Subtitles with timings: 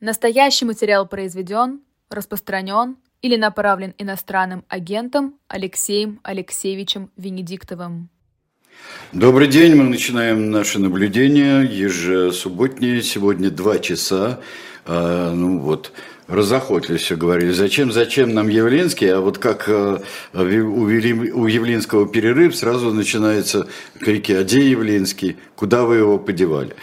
[0.00, 8.08] Настоящий материал произведен, распространен или направлен иностранным агентом Алексеем Алексеевичем Венедиктовым.
[9.12, 14.40] Добрый день, мы начинаем наше наблюдение ежесубботнее, сегодня два часа,
[14.86, 15.92] а, ну вот,
[16.30, 20.00] разохотились, все говорили, зачем, зачем нам Явлинский, а вот как э,
[20.32, 23.66] у Явлинского перерыв сразу начинается
[23.98, 26.74] крики, а где Явлинский, куда вы его подевали?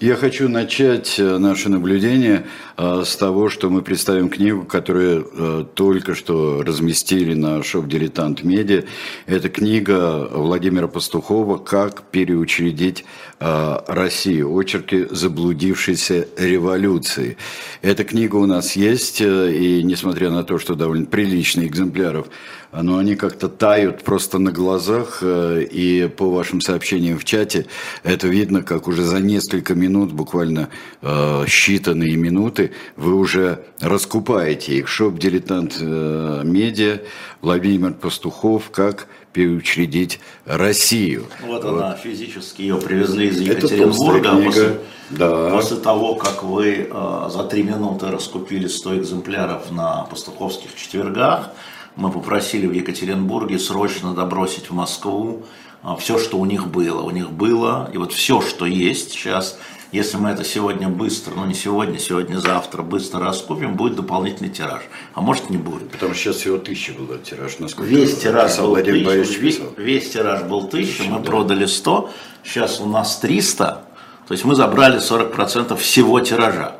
[0.00, 2.46] Я хочу начать э, наше наблюдение
[2.76, 8.84] э, с того, что мы представим книгу, которую только что разместили на шоп «Дилетант Медиа».
[9.26, 13.04] Это книга Владимира Пастухова «Как переучредить
[13.38, 14.56] Россию.
[14.56, 17.36] Очерки заблудившейся революции».
[17.82, 22.28] Эта книга у нас есть э, и несмотря на то, что довольно приличные экземпляров,
[22.72, 27.66] но они как-то тают просто на глазах, э, и по вашим сообщениям в чате
[28.02, 30.70] это видно, как уже за несколько минут, буквально
[31.02, 34.88] э, считанные минуты, вы уже раскупаете их.
[34.88, 37.00] Shop «Дилетант Медиа»,
[37.42, 41.26] Владимир Пастухов, как переучредить Россию.
[41.42, 41.74] Вот, вот.
[41.74, 44.42] она, физически ее привезли из Екатеринбурга.
[44.42, 45.50] После, да.
[45.50, 51.50] после того, как вы э, за три минуты раскупили 100 экземпляров на пастуховских четвергах,
[51.96, 55.42] мы попросили в Екатеринбурге срочно добросить в Москву
[55.82, 57.02] э, все, что у них было.
[57.02, 59.58] У них было, и вот все, что есть сейчас–
[59.94, 64.82] если мы это сегодня быстро, ну не сегодня, сегодня-завтра быстро раскупим, будет дополнительный тираж.
[65.14, 65.88] А может не будет.
[65.90, 67.60] Потому что сейчас всего тысяча был тираж.
[67.60, 71.24] Насколько весь тираж был тысяча, весь, весь тираж был тысяча, мы да.
[71.24, 72.10] продали 100,
[72.42, 73.84] сейчас у нас 300,
[74.26, 76.72] то есть мы забрали 40% всего тиража.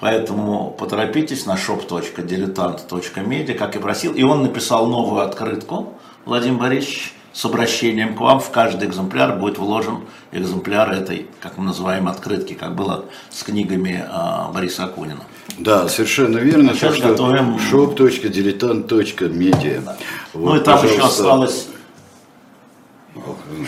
[0.00, 4.14] Поэтому поторопитесь на shop.diletant.media, как и просил.
[4.14, 5.92] И он написал новую открытку,
[6.24, 10.00] Владимир Борисович, с обращением к вам в каждый экземпляр будет вложен
[10.32, 15.22] экземпляр этой, как мы называем, открытки, как было с книгами э, Бориса Акунина.
[15.56, 16.74] Да, совершенно верно.
[16.74, 17.56] Сейчас что готовим...
[17.58, 19.84] shop.diletant.media.
[19.84, 19.96] Да.
[20.32, 20.96] Вот, ну и там пожалуйста.
[20.96, 21.68] еще осталось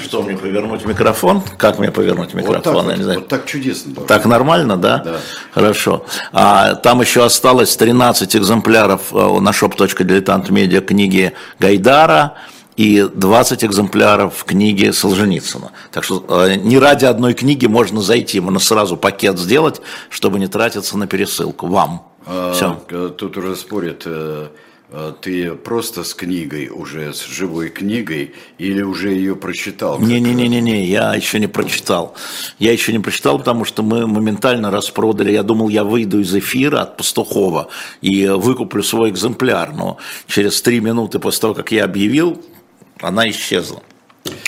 [0.03, 1.41] что мне повернуть микрофон?
[1.57, 2.75] Как мне повернуть микрофон?
[2.75, 3.21] Вот так, Я не знаю.
[3.21, 3.95] Вот так чудесно.
[3.95, 4.09] Должно.
[4.09, 4.99] Так нормально, да?
[4.99, 5.21] Да.
[5.53, 6.05] Хорошо.
[6.33, 12.35] А, там еще осталось 13 экземпляров э, на shop.diletantmedia книги Гайдара
[12.77, 15.73] и 20 экземпляров книги Солженицына.
[15.91, 20.47] Так что э, не ради одной книги можно зайти, можно сразу пакет сделать, чтобы не
[20.47, 21.67] тратиться на пересылку.
[21.67, 22.07] Вам.
[22.27, 22.81] А, Все.
[23.11, 24.49] Тут уже спорят, э,
[24.91, 29.99] э, ты просто с книгой, уже с живой книгой, или уже ее прочитал?
[29.99, 32.15] Не-не-не-не, я еще не прочитал.
[32.59, 35.33] Я еще не прочитал, потому что мы моментально распродали.
[35.33, 37.69] Я думал, я выйду из эфира от Пастухова
[38.01, 39.73] и выкуплю свой экземпляр.
[39.75, 42.41] Но через три минуты после того, как я объявил,
[43.01, 43.83] она исчезла.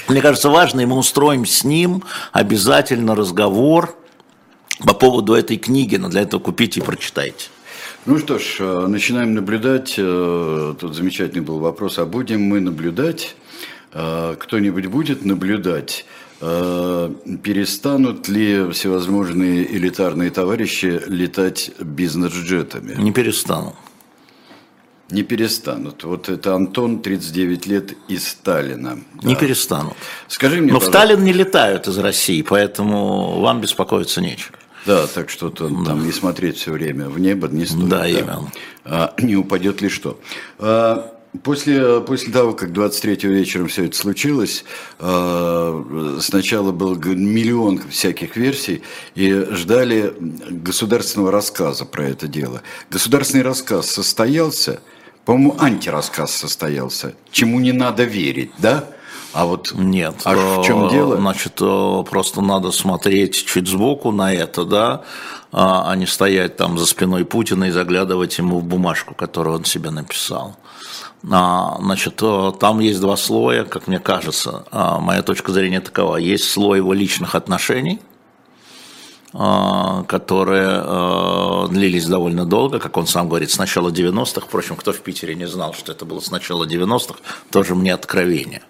[0.08, 2.02] Мне кажется, важно, и мы устроим с ним
[2.32, 3.96] обязательно разговор
[4.80, 7.48] по поводу этой книги, но для этого купите и прочитайте.
[8.04, 9.94] Ну что ж, э, начинаем наблюдать.
[9.96, 13.36] Э, тут замечательный был вопрос, а будем мы наблюдать?
[13.92, 16.06] Э, кто-нибудь будет наблюдать?
[16.40, 23.00] Перестанут ли всевозможные элитарные товарищи летать бизнес-джетами?
[23.00, 23.76] Не перестанут
[25.10, 26.04] не перестанут.
[26.04, 28.98] Вот это Антон, 39 лет, из Сталина.
[29.22, 29.40] Не да.
[29.40, 29.94] перестанут.
[30.28, 34.56] Скажи мне, Но в Сталин не летают из России, поэтому вам беспокоиться нечего.
[34.86, 35.68] Да, так что да.
[35.84, 37.88] там не смотреть все время в небо не стоит.
[37.88, 38.08] Да, да.
[38.08, 38.52] именно.
[38.84, 40.18] А, не упадет ли что.
[40.58, 41.11] А,
[41.42, 44.64] После, после того, как 23 вечером все это случилось,
[44.98, 48.82] а, сначала был миллион всяких версий,
[49.14, 52.60] и ждали государственного рассказа про это дело.
[52.90, 54.82] Государственный рассказ состоялся,
[55.24, 58.84] по-моему, антирассказ состоялся, чему не надо верить, да?
[59.32, 61.16] А вот нет, а в чем дело?
[61.16, 65.04] Значит, э, просто надо смотреть чуть сбоку на это, да,
[65.50, 69.64] а, а не стоять там за спиной Путина и заглядывать ему в бумажку, которую он
[69.64, 70.56] себе написал.
[71.30, 74.64] А, значит, э, там есть два слоя, как мне кажется.
[74.70, 76.16] А, моя точка зрения такова.
[76.16, 78.00] Есть слой его личных отношений–
[79.34, 84.46] а, которые а, длились довольно долго, как он сам говорит, с начала 90-х.
[84.46, 87.14] Впрочем, кто в Питере не знал, что это было с начала 90-х,
[87.50, 88.62] тоже мне откровение.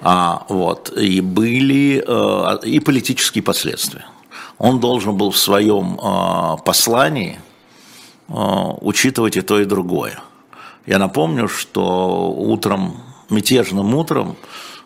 [0.00, 0.92] Вот.
[0.96, 4.06] И были а, и политические последствия.
[4.58, 5.96] Он должен был в своем
[6.64, 7.40] послании
[8.28, 10.20] учитывать и то, и другое.
[10.86, 12.96] Я напомню, что утром,
[13.30, 14.36] мятежным утром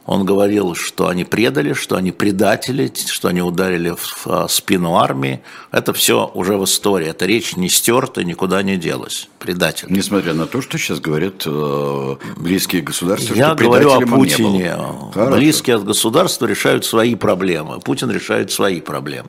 [0.06, 5.42] Он говорил, что они предали, что они предатели, что они ударили в а, спину армии.
[5.72, 7.08] Это все уже в истории.
[7.08, 9.28] Эта речь не стерта, никуда не делась.
[9.40, 9.88] Предатель.
[9.90, 14.76] Несмотря на то, что сейчас говорят э, близкие государства, Я что говорю о Путине.
[15.14, 17.80] Близкие от государства решают свои проблемы.
[17.80, 19.28] Путин решает свои проблемы.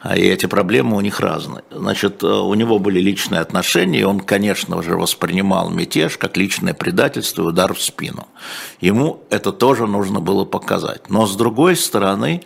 [0.00, 1.64] А И эти проблемы у них разные.
[1.70, 6.74] Значит, э, у него были личные отношения, и он, конечно же, воспринимал мятеж как личное
[6.74, 8.26] предательство и удар в спину.
[8.80, 11.08] Ему это тоже нужно было показать.
[11.10, 12.42] Но с другой стороны,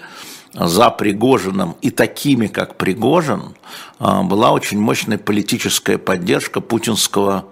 [0.53, 3.55] за Пригожиным и такими, как Пригожин,
[3.99, 7.47] а, была очень мощная политическая поддержка путинского,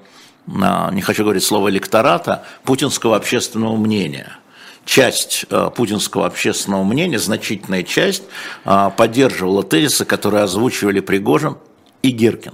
[0.49, 4.39] а, не хочу говорить слово электората, путинского общественного мнения–
[4.87, 8.23] часть э, путинского общественного мнения, значительная часть,
[8.65, 11.57] поддерживала тезисы, которые озвучивали Пригожин
[12.03, 12.53] и Гиркин.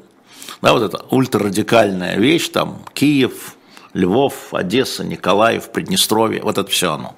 [0.62, 3.56] Да, вот эта ультрарадикальная вещь, там Киев,
[3.94, 7.16] Львов, Одесса, Николаев, Приднестровье, вот это все оно.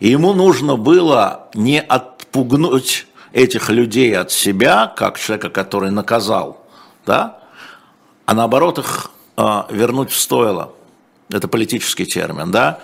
[0.00, 6.64] И ему нужно было не отпугнуть этих людей от себя, как человека, который наказал,
[7.06, 7.40] да,
[8.26, 10.72] а наоборот их э, вернуть в стойло.
[11.30, 12.80] Это политический термин, да,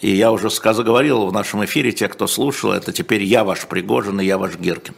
[0.00, 3.66] и я уже сказал, говорил в нашем эфире, те, кто слушал, это теперь я ваш
[3.66, 4.94] Пригожин и я ваш Гиркин.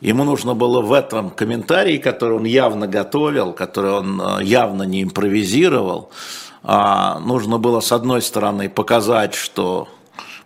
[0.00, 5.02] Ему нужно было в этом комментарии, который он явно готовил, который он э, явно не
[5.04, 6.10] импровизировал,
[6.64, 9.88] а, нужно было, с одной стороны, показать, что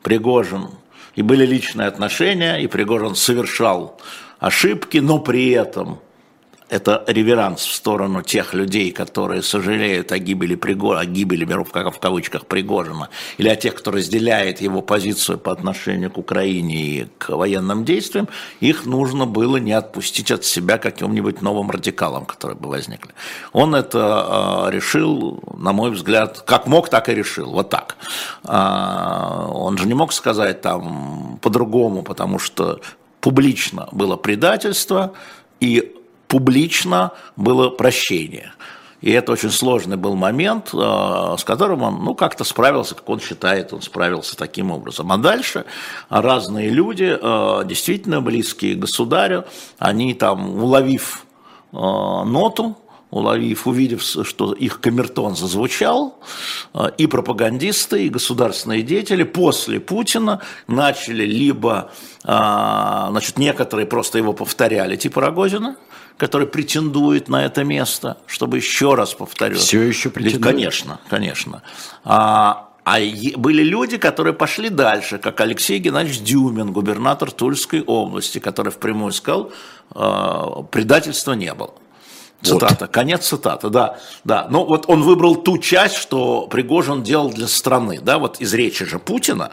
[0.06, 0.68] Пригожин,
[1.16, 4.00] и были личные отношения, и Пригожин совершал
[4.38, 5.98] ошибки, но при этом
[6.68, 11.70] это реверанс в сторону тех людей, которые сожалеют о гибели, Пригожина, о гибели, беру в,
[11.70, 13.08] в кавычках, Пригожина,
[13.38, 18.28] или о тех, кто разделяет его позицию по отношению к Украине и к военным действиям,
[18.60, 23.12] их нужно было не отпустить от себя каким-нибудь новым радикалам, которые бы возникли.
[23.52, 27.96] Он это э, решил, на мой взгляд, как мог, так и решил, вот так.
[28.44, 32.80] Э, он же не мог сказать там по-другому, потому что
[33.20, 35.14] публично было предательство,
[35.60, 35.95] и
[36.28, 38.52] публично было прощение.
[39.00, 43.20] И это очень сложный был момент, э, с которым он ну, как-то справился, как он
[43.20, 45.12] считает, он справился таким образом.
[45.12, 45.64] А дальше
[46.08, 49.44] разные люди, э, действительно близкие к государю,
[49.78, 51.26] они там, уловив
[51.72, 52.76] э, ноту,
[53.10, 56.18] уловив, увидев, что их камертон зазвучал,
[56.98, 61.92] и пропагандисты, и государственные деятели после Путина начали либо,
[62.26, 65.76] значит, некоторые просто его повторяли, типа Рогозина,
[66.16, 69.56] который претендует на это место, чтобы еще раз повторю.
[69.56, 70.42] Все еще претендует?
[70.42, 71.62] Конечно, конечно.
[72.04, 72.98] А, а
[73.36, 79.52] были люди, которые пошли дальше, как Алексей Геннадьевич Дюмин, губернатор Тульской области, который впрямую сказал,
[79.94, 81.74] э, предательства не было.
[82.42, 82.90] Цитата, вот.
[82.90, 84.46] конец цитаты, да, да.
[84.50, 88.84] Но вот он выбрал ту часть, что Пригожин делал для страны, да, вот из речи
[88.84, 89.52] же Путина?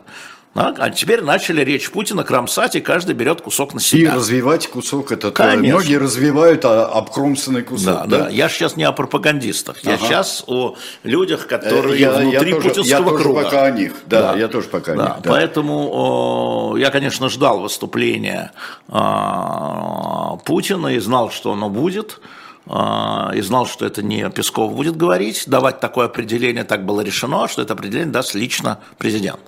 [0.56, 4.12] А теперь начали речь Путина кромсать, и каждый берет кусок на себя.
[4.12, 5.34] И развивать кусок этот.
[5.34, 5.78] Э, Конечно.
[5.78, 7.86] Многие развивают а, обкромсанный кусок.
[7.86, 8.30] Да, да, да.
[8.30, 9.78] Я сейчас не о пропагандистах.
[9.82, 9.92] Ага.
[9.92, 13.42] Я сейчас о людях, которые я, внутри я тоже, путинского я круга.
[13.42, 13.94] Тоже пока о них.
[14.06, 14.40] Да, да.
[14.40, 15.04] я тоже пока да.
[15.04, 15.24] о них.
[15.24, 15.30] Да.
[15.32, 18.52] Поэтому о, я, конечно, ждал выступления
[18.90, 22.20] о, Путина и знал, что оно будет
[22.66, 27.62] и знал, что это не Песков будет говорить, давать такое определение, так было решено, что
[27.62, 29.42] это определение даст лично президент.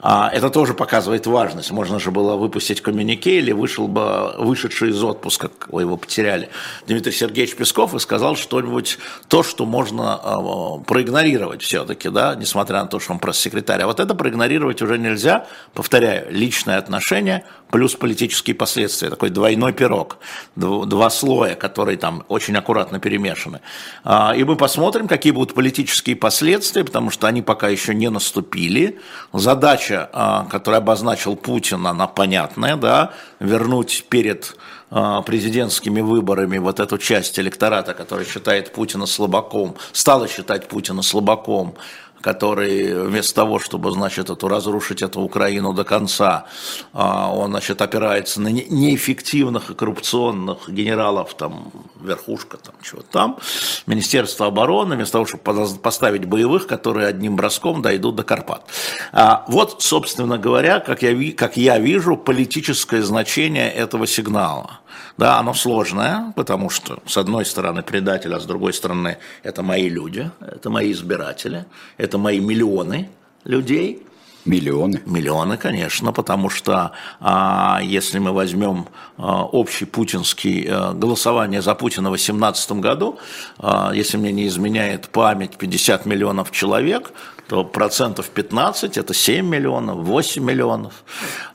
[0.00, 1.72] А это тоже показывает важность.
[1.72, 6.50] Можно же было выпустить коммюнике или вышел бы вышедший из отпуска, вы его потеряли,
[6.86, 12.86] Дмитрий Сергеевич Песков и сказал что-нибудь, то, что можно а, проигнорировать все-таки, да, несмотря на
[12.86, 13.82] то, что он пресс-секретарь.
[13.82, 15.46] А вот это проигнорировать уже нельзя.
[15.74, 19.10] Повторяю, личное отношение плюс политические последствия.
[19.10, 20.18] Такой двойной пирог,
[20.56, 23.60] два слоя, которые там очень аккуратно перемешаны.
[24.04, 28.98] А, и мы посмотрим, какие будут политические последствия, потому что они пока еще не наступили.
[29.32, 34.56] Задача а, которую обозначил Путин, она понятная, да, вернуть перед
[34.90, 41.74] а, президентскими выборами вот эту часть электората, которая считает Путина слабаком, стала считать Путина слабаком,
[42.20, 46.46] который вместо того, чтобы, значит, эту, разрушить эту Украину до конца,
[46.92, 53.38] а, он, значит, опирается на неэффективных и коррупционных генералов, там, верхушка, там, чего там,
[53.86, 58.68] Министерство обороны, вместо того, чтобы поставить боевых, которые одним броском дойдут до Карпат.
[59.12, 64.80] А, вот, собственно говоря, как я, как я вижу, политическое значение этого сигнала.
[65.16, 69.88] Да, оно сложное, потому что, с одной стороны, предатель, а с другой стороны, это мои
[69.88, 71.64] люди, это мои избиратели,
[71.96, 73.08] это мои миллионы
[73.44, 74.02] людей.
[74.44, 75.02] Миллионы?
[75.04, 78.86] Миллионы, конечно, потому что а, если мы возьмем
[79.18, 83.18] а, общий путинский а, голосование за Путина в 2018 году,
[83.58, 87.12] а, если мне не изменяет память 50 миллионов человек,
[87.48, 91.04] то процентов 15 это 7 миллионов, 8 миллионов,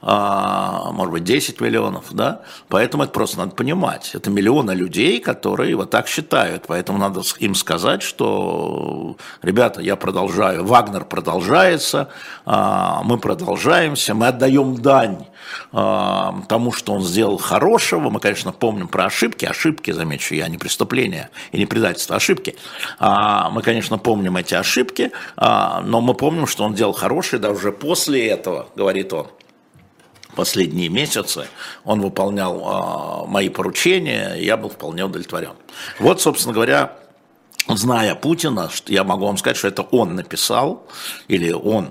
[0.02, 5.76] а, может быть 10 миллионов, да, поэтому это просто надо понимать, это миллионы людей, которые
[5.76, 12.10] вот так считают, поэтому надо им сказать, что, ребята, я продолжаю, Вагнер продолжается,
[12.46, 15.28] а, мы продолжаемся, мы отдаем дань
[15.72, 21.30] тому, что он сделал хорошего, мы, конечно, помним про ошибки, ошибки, замечу я, не преступления
[21.52, 22.56] и не предательство, ошибки,
[23.00, 27.72] а, мы, конечно, помним эти ошибки, но мы помним, что он делал хорошее, да уже
[27.72, 29.28] после этого, говорит он,
[30.36, 31.48] последние месяцы
[31.84, 35.54] он выполнял мои поручения, я был вполне удовлетворен.
[36.00, 36.98] Вот, собственно говоря,
[37.68, 40.88] зная Путина, я могу вам сказать, что это он написал,
[41.28, 41.90] или он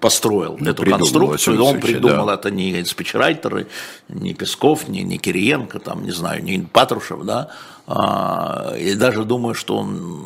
[0.00, 2.34] построил ну, эту конструкцию, он придумал да.
[2.34, 3.66] это не спичрайтеры,
[4.08, 7.50] не Песков, не, не Кириенко, там, не знаю, не Патрушев, да,
[7.86, 10.24] а, и даже думаю, что он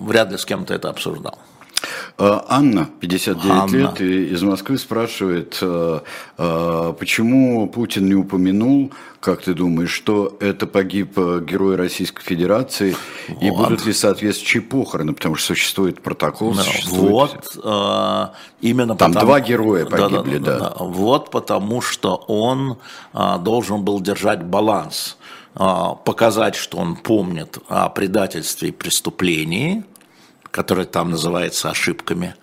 [0.00, 1.38] вряд ли с кем-то это обсуждал.
[2.18, 3.76] Э, Анна, 59 Анна.
[3.76, 6.00] лет, из Москвы спрашивает, э,
[6.38, 8.90] э, почему Путин не упомянул,
[9.20, 12.96] как ты думаешь, что это погиб герой Российской Федерации,
[13.28, 13.42] вот.
[13.42, 17.32] и будут ли соответствующие похороны, потому что существует протокол, да, существует...
[17.64, 19.26] Вот, именно Там потому...
[19.26, 20.70] два героя погибли, да, да, да.
[20.70, 20.84] да.
[20.84, 22.78] Вот потому что он
[23.40, 25.18] должен был держать баланс,
[25.54, 29.84] показать, что он помнит о предательстве и преступлении,
[30.56, 32.34] которое там называется ошибками,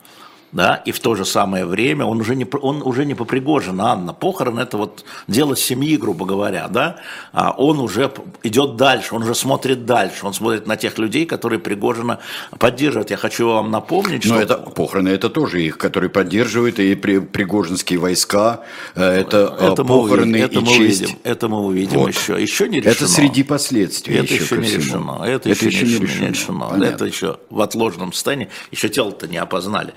[0.53, 3.83] да, и в то же самое время он уже не, он уже не по Пригожину,
[3.83, 6.97] Анна, похорон это вот дело семьи, грубо говоря, да,
[7.31, 8.11] а он уже
[8.43, 12.19] идет дальше, он уже смотрит дальше, он смотрит на тех людей, которые Пригожина
[12.59, 13.09] поддерживают.
[13.09, 14.35] Я хочу вам напомнить, что...
[14.35, 18.61] Но это похороны, это тоже их, которые поддерживают, и при, пригожинские войска,
[18.95, 21.01] э, это, э, это похороны это и мы честь.
[21.01, 22.09] Увидим, это мы увидим вот.
[22.09, 22.91] еще, еще не решено.
[22.91, 26.27] Это среди последствий Это еще, еще не решено, это, это еще, еще не решено, не
[26.27, 26.83] решено.
[26.83, 29.93] это еще в отложенном состоянии, еще тело-то не опознали.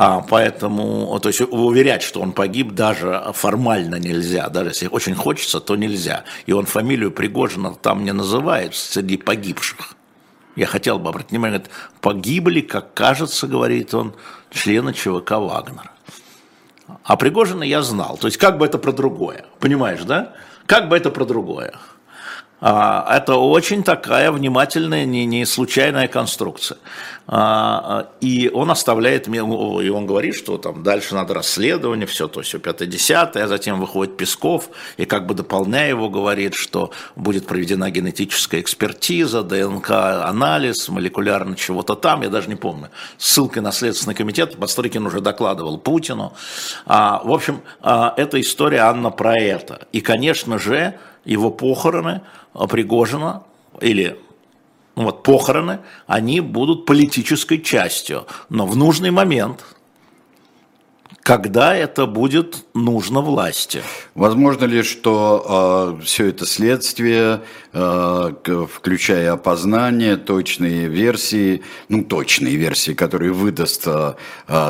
[0.00, 4.48] А, поэтому, то есть уверять, что он погиб, даже формально нельзя.
[4.48, 6.22] Даже если очень хочется, то нельзя.
[6.46, 9.96] И он фамилию Пригожина там не называет среди погибших.
[10.54, 11.64] Я хотел бы обратить внимание,
[12.00, 14.14] погибли, как кажется, говорит он,
[14.52, 15.90] члены ЧВК Вагнера.
[17.02, 18.16] А Пригожина я знал.
[18.18, 19.46] То есть как бы это про другое.
[19.58, 20.32] Понимаешь, да?
[20.66, 21.74] Как бы это про другое.
[22.60, 26.78] А, это очень такая внимательная, не, не случайная конструкция.
[27.26, 32.58] А, и он оставляет, и он говорит, что там дальше надо расследование, все то, все
[32.58, 38.60] пятое-десятое, а затем выходит Песков, и как бы дополняя его, говорит, что будет проведена генетическая
[38.60, 42.88] экспертиза, ДНК-анализ, молекулярно чего-то там, я даже не помню,
[43.18, 46.32] ссылкой на Следственный комитет, Бастрыкин уже докладывал Путину.
[46.86, 49.86] А, в общем, эта история, Анна, про это.
[49.92, 52.22] И, конечно же, его похороны
[52.68, 53.42] Пригожина
[53.80, 54.18] или
[54.96, 58.26] ну вот, похороны, они будут политической частью.
[58.48, 59.64] Но в нужный момент–
[61.28, 63.82] когда это будет нужно власти.
[64.14, 67.42] Возможно ли, что э, все это следствие,
[68.66, 74.14] включая опознание, точные версии, ну точные версии, которые выдаст э,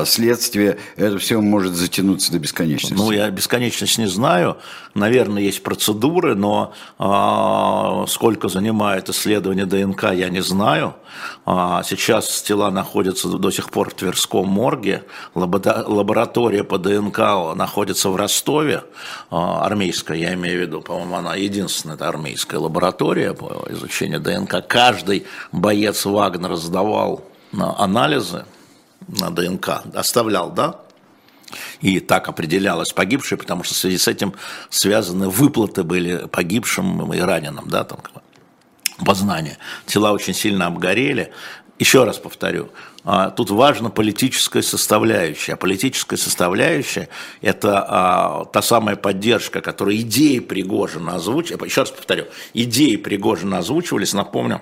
[0.05, 2.93] следствие, это все может затянуться до бесконечности?
[2.93, 4.57] Ну, я бесконечность не знаю.
[4.93, 10.95] Наверное, есть процедуры, но э, сколько занимает исследование ДНК, я не знаю.
[11.45, 15.03] А сейчас тела находятся до сих пор в Тверском морге,
[15.35, 18.83] лаборатория лаборатория по ДНК находится в Ростове,
[19.29, 24.65] а, армейская, я имею в виду, по-моему, она единственная это армейская лаборатория по изучению ДНК.
[24.67, 28.45] Каждый боец Вагнера сдавал анализы
[29.07, 30.81] на ДНК, оставлял, да,
[31.81, 34.33] и так определялось погибшие, потому что в связи с этим
[34.69, 37.99] связаны выплаты были погибшим и раненым, да, там
[39.03, 39.57] познание.
[39.85, 41.31] Тела очень сильно обгорели.
[41.79, 42.69] Еще раз повторю,
[43.35, 45.55] тут важна политическая составляющая.
[45.55, 47.07] Политическая составляющая–
[47.41, 51.65] это а, та самая поддержка, которая идеи Пригожина озвучивали.
[51.65, 54.61] Еще раз повторю, идеи Пригожина озвучивались, напомню,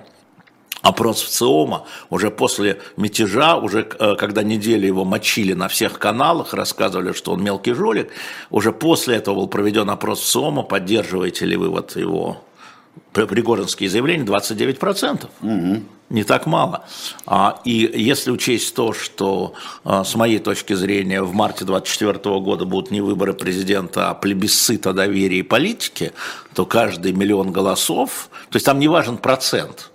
[0.82, 6.54] опрос в ЦИОМа уже после мятежа, уже э, когда неделю его мочили на всех каналах,
[6.54, 8.10] рассказывали, что он мелкий жулик,
[8.50, 12.42] уже после этого был проведен опрос в ЦИОМа, поддерживаете ли вы вот его
[13.12, 15.28] пригожинские заявления, 29%.
[15.42, 16.84] Угу не так мало.
[17.26, 22.64] А, и если учесть то, что а, с моей точки зрения в марте 2024 года
[22.64, 26.12] будут не выборы президента, а плебисцит о доверии политики,
[26.54, 29.90] то каждый миллион голосов, то есть там не важен процент,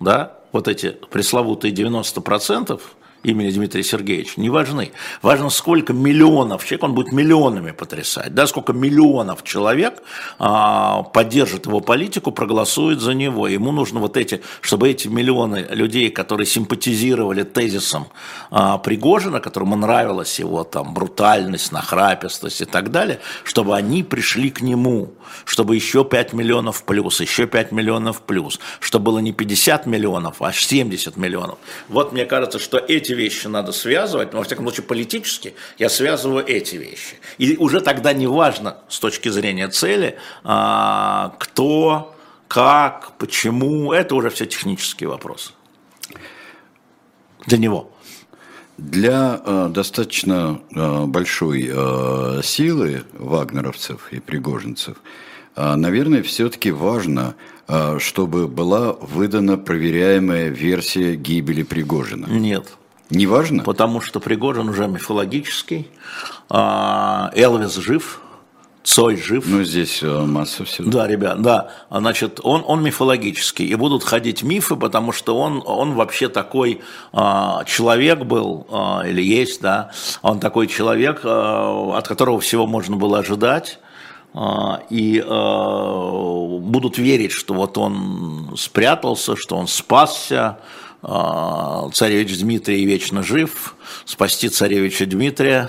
[0.00, 2.80] да, вот эти пресловутые 90%,
[3.22, 4.92] имени Дмитрия Сергеевича, не важны.
[5.22, 10.02] Важно, сколько миллионов человек, он будет миллионами потрясать, да, сколько миллионов человек
[10.38, 13.48] а, поддержит его политику, проголосует за него.
[13.48, 18.08] Ему нужно вот эти, чтобы эти миллионы людей, которые симпатизировали тезисом
[18.50, 24.60] а, Пригожина, которому нравилась его там брутальность, нахрапистость и так далее, чтобы они пришли к
[24.60, 25.12] нему,
[25.44, 30.52] чтобы еще 5 миллионов плюс, еще 5 миллионов плюс, чтобы было не 50 миллионов, а
[30.52, 31.58] 70 миллионов.
[31.88, 35.88] Вот мне кажется, что эти эти вещи надо связывать, но, во всяком случае, политически я
[35.88, 37.16] связываю эти вещи.
[37.38, 42.14] И уже тогда не важно с точки зрения цели, а, кто,
[42.48, 45.52] как, почему, это уже все технические вопросы.
[47.46, 47.90] Для него.
[48.78, 54.96] Для э, достаточно э, большой э, силы вагнеровцев и пригожинцев,
[55.56, 57.34] э, наверное, все-таки важно,
[57.68, 62.26] э, чтобы была выдана проверяемая версия гибели Пригожина.
[62.26, 62.76] Нет.
[63.10, 63.62] Не важно?
[63.62, 65.90] Потому что Пригожин уже мифологический,
[66.48, 68.20] а, Элвис жив,
[68.84, 69.44] Цой жив.
[69.46, 70.90] Ну, здесь э, масса всего.
[70.90, 71.70] Да, ребят, да.
[71.88, 73.64] Значит, он, он мифологический.
[73.66, 76.80] И будут ходить мифы, потому что он, он вообще такой
[77.12, 79.92] а, человек был, а, или есть, да.
[80.22, 83.78] Он такой человек, а, от которого всего можно было ожидать.
[84.88, 90.58] И будут верить, что вот он спрятался, что он спасся,
[91.02, 95.68] царевич Дмитрий вечно жив, спасти царевича Дмитрия,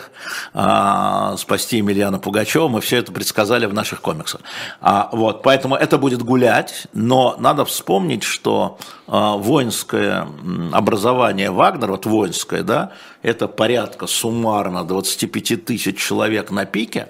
[0.54, 4.42] а, спасти Емельяна Пугачева, мы все это предсказали в наших комиксах.
[4.80, 10.28] А, вот, поэтому это будет гулять, но надо вспомнить, что воинское
[10.72, 17.08] образование Вагнера, вот воинское, да, это порядка суммарно 25 тысяч человек на пике,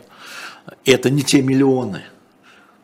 [0.86, 2.04] это не те миллионы–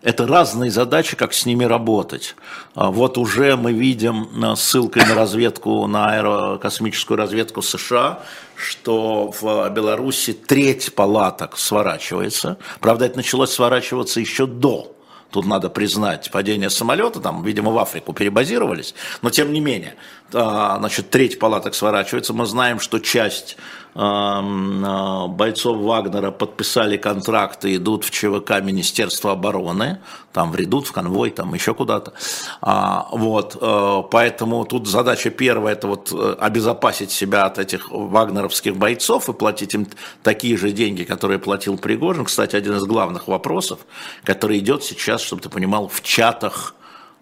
[0.01, 2.36] это разные задачи, как с ними работать.
[2.75, 8.20] А вот уже мы видим э, ссылкой на разведку, на аэрокосмическую разведку США,
[8.56, 12.58] что в Беларуси треть палаток сворачивается.
[12.79, 14.96] Правда, это началось сворачиваться еще до
[15.32, 19.96] Тут надо признать падение самолета, там, видимо, в Африку перебазировались, но тем не менее,
[20.31, 22.33] значит, треть палаток сворачивается.
[22.33, 23.57] Мы знаем, что часть
[23.95, 30.00] а, бойцов Вагнера подписали контракты, идут в ЧВК Министерства обороны,
[30.31, 32.13] там вредут в конвой, там еще куда-то.
[32.62, 38.77] А, вот, э, поэтому тут задача первая, это вот э, обезопасить себя от этих вагнеровских
[38.77, 39.88] бойцов и платить им
[40.21, 42.25] такие же деньги, которые платил Пригожин.
[42.25, 43.79] Кстати, один из главных вопросов,
[44.24, 46.75] который идет сейчас, чтобы ты понимал, в чатах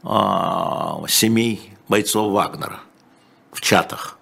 [0.03, 2.81] а, семей бойцов Вагнера.
[3.51, 4.17] В чатах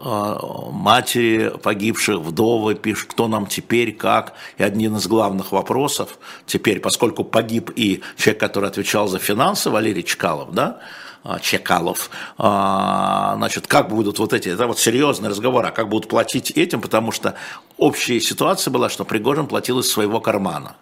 [0.00, 4.34] а, матери погибших, вдовы пишут, кто нам теперь, как.
[4.58, 10.02] И один из главных вопросов теперь, поскольку погиб и человек, который отвечал за финансы, Валерий
[10.02, 10.80] Чкалов, да,
[11.22, 16.08] а, Чекалов, а, значит, как будут вот эти, это вот серьезный разговор, а как будут
[16.08, 17.34] платить этим, потому что
[17.76, 20.76] общая ситуация была, что Пригожин платил из своего кармана.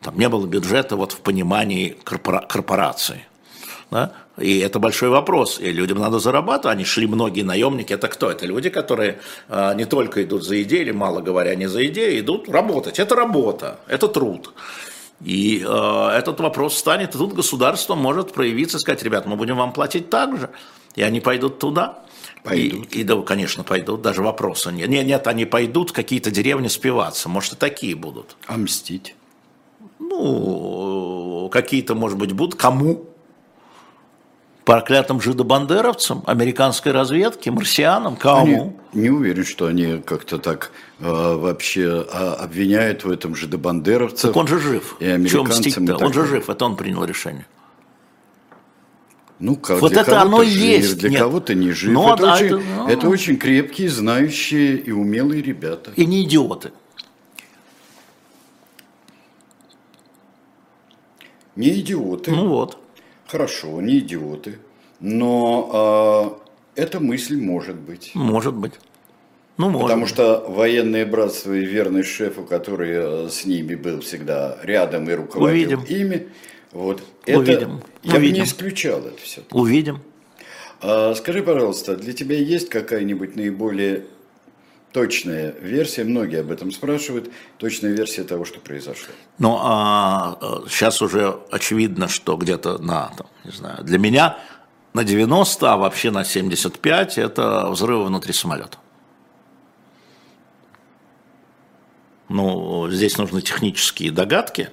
[0.00, 3.26] Там не было бюджета вот в понимании корпорации.
[3.90, 4.12] Да?
[4.40, 5.60] И это большой вопрос.
[5.60, 6.74] И людям надо зарабатывать.
[6.76, 7.92] Они шли многие наемники.
[7.92, 8.30] Это кто?
[8.30, 12.20] Это люди, которые э, не только идут за идеей, или мало говоря, не за идеей,
[12.20, 12.98] идут работать.
[12.98, 14.52] Это работа, это труд.
[15.22, 19.56] И э, этот вопрос станет, и тут государство может проявиться и сказать, ребят, мы будем
[19.56, 20.50] вам платить так же,
[20.94, 21.98] и они пойдут туда.
[22.42, 22.94] Пойдут.
[22.94, 24.88] И, и да, конечно, пойдут, даже вопроса нет.
[24.88, 28.36] Нет, нет, они пойдут какие-то деревни спиваться, может, и такие будут.
[28.46, 29.14] А мстить?
[29.98, 32.58] Ну, какие-то, может быть, будут.
[32.58, 33.09] Кому?
[34.70, 38.76] Проклятым жидобандеровцам, американской разведке, марсианам, кому?
[38.92, 44.30] Они, не уверен, что они как-то так э, вообще э, обвиняют в этом жидобандеровцев.
[44.30, 44.96] Так он же жив.
[45.00, 45.84] И американцам.
[45.84, 47.46] И он же жив, это он принял решение.
[49.40, 50.98] Ну, как, вот это оно и есть.
[50.98, 51.92] Для кого-то не жив.
[51.92, 52.88] Но, ну, это, а очень, это, ну...
[52.88, 55.90] это очень крепкие, знающие и умелые ребята.
[55.96, 56.70] И не идиоты.
[61.56, 62.30] Не идиоты.
[62.30, 62.78] Ну вот.
[63.30, 64.58] Хорошо, не идиоты,
[64.98, 66.40] но
[66.74, 68.10] э, эта мысль может быть.
[68.14, 68.72] Может быть.
[69.56, 69.82] Ну, может.
[69.82, 75.12] Потому что военное братство и верный шефу, который э, с ними был всегда рядом и
[75.12, 75.82] руководил Увидим.
[75.84, 76.28] ими,
[76.72, 77.42] вот Увидим.
[77.42, 77.70] это
[78.02, 78.32] я Увидим.
[78.32, 79.42] бы не исключал это все.
[79.52, 80.00] Увидим.
[80.80, 84.06] А, скажи, пожалуйста, для тебя есть какая-нибудь наиболее
[84.92, 89.12] точная версия, многие об этом спрашивают, точная версия того, что произошло.
[89.38, 94.38] Ну, а сейчас уже очевидно, что где-то на, там, не знаю, для меня
[94.92, 98.78] на 90, а вообще на 75 это взрывы внутри самолета.
[102.28, 104.70] Ну, здесь нужны технические догадки,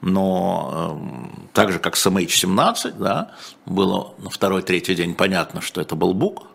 [0.00, 1.00] но
[1.44, 3.32] э, так же, как с MH17, да,
[3.66, 6.48] было на второй-третий день понятно, что это был БУК,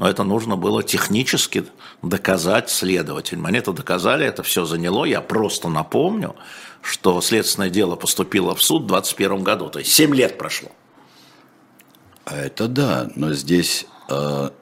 [0.00, 1.66] но это нужно было технически
[2.00, 3.44] доказать следователям.
[3.44, 5.04] Они это доказали, это все заняло.
[5.04, 6.36] Я просто напомню,
[6.80, 10.70] что следственное дело поступило в суд в 2021 году, то есть 7 лет прошло.
[12.24, 13.84] А это да, но здесь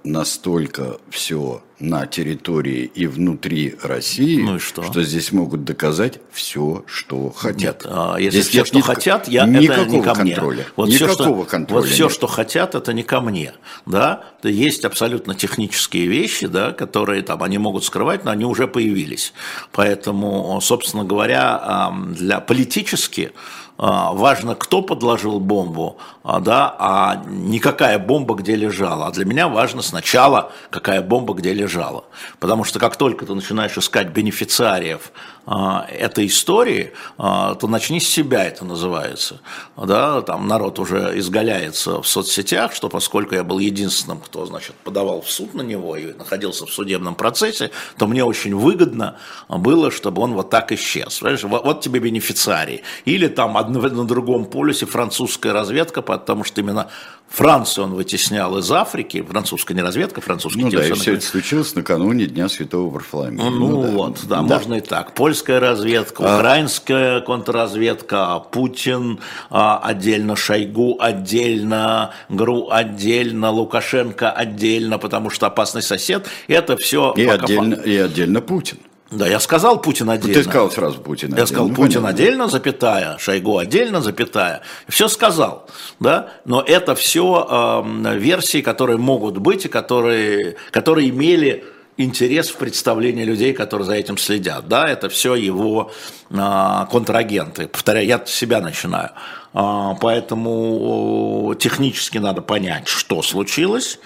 [0.04, 4.82] настолько все на территории и внутри России, ну и что?
[4.82, 7.84] что здесь могут доказать все, что хотят.
[7.84, 10.34] Нет, а если здесь все, что ни- хотят, я, никакого это не ко мне.
[10.34, 10.66] контроля.
[10.76, 11.80] Вот все, никакого что, контроля.
[11.82, 12.12] Вот все, нет.
[12.12, 13.52] что хотят, это не ко мне.
[13.86, 14.24] Да?
[14.42, 19.32] Есть абсолютно технические вещи, да, которые там они могут скрывать, но они уже появились.
[19.72, 23.32] Поэтому, собственно говоря, для политически
[23.78, 29.06] важно, кто подложил бомбу, а, да, а не какая бомба где лежала.
[29.06, 32.04] А для меня важно сначала, какая бомба где лежала.
[32.40, 35.12] Потому что как только ты начинаешь искать бенефициариев
[35.46, 39.40] а, этой истории, а, то начни с себя, это называется.
[39.76, 45.22] Да, там народ уже изгаляется в соцсетях, что поскольку я был единственным, кто, значит, подавал
[45.22, 49.16] в суд на него и находился в судебном процессе, то мне очень выгодно
[49.48, 51.20] было, чтобы он вот так исчез.
[51.20, 51.44] Понимаешь?
[51.44, 52.82] Вот, тебе бенефициарий.
[53.04, 56.88] Или там одно- на другом полюсе французская разведка, потому что именно
[57.28, 61.74] Францию он вытеснял из Африки, французская не разведка, французский Ну да, и все это случилось
[61.74, 63.50] накануне Дня Святого Варфоломея.
[63.50, 65.12] ну, вот, да, можно и так.
[65.12, 75.28] Польская разведка, украинская контрразведка, а Путин а, отдельно, Шойгу отдельно, ГРУ отдельно, Лукашенко отдельно, потому
[75.28, 76.26] что опасный сосед.
[76.46, 78.78] Это все И, отдельно, и отдельно Путин.
[79.10, 80.34] Да, я сказал Путин отдельно.
[80.34, 82.08] Ты сказал сразу Путин Я сказал, Ну, Путин понятно.
[82.10, 84.60] отдельно, запятая, Шойгу отдельно, запятая.
[84.86, 85.66] Все сказал,
[85.98, 87.84] да, но это все
[88.16, 91.64] версии, которые могут быть и которые, которые имели
[91.96, 94.68] интерес в представлении людей, которые за этим следят.
[94.68, 95.90] Да, это все его
[96.30, 97.66] а, контрагенты.
[97.66, 99.10] Повторяю, я от себя начинаю.
[99.52, 103.98] А, поэтому технически надо понять, что случилось.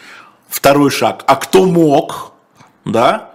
[0.49, 2.33] Второй шаг, а кто мог,
[2.85, 3.32] да,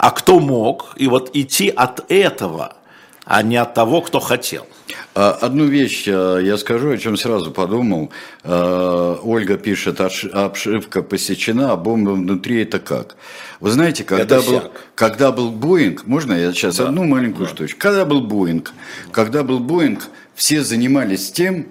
[0.00, 2.78] а кто мог, и вот идти от этого,
[3.26, 4.66] а не от того, кто хотел.
[5.14, 8.10] А, Одну вещь э, я скажу, о чем сразу подумал.
[8.42, 13.16] Э, Ольга пишет, «Обш- обшивка посечена, а бомба внутри это как?
[13.60, 14.62] Вы знаете, когда, Это был,
[14.94, 17.78] когда был Боинг, можно я сейчас одну маленькую штучку?
[17.78, 18.72] Когда был Боинг,
[19.12, 21.66] когда был Боинг, все занимались тем,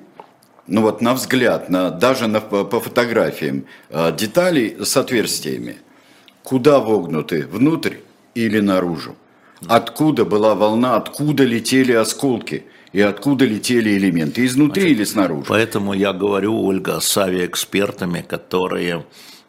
[0.68, 5.78] ну вот на взгляд, на, даже на, по по фотографиям, э, деталей с отверстиями.
[6.44, 7.96] Куда вогнуты, внутрь
[8.46, 9.16] или наружу?
[9.68, 15.46] Откуда была волна, откуда летели осколки и откуда летели элементы, изнутри или снаружи?
[15.48, 19.06] Поэтому я говорю, Ольга, с авиаэкспертами, которые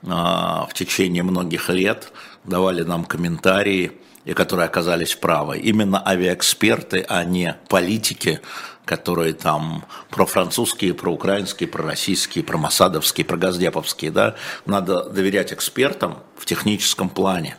[0.07, 2.13] а, в течение многих лет
[2.45, 3.93] давали нам комментарии
[4.25, 5.59] и которые оказались правы.
[5.59, 8.41] Именно авиаэксперты, а не политики,
[8.85, 14.11] которые там профранцузские, проукраинские, пророссийские, промасадовские, прогаздеповские.
[14.11, 14.35] Да?
[14.67, 17.57] Надо доверять экспертам в техническом плане.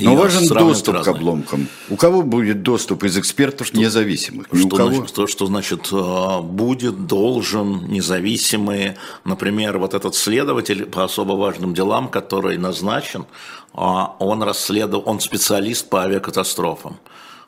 [0.00, 1.16] Но важен доступ к разные.
[1.16, 1.68] обломкам.
[1.88, 4.52] У кого будет доступ из экспертов независимых?
[4.52, 4.90] Ни у Что кого.
[4.90, 11.74] значит, то, что значит э, будет, должен, независимые, например, вот этот следователь по особо важным
[11.74, 13.26] делам, который назначен,
[13.72, 16.98] а, он расследовал, он специалист по авиакатастрофам.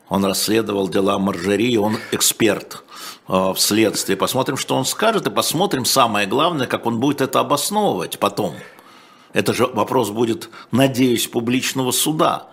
[0.08, 2.84] Он расследовал дела Маржери, он эксперт
[3.28, 4.14] э, в следствии.
[4.14, 8.54] Посмотрим, что он скажет, и посмотрим, самое главное, как он будет это обосновывать потом.
[9.36, 12.46] Это же вопрос будет, надеюсь, публичного суда.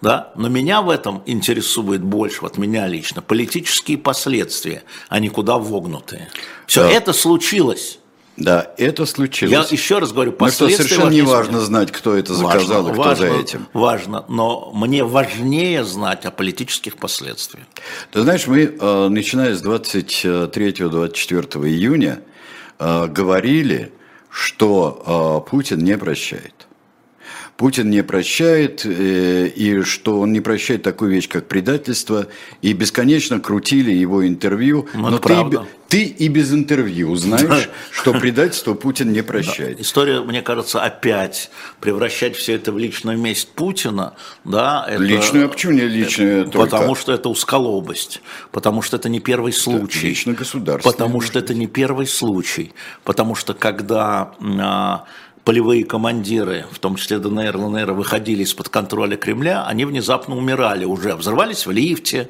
[0.00, 0.30] Да?
[0.36, 6.28] Но меня в этом интересует больше, вот меня лично, политические последствия, а не куда вогнутые.
[6.68, 6.90] Все, Да.
[6.90, 7.98] это случилось.
[8.36, 9.52] Да, это случилось.
[9.52, 12.92] Я еще раз говорю, Ну что, последствия совершенно не важно знать, кто это заказал и
[12.92, 13.66] кто важно, за этим.
[13.72, 17.66] Важно, но мне важнее знать о политических последствиях.
[18.12, 22.22] Ты знаешь, мы, э, начиная с 23-24 июня,
[22.78, 23.92] э, говорили,
[24.30, 26.66] что э, Путин не прощает.
[27.60, 32.28] Путин не прощает, э, и что он не прощает такую вещь, как предательство,
[32.62, 34.88] и бесконечно крутили его интервью.
[34.94, 39.78] Ну, Но это ты, ты и без интервью знаешь, что предательство Путин не прощает.
[39.78, 45.48] История, мне кажется, опять превращать все это в личную месть Путина, да, это, Личную, а
[45.48, 46.70] почему не личную только?
[46.70, 50.06] Потому что это усколобость, потому что это не первый случай.
[50.06, 52.72] лично государственная, Потому что это не первый случай.
[53.04, 55.04] Потому что когда а,
[55.44, 61.14] полевые командиры, в том числе ДНР, ЛНР, выходили из-под контроля Кремля, они внезапно умирали уже,
[61.14, 62.28] взрывались в лифте.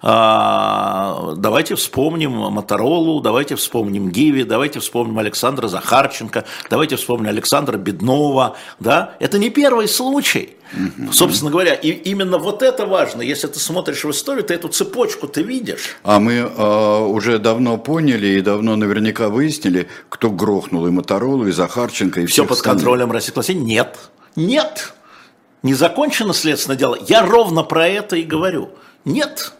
[0.00, 8.56] А, давайте вспомним Моторолу, давайте вспомним Гиви, давайте вспомним Александра Захарченко, давайте вспомним Александра Беднова.
[8.78, 9.14] Да?
[9.18, 10.56] Это не первый случай.
[11.12, 13.22] Собственно говоря, и именно вот это важно.
[13.22, 15.96] Если ты смотришь в историю, ты эту цепочку ты видишь.
[16.02, 21.52] А мы э, уже давно поняли и давно наверняка выяснили, кто грохнул и Моторолу, и
[21.52, 23.32] Захарченко, и Все под контролем России?
[23.52, 23.98] Нет.
[24.36, 24.94] Нет.
[25.62, 26.98] Не закончено следственное дело.
[27.06, 28.70] Я ровно про это и говорю.
[29.04, 29.52] Нет.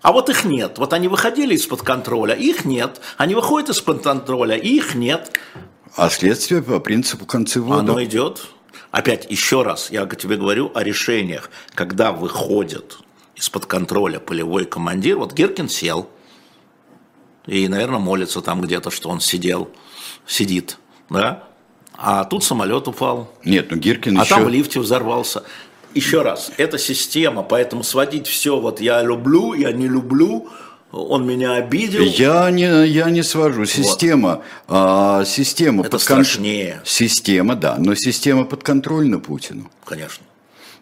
[0.00, 0.78] А вот их нет.
[0.78, 3.00] Вот они выходили из-под контроля, их нет.
[3.16, 5.30] Они выходят из-под контроля, их нет.
[5.94, 7.80] А следствие по принципу концевода.
[7.80, 8.46] Оно идет.
[8.92, 12.98] Опять, еще раз, я тебе говорю о решениях, когда выходит
[13.34, 15.16] из-под контроля полевой командир.
[15.16, 16.10] Вот Геркин сел
[17.46, 19.70] и, наверное, молится там где-то, что он сидел,
[20.26, 20.78] сидит,
[21.08, 21.44] да?
[21.94, 24.34] А тут самолет упал, Нет, ну Гиркин а еще...
[24.34, 25.42] там в лифте взорвался.
[25.94, 30.50] Еще раз, это система, поэтому сводить все, вот я люблю, я не люблю,
[30.92, 32.02] он меня обидел.
[32.02, 33.64] Я не, я не свожу.
[33.64, 36.80] Система, а, система Это под кон- страшнее.
[36.84, 39.70] Система, да, но система подконтрольна Путину.
[39.84, 40.24] Конечно.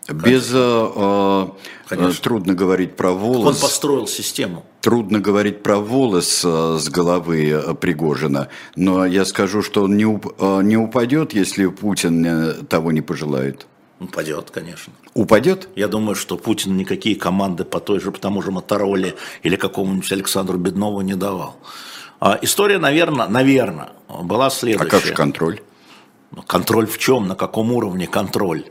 [0.08, 1.46] Без э, э,
[1.88, 2.22] Конечно.
[2.22, 3.60] трудно говорить про Он волос.
[3.60, 4.64] построил систему.
[4.80, 10.04] Трудно говорить про волос э, с головы э, Пригожина, но я скажу, что он не,
[10.04, 13.66] уп- э, не упадет, если Путин э, того не пожелает.
[14.00, 14.92] Упадет, конечно.
[15.14, 15.68] Упадет?
[15.76, 20.10] Я думаю, что Путин никакие команды по той же, по тому же Мотороле или какому-нибудь
[20.10, 21.56] Александру Беднову не давал.
[22.18, 24.90] А история, наверное, наверное, была А следующая.
[24.90, 25.60] как же контроль?
[26.32, 27.28] Ну, Контроль в чем?
[27.28, 28.64] На каком уровне контроль?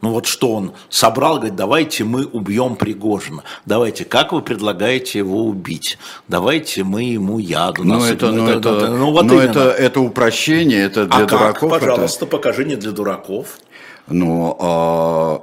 [0.00, 3.42] Ну вот что он собрал, говорит, давайте мы убьем Пригожина.
[3.64, 5.98] Давайте, как вы предлагаете его убить?
[6.28, 9.48] Давайте мы ему яду Ну, это, ну, это, ну, вот ну, именно.
[9.50, 11.30] это, это упрощение, это для а как?
[11.30, 11.72] дураков.
[11.72, 13.58] это- Пожалуйста, покажи не для дураков.
[14.06, 15.42] Ну, а,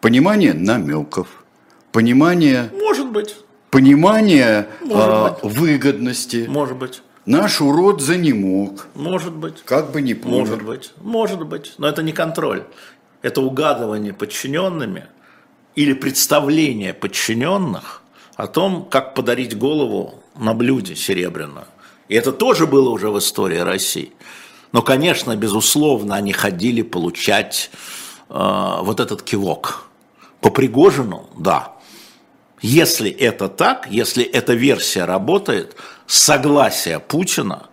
[0.00, 1.44] понимание намеков,
[1.92, 3.36] понимание, Может быть,
[3.70, 6.46] понимание Может а, выгодности.
[6.48, 9.62] может быть, Наш урод занемог, может быть.
[9.64, 10.64] как бы не Может помер.
[10.64, 12.64] быть, может быть, но это не контроль.
[13.20, 15.04] Это угадывание подчиненными
[15.74, 18.02] или представление подчиненных
[18.36, 21.66] о том, как подарить голову на блюде серебряную.
[22.08, 24.12] И это тоже было уже в истории России.
[24.72, 27.70] Но, конечно, безусловно, они ходили получать
[28.28, 29.88] э, вот этот кивок.
[30.40, 31.72] По Пригожину, да.
[32.60, 35.76] Если это так, если эта версия работает,
[36.06, 37.66] согласие Путина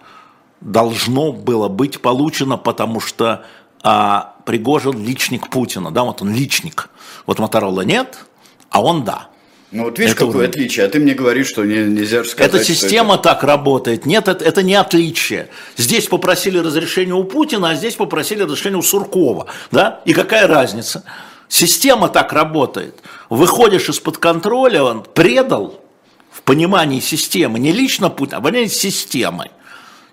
[0.62, 3.46] должно было быть получено, потому что
[3.84, 6.90] а, Пригожин личник Путина, да, вот он личник.
[7.26, 8.26] Вот Моторола нет,
[8.70, 9.30] а он да.
[9.76, 10.50] Ну вот видишь, Это какое уровень.
[10.52, 14.06] отличие, а ты мне говоришь, что не- нельзя же сказать, Эта система так работает.
[14.06, 15.50] Нет, это, это не отличие.
[15.76, 19.48] Здесь попросили разрешения у Путина, а здесь попросили разрешения у Суркова.
[19.72, 20.02] Да?
[20.06, 21.04] И какая разница?
[21.50, 22.96] Система так работает.
[23.30, 25.84] Выходишь из-под контроля, он предал
[26.32, 29.50] в понимании системы, не лично Путин, а в понимании системы.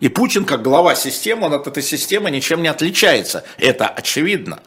[0.01, 3.45] И Путин, как глава системы, он от этой системы ничем не отличается.
[3.59, 4.59] Это очевидно.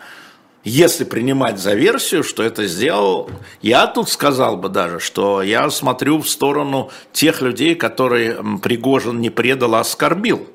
[0.66, 3.30] Если принимать за версию, что это сделал,
[3.62, 9.30] я тут сказал бы даже, что я смотрю в сторону тех людей, которые Пригожин не
[9.30, 10.50] предал, а оскорбил.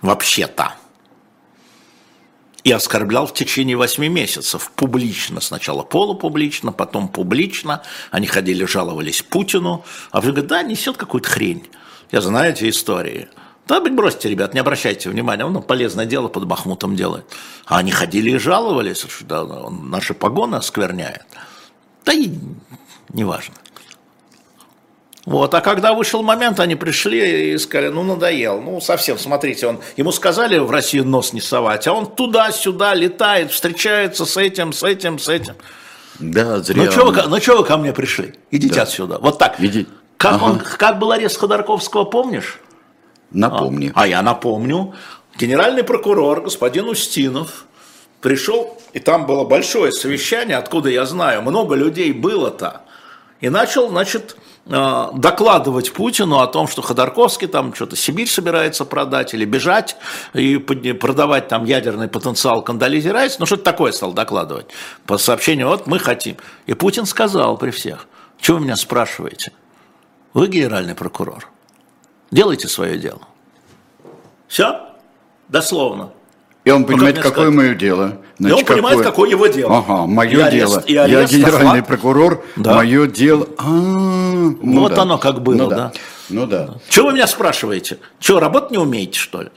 [0.00, 0.72] Вообще-то.
[2.64, 5.42] И оскорблял в течение восьми месяцев публично.
[5.42, 7.82] Сначала полупублично, потом публично.
[8.10, 9.84] Они ходили, жаловались Путину.
[10.12, 11.68] А вы говорите, да, несет какую-то хрень.
[12.10, 13.28] Я знаю эти истории.
[13.70, 17.24] Да, бросьте, ребят, не обращайте внимания, он полезное дело под Бахмутом делает.
[17.66, 21.22] А они ходили и жаловались, что да, он наши погоны оскверняет.
[22.04, 22.32] Да и
[23.12, 23.54] неважно.
[25.24, 29.78] Вот, а когда вышел момент, они пришли и сказали, ну надоел, ну совсем, смотрите, он,
[29.96, 34.82] ему сказали в Россию нос не совать, а он туда-сюда летает, встречается с этим, с
[34.82, 35.54] этим, с этим.
[36.18, 36.86] Да, зря.
[36.86, 38.34] Ну что вы, ну, вы ко мне пришли?
[38.50, 39.18] Идите отсюда.
[39.18, 39.60] Вот так.
[39.60, 39.86] Иди.
[40.16, 40.42] Как, Ага.
[40.42, 42.58] он, как был арест Ходорковского, помнишь?
[43.30, 43.92] Напомни.
[43.94, 44.94] А я напомню,
[45.38, 47.66] генеральный прокурор господин Устинов
[48.20, 52.82] пришел, и там было большое совещание, откуда я знаю, много людей было-то,
[53.40, 59.32] и начал, значит, э, докладывать Путину о том, что Ходорковский там что-то Сибирь собирается продать
[59.32, 59.96] или бежать
[60.34, 64.66] и продавать там ядерный потенциал Кондолизе Райс, ну что-то такое стал докладывать
[65.06, 66.36] по сообщению, вот мы хотим.
[66.66, 68.06] И Путин сказал при всех,
[68.40, 69.52] что вы меня спрашиваете?
[70.34, 71.48] Вы генеральный прокурор.
[72.30, 73.20] Делайте свое дело.
[74.48, 74.80] Все?
[75.48, 76.10] Дословно.
[76.64, 78.18] И он понимает, как какое мое дело.
[78.38, 79.78] И он понимает, какое его дело.
[79.78, 80.78] Ага, мое И арест- дело.
[80.86, 81.86] и Я арест, генеральный охват.
[81.86, 82.74] прокурор, Да.
[82.74, 83.48] мое дело.
[83.58, 85.02] А, ну Вот да.
[85.02, 85.92] оно как было, ну, да.
[86.28, 86.74] Ну да.
[86.88, 87.98] Чего вы меня спрашиваете?
[88.20, 89.48] Что, работать не умеете, что ли?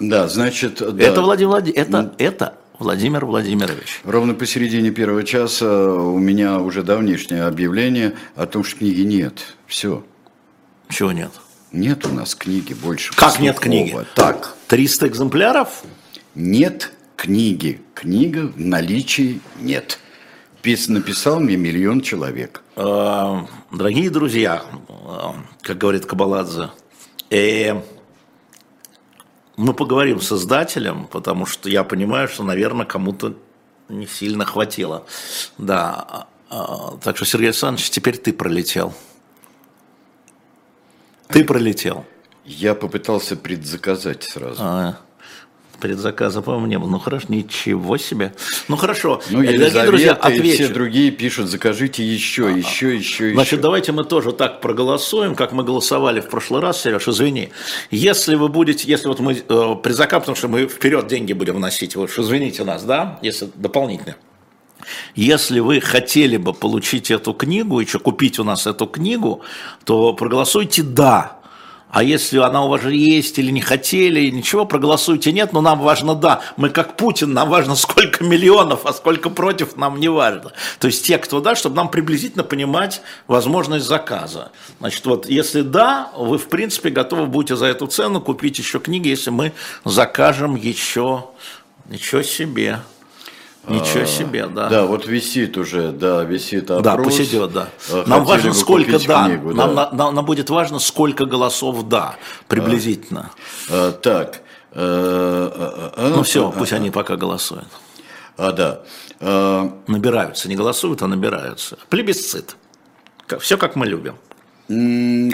[0.00, 1.02] Да, значит, да.
[1.04, 4.00] Это, Владимир, Влади- это, это Владимир Владимирович.
[4.04, 9.54] Ровно посередине первого часа у меня уже давнишнее объявление о том, что книги нет.
[9.66, 10.04] Все.
[10.90, 11.30] Чего нет?
[11.72, 13.14] Нет у нас книги больше.
[13.14, 13.96] Как нет книги?
[14.14, 14.54] Так.
[14.68, 15.82] 300 экземпляров?
[16.34, 17.80] Нет книги.
[17.94, 19.98] Книга в наличии нет.
[20.60, 22.62] Пис написал мне миллион человек.
[22.76, 24.92] Э, Дорогие друзья, э,
[25.62, 26.70] как говорит Кабаладзе,
[27.30, 27.80] э,
[29.56, 33.34] мы поговорим с издателем, потому что я понимаю, что, наверное, кому-то
[33.88, 35.04] не сильно хватило.
[35.58, 36.54] Да, э,
[37.02, 38.94] так что, Сергей Александрович, теперь ты пролетел.
[41.32, 42.04] Ты пролетел.
[42.44, 44.56] Я попытался предзаказать сразу.
[44.60, 44.98] А,
[45.80, 46.88] предзаказа, по-моему, не было.
[46.88, 48.32] Ну хорошо, ничего себе.
[48.68, 50.74] Ну хорошо, Ну, Елизавета друзья, и все отвечу.
[50.74, 53.34] другие пишут, закажите еще, еще, еще, еще.
[53.34, 57.50] Значит, давайте мы тоже так проголосуем, как мы голосовали в прошлый раз, Сереж, извини.
[57.90, 61.56] Если вы будете, если вот мы э, при заказ, потому что мы вперед деньги будем
[61.56, 64.16] вносить, вот, извините нас, да, если дополнительно.
[65.14, 69.42] Если вы хотели бы получить эту книгу, еще купить у нас эту книгу,
[69.84, 71.42] то проголосуйте «да».
[71.92, 75.78] А если она у вас же есть или не хотели, ничего, проголосуйте нет, но нам
[75.78, 76.40] важно да.
[76.56, 80.52] Мы как Путин, нам важно сколько миллионов, а сколько против нам не важно.
[80.78, 84.52] То есть те, кто да, чтобы нам приблизительно понимать возможность заказа.
[84.78, 89.08] Значит, вот если да, вы в принципе готовы будете за эту цену купить еще книги,
[89.08, 89.52] если мы
[89.84, 91.26] закажем еще,
[91.90, 92.80] ничего себе.
[93.68, 94.68] Ничего себе, да.
[94.68, 96.82] Да, вот висит уже, да, висит опрос.
[96.82, 97.68] Да, пусть идет, да.
[97.90, 99.26] Э, Нам хотели важно, сколько да.
[99.26, 99.90] книгу, Нам, да.
[99.90, 102.16] на- нам- нам будет важно, сколько голосов да,
[102.48, 103.30] приблизительно.
[103.68, 104.42] Э, Так.
[104.72, 107.68] э, э, э, Ну все, э, пусть э, они пока голосуют.
[108.36, 108.80] А, да.
[109.20, 111.78] Э, Набираются, не голосуют, а набираются.
[111.88, 112.56] Плебисцит.
[113.38, 114.16] Все как мы любим.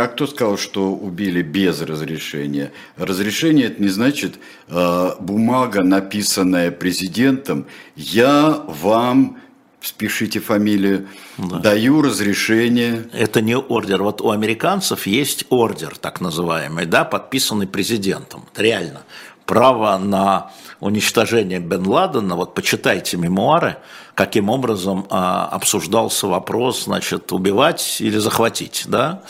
[0.00, 2.72] А кто сказал, что убили без разрешения?
[2.96, 7.66] Разрешение это не значит э, бумага, написанная президентом.
[7.94, 9.38] Я вам,
[9.80, 13.08] спешите фамилию, даю разрешение.
[13.12, 14.02] Это не ордер.
[14.02, 18.44] Вот у американцев есть ордер, так называемый, да, подписанный президентом.
[18.52, 19.02] Это реально.
[19.46, 23.76] Право на уничтожение Бен Ладена, вот почитайте мемуары,
[24.14, 29.22] каким образом а, обсуждался вопрос, значит, убивать или захватить, да,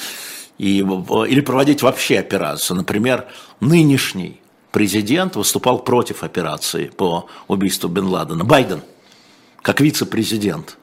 [0.59, 2.77] и, в- или проводить вообще операцию.
[2.77, 3.27] Например,
[3.61, 4.41] нынешний
[4.73, 8.45] президент выступал против операции по убийству Бен Ладена.
[8.45, 8.83] Байден,
[9.63, 10.77] как вице-президент,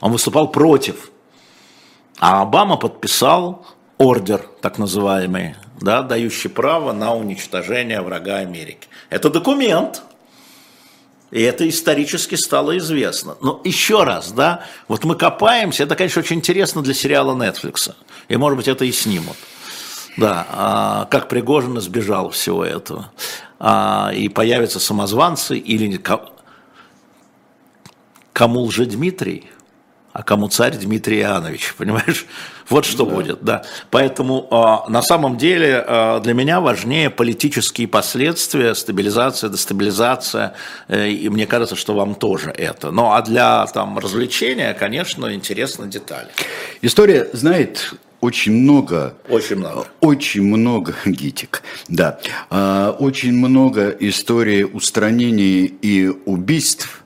[0.00, 1.10] он выступал против
[2.22, 3.64] а Обама подписал
[3.96, 8.88] ордер, так называемый, да, дающий право на уничтожение врага Америки.
[9.08, 10.02] Это документ,
[11.30, 13.36] и это исторически стало известно.
[13.40, 17.92] Но еще раз, да, вот мы копаемся, это, конечно, очень интересно для сериала Netflix,
[18.28, 19.36] и, может быть, это и снимут.
[20.16, 23.12] Да, а, как Пригожин избежал всего этого.
[23.58, 26.30] А, и появятся самозванцы или ко-
[28.32, 29.48] кому лже Дмитрий,
[30.20, 32.26] а кому царь Дмитрий Иоаннович, понимаешь?
[32.68, 33.64] Вот что будет, да.
[33.90, 40.52] Поэтому а, на самом деле а, для меня важнее политические последствия, стабилизация, дестабилизация,
[40.88, 42.90] э, и мне кажется, что вам тоже это.
[42.90, 46.28] Ну, а для там развлечения, конечно, интересны детали.
[46.82, 49.86] История знает очень много Очень много.
[50.00, 52.18] Очень много, Гитик, да,
[52.50, 56.99] А, очень много историй устранений и убийств,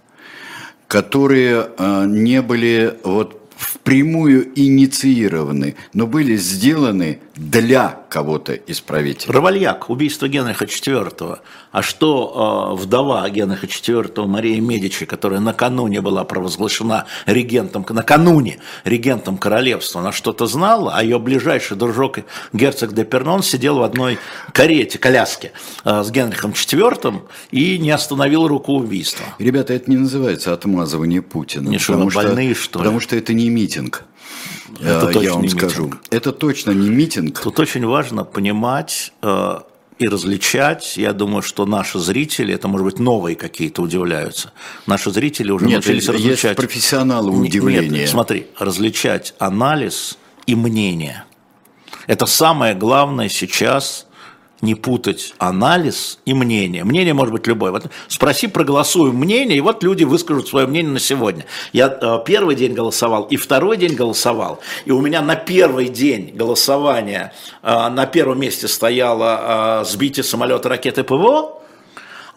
[0.95, 9.33] которые а, не были вот впрямую инициированы, но были сделаны для кого-то из правителей.
[9.33, 11.38] Равальяк, убийство Генриха IV.
[11.73, 19.37] А что э, вдова Генриха IV Мария Медичи, которая накануне была провозглашена регентом, накануне регентом
[19.37, 22.18] королевства, она что-то знала, а ее ближайший дружок
[22.53, 24.18] герцог де Пернон сидел в одной
[24.53, 25.53] карете, коляске
[25.85, 29.27] э, с Генрихом IV и не остановил руку убийства.
[29.40, 31.68] Ребята, это не называется отмазывание Путина.
[31.68, 32.85] Не, что, потому вы больные, что ли?
[32.85, 34.05] Потому что это не митинг.
[34.81, 35.85] Это точно я вам не скажу.
[35.87, 36.03] митинг.
[36.11, 37.41] Это точно не митинг.
[37.41, 39.59] Тут очень важно понимать э,
[39.99, 40.97] и различать.
[40.97, 44.53] Я думаю, что наши зрители, это может быть новые какие-то удивляются.
[44.87, 46.57] Наши зрители уже Нет, научились есть различать.
[46.57, 48.01] профессионалы Не- удивления.
[48.01, 51.25] Нет, смотри, различать анализ и мнение.
[52.07, 54.07] Это самое главное сейчас
[54.64, 56.85] не путать анализ и мнение.
[56.85, 57.70] Мнение может быть любое.
[57.70, 61.44] Вот спроси, проголосуем мнение, и вот люди выскажут свое мнение на сегодня.
[61.72, 66.33] Я э, первый день голосовал и второй день голосовал, и у меня на первый день
[66.35, 71.61] голосования э, на первом месте стояло э, сбитие самолета ракеты ПВО,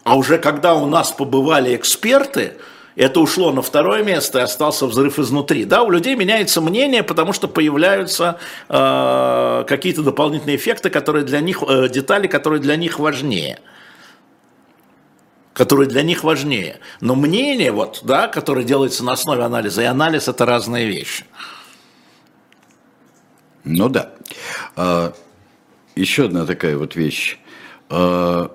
[0.04, 2.54] а уже когда у нас побывали эксперты,
[2.98, 5.64] это ушло на второе место и остался взрыв изнутри.
[5.64, 11.62] Да, у людей меняется мнение, потому что появляются э, какие-то дополнительные эффекты, которые для них,
[11.62, 13.60] э, детали, которые для них важнее.
[15.54, 16.80] Которые для них важнее.
[17.00, 21.24] Но мнение, вот, да, которое делается на основе анализа, и анализ это разные вещи.
[23.62, 24.10] Ну да.
[24.74, 25.12] А,
[25.94, 27.38] еще одна такая вот вещь.
[27.90, 28.50] А,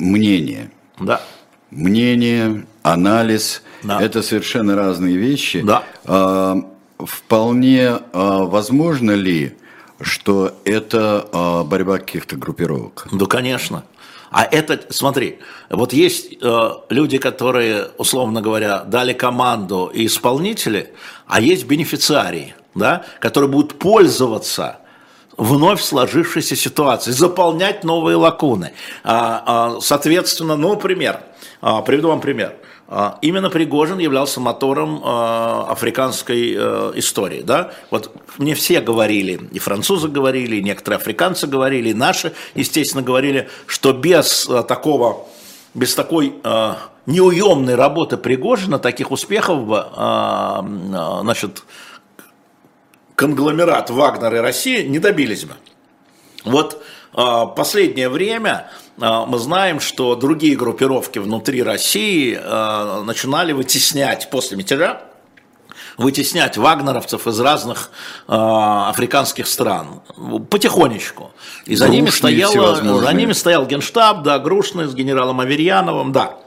[0.00, 0.72] мнение.
[0.98, 1.22] Да.
[1.70, 4.00] мнение, анализ Да.
[4.00, 5.60] это совершенно разные вещи.
[5.62, 5.84] Да.
[6.04, 6.56] А,
[6.98, 9.56] вполне а, возможно ли,
[10.00, 13.06] что это а, борьба каких-то группировок?
[13.12, 13.84] Да, конечно.
[14.30, 20.92] А это, смотри, вот есть э, люди, которые, условно говоря, дали команду и исполнители,
[21.26, 24.78] а есть бенефициарии, да, которые будут пользоваться
[25.36, 28.72] вновь сложившейся ситуацией, заполнять новые лакуны.
[29.02, 29.42] А,
[29.76, 31.20] а, соответственно, ну, пример,
[31.60, 32.54] а, приведу вам пример.
[32.92, 37.42] А, Именно Пригожин являлся мотором а, африканской э, истории.
[37.42, 37.70] Да?
[37.92, 43.48] Вот мне все говорили, и французы говорили, и некоторые африканцы говорили, и наши, естественно, говорили,
[43.66, 45.28] что без э, такого,
[45.72, 46.74] без такой э,
[47.06, 50.66] неуемной работы Пригожина таких успехов бы, а,
[51.22, 51.62] значит,
[53.14, 55.54] конгломерат Вагнер и Россия не добились бы.
[56.44, 56.82] Вот
[57.12, 58.70] последнее время
[59.00, 65.00] мы знаем, что другие группировки внутри России а, начинали вытеснять после мятежа,
[65.96, 67.90] вытеснять вагнеровцев из разных
[68.28, 70.02] а, африканских стран
[70.50, 71.30] потихонечку.
[71.64, 73.02] И за ними, Грушные стояла, всевозможные.
[73.02, 76.38] за ними стоял генштаб, да, Грушный с генералом Аверьяновым, да,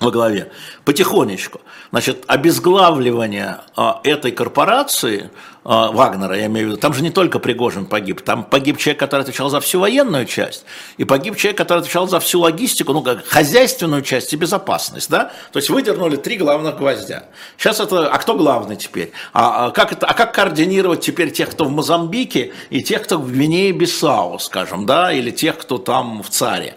[0.00, 0.50] во главе.
[0.84, 1.60] Потихонечку.
[1.90, 5.30] Значит, обезглавливание а, этой корпорации,
[5.64, 8.98] а, Вагнера, я имею в виду, там же не только Пригожин погиб, там погиб человек,
[8.98, 10.64] который отвечал за всю военную часть,
[10.96, 15.30] и погиб человек, который отвечал за всю логистику, ну, как хозяйственную часть и безопасность, да?
[15.52, 17.24] То есть выдернули три главных гвоздя.
[17.56, 19.12] Сейчас это, а кто главный теперь?
[19.32, 23.18] А, а как, это, а как координировать теперь тех, кто в Мозамбике, и тех, кто
[23.18, 26.76] в Гвинее-Бисау, скажем, да, или тех, кто там в ЦАРе?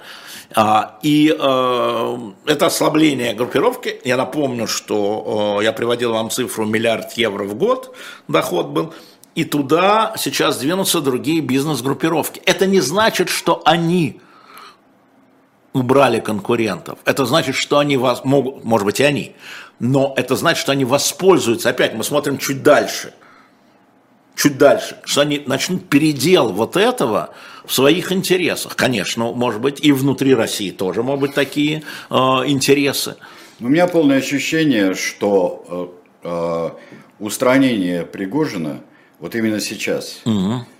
[0.58, 3.99] А, И э, это ослабление группировки.
[4.06, 7.93] Я напомню, что э, я приводил вам цифру миллиард евро в год
[8.30, 8.93] доход был.
[9.36, 12.41] И туда сейчас двинутся другие бизнес-группировки.
[12.45, 14.22] Это не значит, что они
[15.74, 16.99] убрали конкурентов.
[17.03, 19.36] Это значит, что они вас могут, может быть, и они,
[19.80, 21.70] но это значит, что они воспользуются.
[21.70, 23.14] Опять мы смотрим чуть дальше.
[24.36, 27.34] Чуть дальше, что они начнут передел вот этого
[27.66, 28.76] в своих интересах.
[28.76, 33.16] Конечно, может быть, и внутри России тоже могут быть такие э, интересы.
[33.60, 36.70] У меня полное ощущение, что э, э,
[37.20, 38.82] устранение Пригожина
[39.20, 40.22] вот именно сейчас,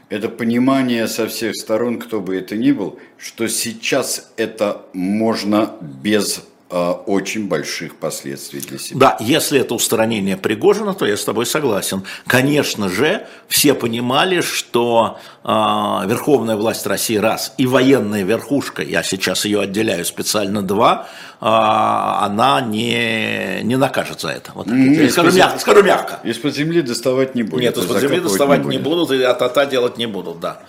[0.10, 6.44] это понимание со всех сторон, кто бы это ни был, что сейчас это можно без
[6.78, 9.00] очень больших последствий для себя.
[9.00, 12.04] Да, если это устранение Пригожина, то я с тобой согласен.
[12.28, 19.46] Конечно же, все понимали, что э, верховная власть России раз и военная верхушка, я сейчас
[19.46, 21.08] ее отделяю специально два,
[21.42, 24.52] э, она не, не накажет за это.
[24.54, 26.20] Вот, я скажу, мягко, скажу мягко.
[26.24, 27.62] Из-под земли доставать не будет.
[27.62, 28.84] Нет, из-под земли доставать не будет.
[28.84, 30.62] будут, и от делать не будут, да.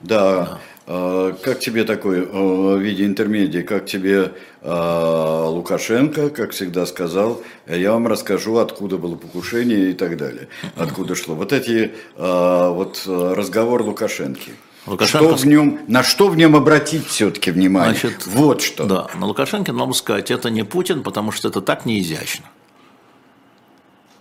[0.00, 0.58] Да.
[0.90, 4.32] Э, Как тебе такой э, в виде интермедии, как тебе
[4.62, 11.14] э, Лукашенко, как всегда сказал, я вам расскажу, откуда было покушение и так далее, откуда
[11.14, 11.34] шло.
[11.34, 14.52] Вот эти вот разговор Лукашенки.
[14.86, 17.94] Лукашенко Что в нем, на что в нем обратить все-таки внимание?
[17.94, 18.84] Значит, вот что.
[18.84, 22.46] Да, на Лукашенко надо сказать, это не Путин, потому что это так неизящно.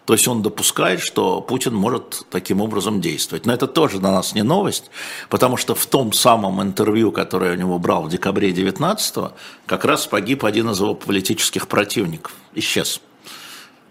[0.08, 3.45] То есть он допускает, что Путин может таким образом действовать.
[3.45, 4.89] Но это тоже для нас не новость,
[5.28, 9.34] потому что в том самом интервью, которое я у него брал в декабре 19
[9.66, 13.01] как раз погиб один из его политических противников, исчез.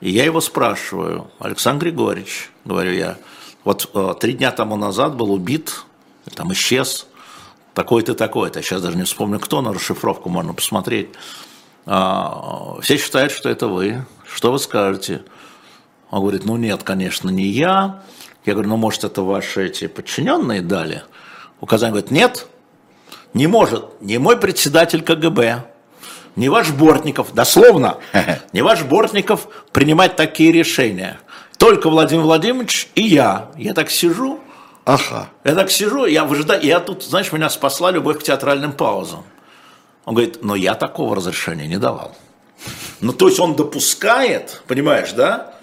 [0.00, 3.18] И я его спрашиваю, Александр Григорьевич, говорю я,
[3.64, 5.84] вот э, три дня тому назад был убит,
[6.34, 7.06] там исчез,
[7.74, 11.10] такой-то, такой-то, сейчас даже не вспомню кто, на расшифровку можно посмотреть.
[11.84, 15.22] А, все считают, что это вы, что вы скажете?
[16.10, 18.02] Он говорит, ну нет, конечно, не я.
[18.44, 21.02] Я говорю, ну может это ваши эти подчиненные дали?
[21.60, 22.46] Указание говорит, нет,
[23.34, 25.64] не может, не мой председатель КГБ,
[26.36, 27.98] не ваш Бортников, дословно,
[28.52, 31.18] не ваш Бортников принимать такие решения.
[31.58, 33.50] Только Владимир Владимирович и я.
[33.56, 34.40] Я так сижу,
[34.84, 35.30] Ага.
[35.42, 39.24] я так сижу, я выжидаю, я тут, знаешь, меня спасла любовь к театральным паузам.
[40.04, 42.14] Он говорит, но я такого разрешения не давал.
[43.00, 45.55] Ну, то есть он допускает, понимаешь, да?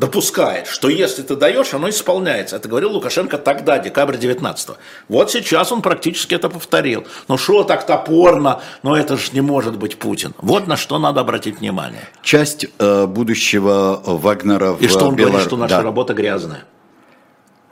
[0.00, 2.56] Допускает, что если ты даешь, оно исполняется.
[2.56, 4.70] Это говорил Лукашенко тогда, декабрь 19
[5.10, 7.06] Вот сейчас он практически это повторил.
[7.28, 10.32] Ну что так топорно, но это же не может быть Путин.
[10.38, 12.00] Вот на что надо обратить внимание.
[12.22, 15.82] Часть э, будущего Вагнера в И что он Белор- говорит, что наша Да.
[15.82, 16.64] работа грязная.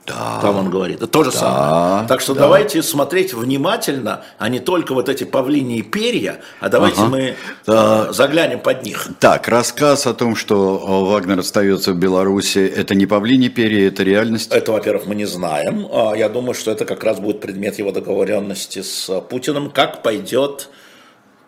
[0.08, 0.38] Да.
[0.40, 0.96] Там он говорит.
[0.96, 2.06] Это то же самое.
[2.08, 2.40] Так что да.
[2.40, 7.08] давайте смотреть внимательно, а не только вот эти павлиньи перья, а давайте Ага.
[7.08, 7.36] мы
[7.66, 9.08] э, заглянем под них.
[9.20, 14.02] Так, рассказ о том, что э, Вагнер остается в Беларуси, это не павлини перья, это
[14.02, 14.52] реальность.
[14.52, 15.88] Это, во-первых, мы не знаем.
[15.92, 20.02] А Я думаю, что это как раз будет предмет его договоренности с э, Путиным, как
[20.02, 20.68] пойдет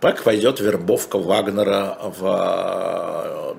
[0.00, 3.54] как пойдет вербовка Вагнера в,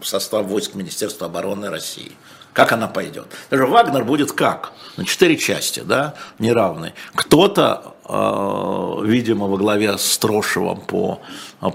[0.00, 2.12] в состав войск Министерства обороны России.
[2.52, 3.26] Как она пойдет?
[3.50, 4.72] Даже Вагнер будет как?
[4.96, 6.94] На четыре части, да, неравные.
[7.14, 11.20] Кто-то, э, видимо, во главе с Трошевым по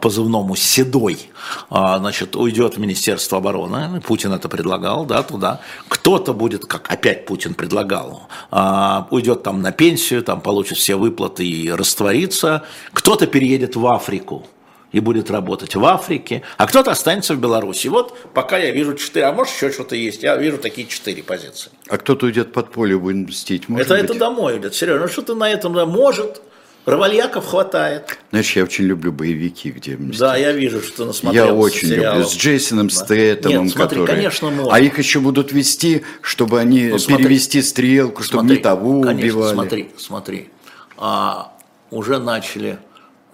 [0.01, 1.31] позывному «Седой»,
[1.69, 5.61] э, значит, уйдет в Министерство обороны, Путин это предлагал, да, туда.
[5.87, 11.47] Кто-то будет, как опять Путин предлагал, э, уйдет там на пенсию, там получит все выплаты
[11.47, 12.63] и растворится.
[12.91, 14.45] Кто-то переедет в Африку,
[14.93, 17.87] и будет работать в Африке, а кто-то останется в Беларуси.
[17.87, 21.71] Вот пока я вижу четыре, а может еще что-то есть, я вижу такие четыре позиции.
[21.89, 24.09] А кто-то уйдет под поле, будет мстить, может Это, быть?
[24.11, 26.41] это домой уйдет, Сережа, ну что ты на этом, да, может,
[26.85, 28.19] Равальяков хватает.
[28.31, 30.19] Знаешь, я очень люблю боевики, где мстят.
[30.19, 32.17] Да, я вижу, что насмотрелся Я очень сериалов.
[32.19, 32.29] люблю.
[32.29, 32.93] С Джейсоном Да.
[32.95, 34.15] Стрэттомом, Нет, смотри, которые...
[34.17, 34.75] конечно, можно.
[34.75, 37.23] А их еще будут вести, чтобы они Ну, смотри.
[37.25, 39.53] перевести стрелку, чтобы Смотри, не того конечно, убивали.
[39.53, 40.49] Смотри, смотри.
[40.97, 41.53] А,
[41.89, 42.77] уже начали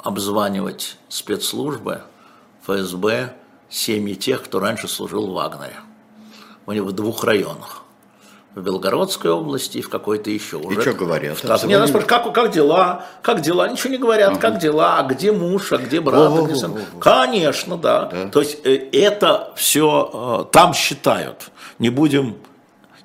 [0.03, 2.01] обзванивать спецслужбы,
[2.65, 3.33] ФСБ,
[3.69, 5.75] семьи тех, кто раньше служил в Вагнере.
[6.65, 7.83] У них в двух районах.
[8.55, 10.57] В Белгородской области и в какой-то еще.
[10.57, 11.37] Уже что говорят?
[11.37, 11.69] В Тас- Обзванивают?
[11.69, 13.05] Нет, нас спрашивают, как, как дела?
[13.21, 13.69] Как дела?
[13.69, 14.37] Ничего не говорят.
[14.39, 14.97] Как дела?
[14.97, 15.71] А где муж?
[15.71, 16.31] А где брат?
[16.35, 16.75] А где сын?
[16.99, 18.29] Конечно, да.
[18.31, 21.51] То есть э, это все там считают.
[21.77, 22.37] Не будем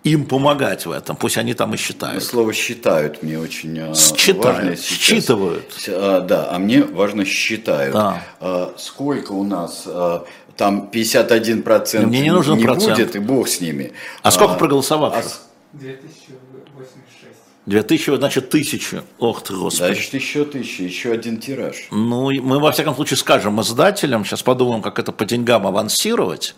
[0.04, 1.16] им помогать в этом.
[1.16, 2.22] Пусть они там и считают.
[2.22, 4.98] Слово считают мне очень а, Считают, важно сейчас.
[4.98, 5.64] считывают.
[5.88, 7.94] А, да, а мне важно считают.
[7.94, 8.22] Да.
[8.40, 9.84] А, сколько у нас?
[9.86, 10.24] а,
[10.56, 12.96] там 51% Мне не нужен процент.
[12.98, 13.92] будет, и бог с ними.
[14.22, 15.24] А сколько А, проголосовавших?
[15.24, 15.40] а с-
[15.72, 17.38] 2086.
[17.66, 19.02] 2000, значит, тысячу.
[19.18, 19.86] Ох ты, господи.
[19.94, 21.88] Значит, еще тысяча, еще один тираж.
[21.90, 26.54] Ну, мы во всяком случае скажем издателям, сейчас подумаем, как это по деньгам авансировать.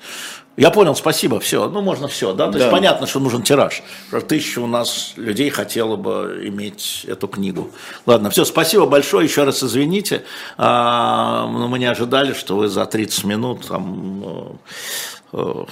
[0.56, 2.58] Я понял, спасибо, все, ну можно все, да, то Да.
[2.60, 3.82] есть понятно, что нужен тираж,
[4.26, 7.70] тысяча у нас людей хотела бы иметь эту книгу.
[8.06, 10.24] Ладно, все, спасибо большое, еще раз извините,
[10.56, 15.64] А, но мы не ожидали, что вы за 30 минут там э, э,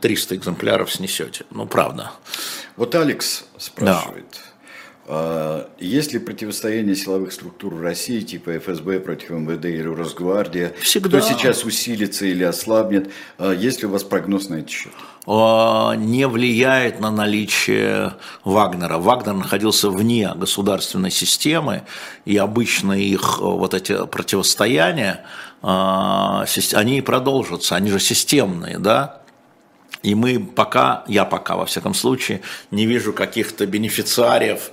[0.00, 2.12] 300 экземпляров снесете, ну правда.
[2.76, 4.24] Вот Алекс спрашивает.
[4.34, 4.49] а,
[5.80, 10.72] Есть ли противостояние силовых структур в России, типа ФСБ против МВД или Росгвардия?
[10.80, 11.18] Всегда.
[11.18, 13.10] Кто сейчас усилится или ослабнет?
[13.38, 14.92] А, Есть ли у вас прогноз на этот счет?
[15.26, 18.98] э, не влияет на наличие Вагнера.
[18.98, 21.82] Вагнер находился вне государственной системы,
[22.24, 25.24] и обычно их э, вот эти противостояния,
[25.62, 29.20] они и продолжатся, они же системные, да,
[30.02, 32.40] и мы пока, я пока во всяком случае,
[32.70, 34.70] не вижу каких-то бенефициариев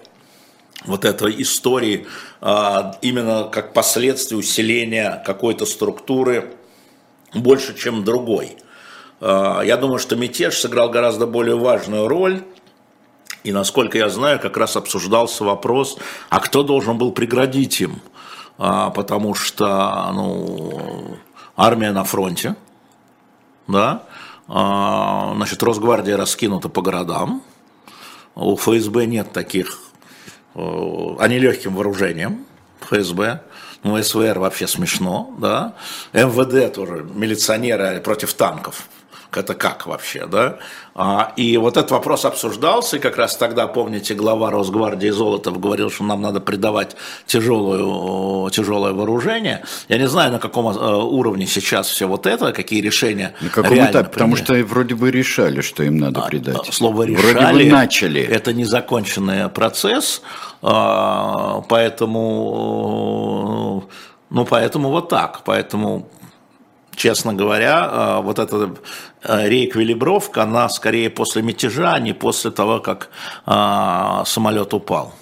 [0.86, 2.08] вот этой истории
[2.42, 6.54] а, именно как последствие усиления какой-то структуры
[7.34, 8.58] больше, чем другой.
[9.20, 12.44] А, Я думаю, что мятеж сыграл гораздо более важную роль.
[13.44, 15.98] И, насколько я знаю, как раз обсуждался вопрос,
[16.30, 18.02] а кто должен был преградить им?
[18.58, 21.18] А, Потому что ну,
[21.56, 22.56] армия на фронте,
[23.68, 24.04] да?
[24.48, 27.44] Значит, Росгвардия раскинута по городам,
[28.34, 29.78] у ФСБ нет таких,
[30.58, 32.46] э, они легким вооружением,
[32.82, 33.42] ФСБ,
[33.84, 35.76] ну, СВР вообще смешно, да,
[36.14, 38.88] МВД тоже, милиционеры против танков,
[39.36, 40.58] это как вообще, да?
[40.96, 45.90] А, И вот этот вопрос обсуждался, и как раз тогда, помните, глава Росгвардии Золотов говорил,
[45.92, 49.64] что нам надо придавать тяжелую, тяжелое вооружение.
[49.90, 53.74] Я не знаю, на каком э, уровне сейчас все вот это, какие решения На каком
[53.74, 54.10] реально этапе?
[54.10, 56.70] Потому что вроде бы решали, что им надо придать.
[56.70, 57.64] А, Слово Вроде решали.
[57.66, 58.22] бы начали.
[58.22, 60.22] Это незаконченный процесс,
[60.62, 61.62] а,
[62.98, 63.84] поэтому,
[64.30, 65.42] ну, поэтому вот так.
[65.46, 66.08] Поэтому,
[66.98, 68.76] честно говоря, а, вот эта
[69.24, 73.10] а, реэквилибровка, она скорее после мятежа, а не после того, как
[73.46, 75.14] а, самолет упал.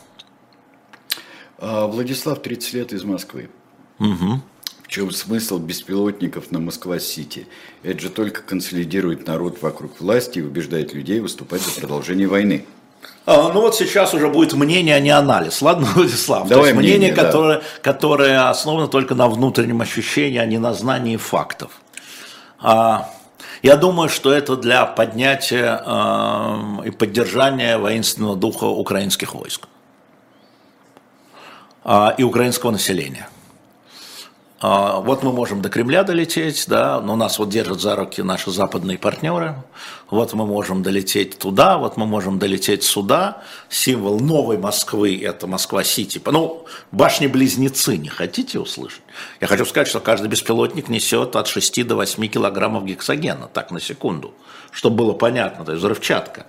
[1.59, 3.49] А, Владислав, 30 лет из Москвы.
[3.99, 7.47] В чем смысл беспилотников на Москва-Сити?
[7.83, 12.65] Это же только консолидирует народ вокруг власти и убеждает людей выступать за продолжение войны.
[13.25, 15.61] А, Ну вот сейчас уже будет мнение, а не анализ.
[15.61, 16.47] Ладно, Владислав?
[16.47, 17.23] Давай То есть мнение, мнение, да.
[17.23, 21.71] которое, которое основано только на внутреннем ощущении, а не на знании фактов.
[22.59, 23.09] А,
[23.63, 29.67] Я думаю, что это для поднятия эм, и поддержания воинственного духа украинских войск
[31.83, 33.27] а, и украинского населения.
[34.61, 38.51] А, Вот мы можем до Кремля долететь, да, но нас вот держат за руки наши
[38.51, 39.55] западные партнеры.
[40.09, 43.43] Вот мы можем долететь туда, вот мы можем долететь сюда.
[43.69, 46.21] Символ новой Москвы– это Москва-Сити.
[46.25, 49.01] Ну, башни-близнецы не хотите услышать?
[49.41, 53.81] Я хочу сказать, что каждый беспилотник несет от 6 до 8 килограммов гексогена, так, на
[53.81, 54.33] секунду,
[54.71, 56.45] чтобы было понятно, то есть взрывчатка.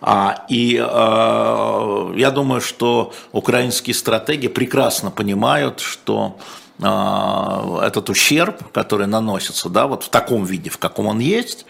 [0.00, 6.38] А, и э, я думаю, что украинские стратеги прекрасно понимают, что
[6.78, 11.64] этот ущерб, который наносится, да, вот в таком виде, в каком он есть,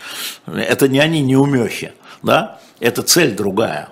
[0.46, 1.92] это не они, не умехи,
[2.22, 3.90] да, это цель другая.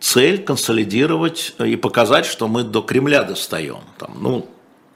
[0.00, 3.80] Цель консолидировать и показать, что мы до Кремля достаем.
[3.98, 4.46] Там, ну,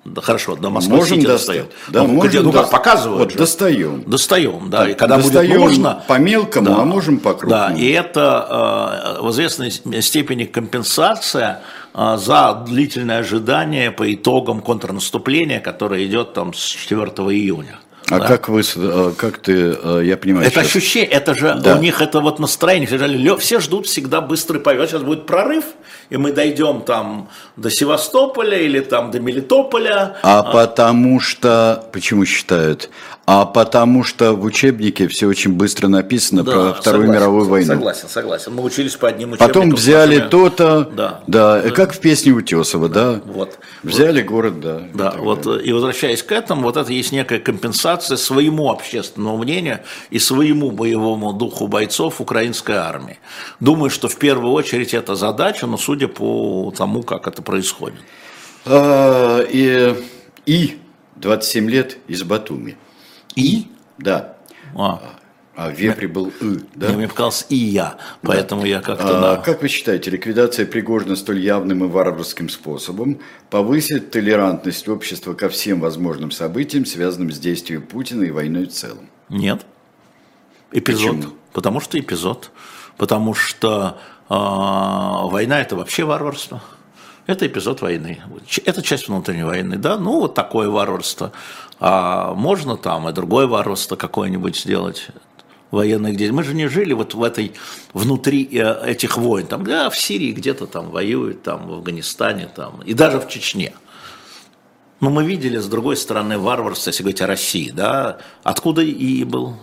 [0.08, 1.64] да, хорошо, до Москвы можем достать.
[1.88, 2.62] Да, ну, можем ну, до...
[2.62, 3.20] как показывают.
[3.20, 3.38] Вот, же.
[3.38, 4.02] достаем.
[4.06, 4.88] Достаем, да.
[4.88, 6.04] И когда достаем будет нужно.
[6.06, 7.74] по мелкому, да, а можем по крупному.
[7.74, 9.70] Да, и это э, в известной
[10.02, 11.60] степени компенсация
[11.94, 17.00] э, за длительное ожидание по итогам контрнаступления, которое идет там с 4
[17.34, 17.78] июня.
[18.10, 18.26] А Да.
[18.26, 21.76] как вы, э, как ты, э, я понимаю, Это сейчас- ощущение, это же Да.
[21.76, 23.36] у них это вот настроение.
[23.36, 24.88] Все, ждут всегда быстрый поверх.
[24.90, 25.64] Сейчас будет прорыв,
[26.10, 30.16] и мы дойдем там до Севастополя или там до Мелитополя.
[30.22, 32.90] А потому что, почему считают?
[33.30, 37.66] А потому что в учебнике все очень быстро написано Да, про Вторую согласен, мировую войну.
[37.66, 38.54] Согласен, согласен.
[38.54, 41.20] Мы учились по одним Потом учебникам с взяли то-то, Да.
[41.26, 43.58] да, как в песне Утесова, да, Вот.
[43.82, 44.78] взяли город, да.
[44.78, 45.60] и Да, так вот далее.
[45.62, 50.70] э, и возвращаясь к этому, вот это есть некая компенсация своему общественному мнению и своему
[50.70, 53.18] боевому духу бойцов украинской армии.
[53.60, 58.00] Думаю, что в первую очередь это задача, но судя по тому, как это происходит.
[58.66, 59.94] А, и,
[60.46, 60.78] и
[61.16, 62.76] 27 лет из Батуми,
[63.34, 63.66] И?
[63.98, 64.36] да,
[64.76, 65.00] А,
[65.56, 66.90] а в Вепре был И, да.
[66.90, 69.36] Мне показалось и я, поэтому я как-то, А, да.
[69.42, 73.20] Как вы считаете, ликвидация Пригожина столь явным и варварским способом
[73.50, 79.08] повысит толерантность общества ко всем возможным событиям, связанным с действием Путина и войной в целом?
[79.28, 79.64] Нет.
[80.72, 81.16] Эпизод.
[81.16, 81.32] Почему?
[81.52, 82.50] Потому что эпизод.
[82.96, 83.98] Потому что а,
[84.28, 86.62] война это вообще варварство.
[87.26, 88.22] Это эпизод войны.
[88.64, 89.98] Это часть внутренней войны, да?
[89.98, 91.32] Ну, вот такое варварство.
[91.78, 95.08] А можно там и другое варварство какое-нибудь сделать
[95.70, 96.34] военных действий.
[96.34, 97.52] Мы же не жили вот в этой,
[97.92, 99.46] внутри э, этих войн.
[99.46, 103.74] Там, да, в Сирии где-то там воюют, там, в Афганистане, там, и даже в Чечне.
[105.00, 109.56] Но мы видели, с другой стороны, варварство, если говорить о России, да, откуда и был,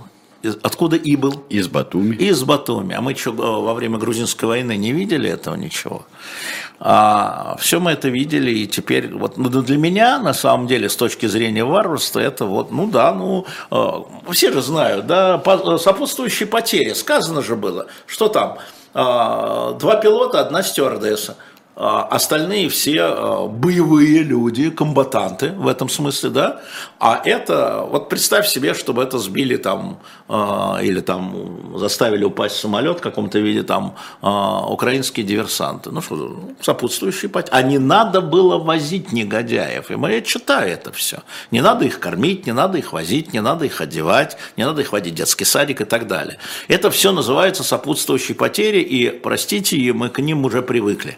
[0.46, 2.16] из- откуда и был, Из Батуми.
[2.16, 2.94] из Батуми.
[2.96, 6.06] А мы что, во время грузинской войны не видели этого ничего?
[6.80, 10.96] А, все мы это видели, и теперь, вот, ну, для меня, на самом деле, с
[10.96, 16.48] точки зрения варварства, это вот, ну да, ну, э, все же знают, да, по- сопутствующие
[16.48, 18.58] потери, сказано же было, что там,
[18.94, 18.98] э,
[19.80, 21.38] два пилота, одна стюардесса.
[21.78, 26.62] А Остальные все э, боевые люди, комбатанты в этом смысле, да.
[27.00, 30.00] А это, вот представь себе, чтобы это сбили там
[30.30, 30.34] э,
[30.84, 35.92] или там заставили упасть самолет в каком-то виде там украинские диверсанты.
[35.92, 37.54] Ну что, сопутствующие потери.
[37.54, 39.92] А не надо было возить негодяев.
[39.92, 41.24] И мы я читаю это все.
[41.52, 44.94] Не надо их кормить, не надо их возить, не надо их одевать, не надо их
[44.94, 46.38] водить в детский садик и так далее.
[46.70, 51.18] Это все называется сопутствующие потери, и, простите, мы к ним уже привыкли.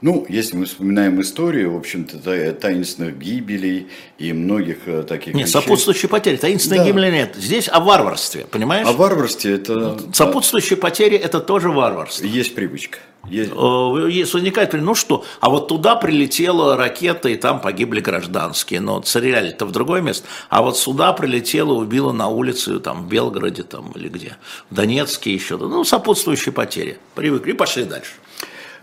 [0.00, 3.88] Ну, если мы вспоминаем историю, в общем-то, та- таинственных гибелей
[4.18, 5.60] и многих э, таких Нет, вещей.
[5.60, 6.84] сопутствующие потери, таинственной Да.
[6.84, 7.34] гибели нет.
[7.36, 8.86] Здесь о варварстве, понимаешь?
[8.86, 12.24] О варварстве это Сопутствующие потери– это тоже варварство.
[12.26, 12.98] есть привычка.
[13.28, 18.80] Есть- Э, Есть возникает, ну что, а вот туда прилетела ракета, и там погибли гражданские,
[18.80, 23.64] но стреляли-то в другое место, а вот сюда прилетела, убила на улице, там, в Белгороде,
[23.64, 24.36] там, или где,
[24.70, 28.12] в Донецке еще, ну, сопутствующие потери, привыкли, и пошли дальше.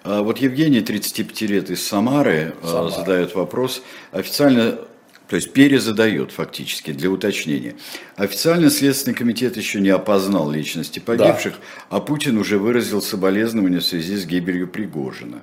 [0.06, 3.82] А Вот Евгений, 35 лет из Самары, э, задает вопрос.
[4.12, 4.78] Официально,
[5.28, 7.76] то есть перезадает фактически для уточнения.
[8.16, 11.56] Официально Следственный комитет еще не опознал личности погибших,
[11.90, 15.42] а Путин уже выразил соболезнования в связи с гибелью Пригожина.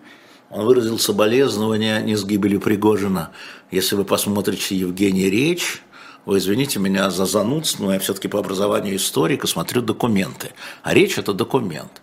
[0.49, 3.33] Он выразил соболезнования не с гибелью Пригожина.
[3.73, 5.83] Если вы посмотрите Евгений речь,
[6.25, 10.51] вы извините меня за занудство, но я все-таки по образованию историка смотрю документы.
[10.85, 12.02] А речь– это документ.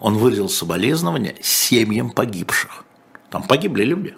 [0.00, 2.84] Он выразил соболезнования семьям погибших.
[3.30, 4.14] Там погибли люди.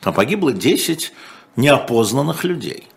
[0.00, 1.12] Там погибло 10
[1.56, 2.88] неопознанных людей.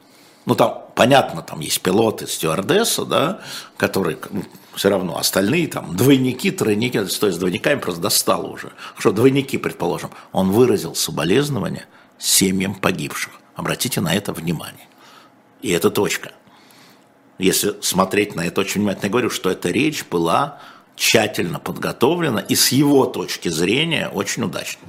[0.45, 3.41] Ну, там, понятно, там есть пилоты, стюардесса, да,
[3.75, 4.43] которые, ну,
[4.75, 8.71] все равно, остальные там, двойники, тройники, то есть двойниками просто достало уже.
[8.97, 10.11] Что двойники, предположим.
[10.31, 11.85] Он выразил соболезнования
[12.17, 13.33] семьям погибших.
[13.55, 14.87] Обратите на это внимание.
[15.61, 16.31] И это точка.
[17.39, 20.59] Если смотреть на это очень внимательно, я говорю, что эта речь была
[20.97, 24.81] тщательно подготовлена и с его точки зрения очень удачно.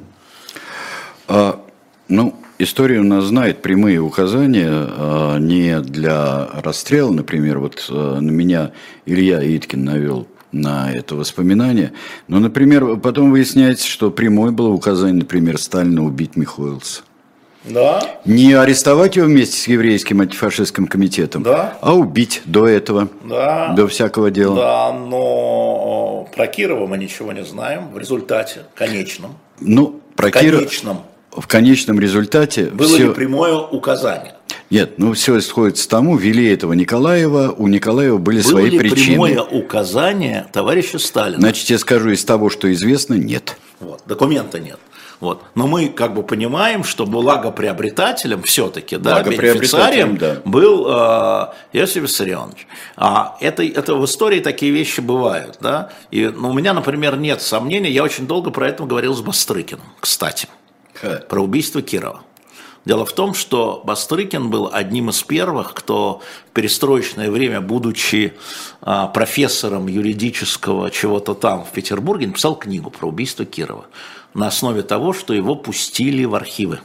[1.29, 1.61] А,
[2.09, 8.31] ну, история у нас знает прямые указания а, не для расстрела, например, вот а, на
[8.31, 8.73] меня
[9.07, 11.93] Илья Иткин навел на это воспоминание,
[12.27, 17.03] но, например, потом выясняется, что прямое было указание, например, Сталина убить Михоэлса.
[17.65, 21.77] Да, Не арестовать его вместе с еврейским антифашистским комитетом, Да.
[21.83, 23.75] а убить до этого, да.
[23.75, 24.57] до всякого дела.
[24.57, 25.17] Да, но
[26.25, 29.37] про Кирова мы ничего не знаем в результате конечном.
[29.61, 31.03] Ну, про Кирова, конечном.
[31.33, 33.09] в конечном результате Было все...
[33.09, 34.35] ли прямое указание?
[34.71, 38.79] Нет, ну все сходится к тому, вели этого Николаева, у Николаева были Было свои ли
[38.79, 39.13] причины.
[39.29, 41.41] прямое указание товарища Сталина?
[41.41, 43.57] Значит, я скажу из того, что известно, нет.
[43.81, 44.79] Вот, документа нет.
[45.21, 45.43] Вот.
[45.55, 50.41] Но мы как бы понимаем, что благоприобретателем все-таки, да, бенефициарием да.
[50.45, 52.67] был э, Иосиф Виссарионович.
[52.97, 55.57] А это, это в истории такие вещи бывают.
[55.61, 55.91] Да?
[56.13, 59.83] И ну, у меня, например, нет сомнений, я очень долго про это говорил с Бастрыкиным,
[59.99, 60.47] кстати,
[60.95, 61.21] Ха.
[61.29, 62.23] про убийство Кирова.
[62.85, 68.35] Дело в том, что Бастрыкин был одним из первых, кто в перестроечное время, будучи
[68.81, 73.87] а, профессором юридического чего-то там в Петербурге, написал книгу про убийство Кирова
[74.35, 76.81] на основе того, что его пустили в архивы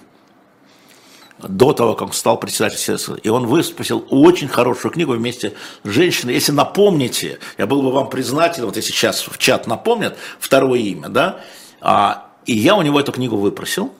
[1.39, 3.19] до того, как он стал председателем Следственного.
[3.21, 6.33] И он выпустил очень хорошую книгу вместе с женщиной.
[6.33, 11.09] Если напомните, я был бы вам признателен, вот если сейчас в чат напомнят, второе имя,
[11.09, 11.39] да,
[11.81, 13.91] а, и я у него эту книгу выпросил,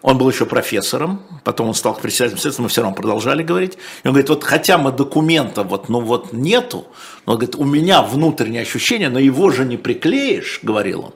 [0.00, 3.74] он был еще профессором, потом он стал председателем следствия, мы все равно продолжали говорить.
[4.04, 6.86] И он говорит, вот хотя мы документов вот, ну вот нету,
[7.26, 11.14] но говорит, у меня внутреннее ощущение, но его же не приклеишь, говорил он,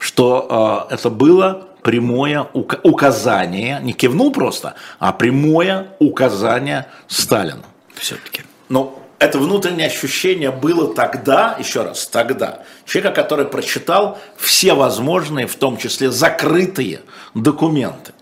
[0.00, 7.62] что э, это было прямое ука- указание, не кивнул просто, а прямое указание Сталину.
[7.94, 8.42] Все-таки.
[8.70, 15.54] Но это внутреннее ощущение было тогда, еще раз, тогда, человека, который прочитал все возможные, в
[15.56, 17.00] том числе закрытые
[17.34, 18.12] документы.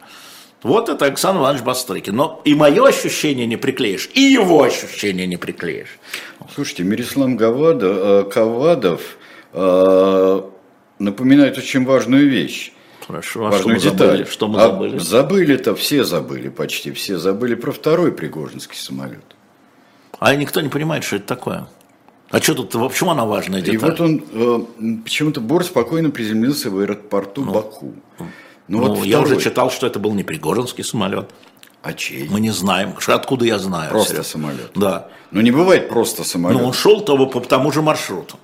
[0.64, 2.16] Вот это Александр Иванович Бастрыкин.
[2.16, 6.01] Но и мое ощущение не приклеишь, и его ощущение не приклеишь.
[6.53, 9.01] Слушайте, Мирислам Гавада, э, Кавадов
[9.53, 10.43] э,
[10.99, 12.72] напоминает очень важную вещь.
[13.07, 13.99] Хорошо, а что важную мы деталь.
[14.09, 14.24] забыли?
[14.24, 14.99] Что мы А забыли?
[14.99, 19.24] Забыли-то все забыли, почти все забыли про второй Пригожинский самолет.
[20.18, 21.68] А никто не понимает, что это такое.
[22.30, 23.74] А что тут, почему она важная деталь?
[23.74, 27.94] И вот он, э, почему-то Бор спокойно приземлился в аэропорту Баку.
[28.18, 28.26] Ну,
[28.68, 31.30] ну, вот я уже читал, что это был не Пригожинский самолет.
[31.82, 32.28] А чей?
[32.28, 32.94] Мы не знаем.
[32.99, 33.90] Что- Откуда я знаю?
[33.90, 34.72] Просто самолет.
[34.74, 35.09] Да.
[35.30, 36.59] Ну не бывает просто самолет.
[36.61, 38.38] Но он шел то по тому же маршруту.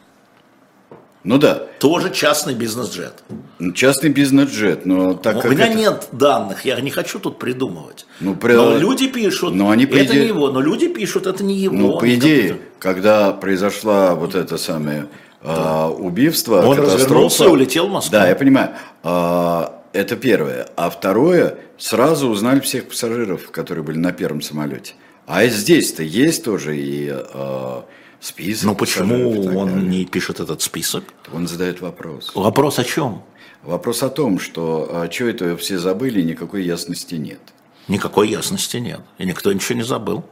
[1.25, 3.15] Ну да, Тоже частный бизнес-джет.
[3.59, 7.39] Ну, частный бизнес-джет, но так У как меня это- нет данных, я не хочу тут
[7.39, 8.07] придумывать.
[8.21, 11.27] Ну, при- Но люди пишут, Но они, по это идее- не его, но люди пишут,
[11.27, 11.75] это не его.
[11.75, 15.07] Ну, по идее, когда произошла вот это самое
[15.47, 18.13] а, убийство, Он катастрофа- и улетел в Москву.
[18.13, 18.71] Да, я понимаю.
[19.03, 20.69] А, это первое.
[20.77, 24.95] А второе, сразу узнали всех пассажиров, которые были на первом самолете.
[25.27, 27.85] А здесь-то есть тоже и а,
[28.25, 28.67] список.
[28.67, 31.05] Ну и почему он не пишет этот список?
[31.33, 32.33] Он задает вопрос.
[32.35, 33.23] Вопрос о чем?
[33.63, 37.41] Вопрос о том, что а, что это все забыли, и никакой ясности нет.
[37.89, 39.01] Никакой ясности нет.
[39.19, 40.25] И никто ничего не забыл.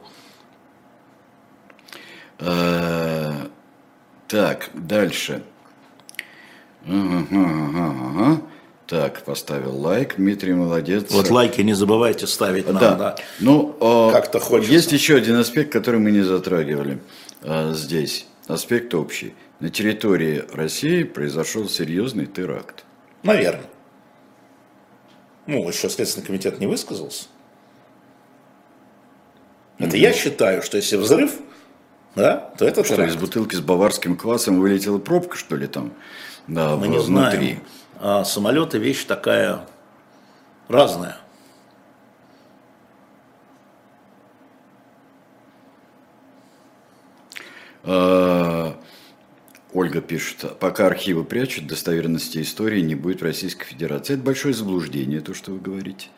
[2.39, 3.47] Э,
[4.27, 5.43] Так, дальше.
[6.87, 8.41] Ага, ага, ага.
[8.87, 10.15] Так, поставил лайк.
[10.17, 11.05] Дмитрий молодец.
[11.09, 12.95] Вот лайки не забывайте ставить нам, да.
[12.95, 13.15] да.
[13.39, 14.73] Ну, э, Как-то хочется.
[14.73, 16.97] Есть еще один аспект, который мы не затрагивали э,
[17.43, 18.27] здесь.
[18.47, 19.33] Аспект общий.
[19.59, 22.83] На территории России произошел серьезный теракт.
[23.23, 23.65] Наверное.
[25.45, 27.27] Ну, еще Следственный комитет не высказался.
[29.77, 31.39] Это я считаю, что если взрыв,
[32.15, 33.11] да, то это Что, теракт.
[33.11, 35.93] из бутылки с баварским квасом вылетела пробка, что ли, там?
[36.47, 37.05] Да, Мы в- не внутри.
[37.05, 37.59] знаем.
[37.99, 39.65] А самолеты вещь такая
[40.67, 41.17] разная.
[41.17, 41.19] А,
[49.73, 54.13] Ольга пишет, пока архивы прячут, достоверности истории не будет в Российской Федерации.
[54.13, 56.09] Это большое заблуждение, то, что вы говорите.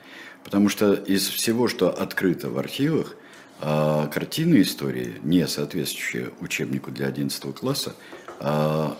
[0.44, 3.16] Потому что из всего, что открыто в архивах,
[3.62, 7.96] а, картины истории, не соответствующие учебнику для 11 класса,
[8.40, 8.98] а,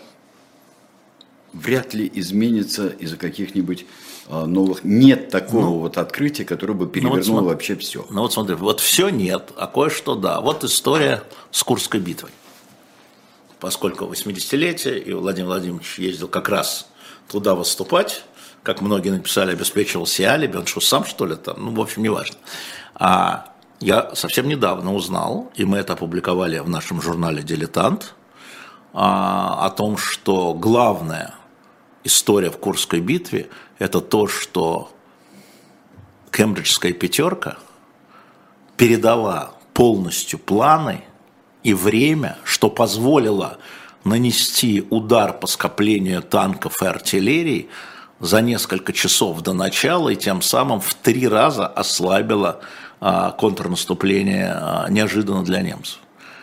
[1.52, 3.86] вряд ли изменится из-за каких-нибудь
[4.28, 4.82] новых...
[4.82, 8.06] Нет такого вот открытия, которое бы перевернуло смо- вообще все.
[8.10, 10.40] Ну вот смотри, вот все нет, а кое-что да.
[10.40, 12.30] Вот история с Курской битвой.
[13.60, 16.88] Поскольку 80-летие, и Владимир Владимирович ездил как раз
[17.28, 18.24] туда выступать,
[18.62, 22.02] как многие написали, обеспечивал себе алиби, он что, сам что ли там, ну, в общем,
[22.02, 22.36] неважно.
[22.94, 28.14] А я совсем недавно узнал, и мы это опубликовали в нашем журнале «Дилетант»,
[28.92, 31.34] а, о том, что главная
[32.04, 34.90] история в Курской битве– это то, что
[36.30, 37.58] Кембриджская пятерка
[38.76, 41.04] передала полностью планы
[41.66, 43.58] и время, что позволило
[44.04, 47.68] нанести удар по скоплению танков и артиллерии
[48.20, 52.60] за несколько часов до начала и тем самым в три раза ослабило
[53.00, 55.98] а, контрнаступление а, неожиданно для немцев.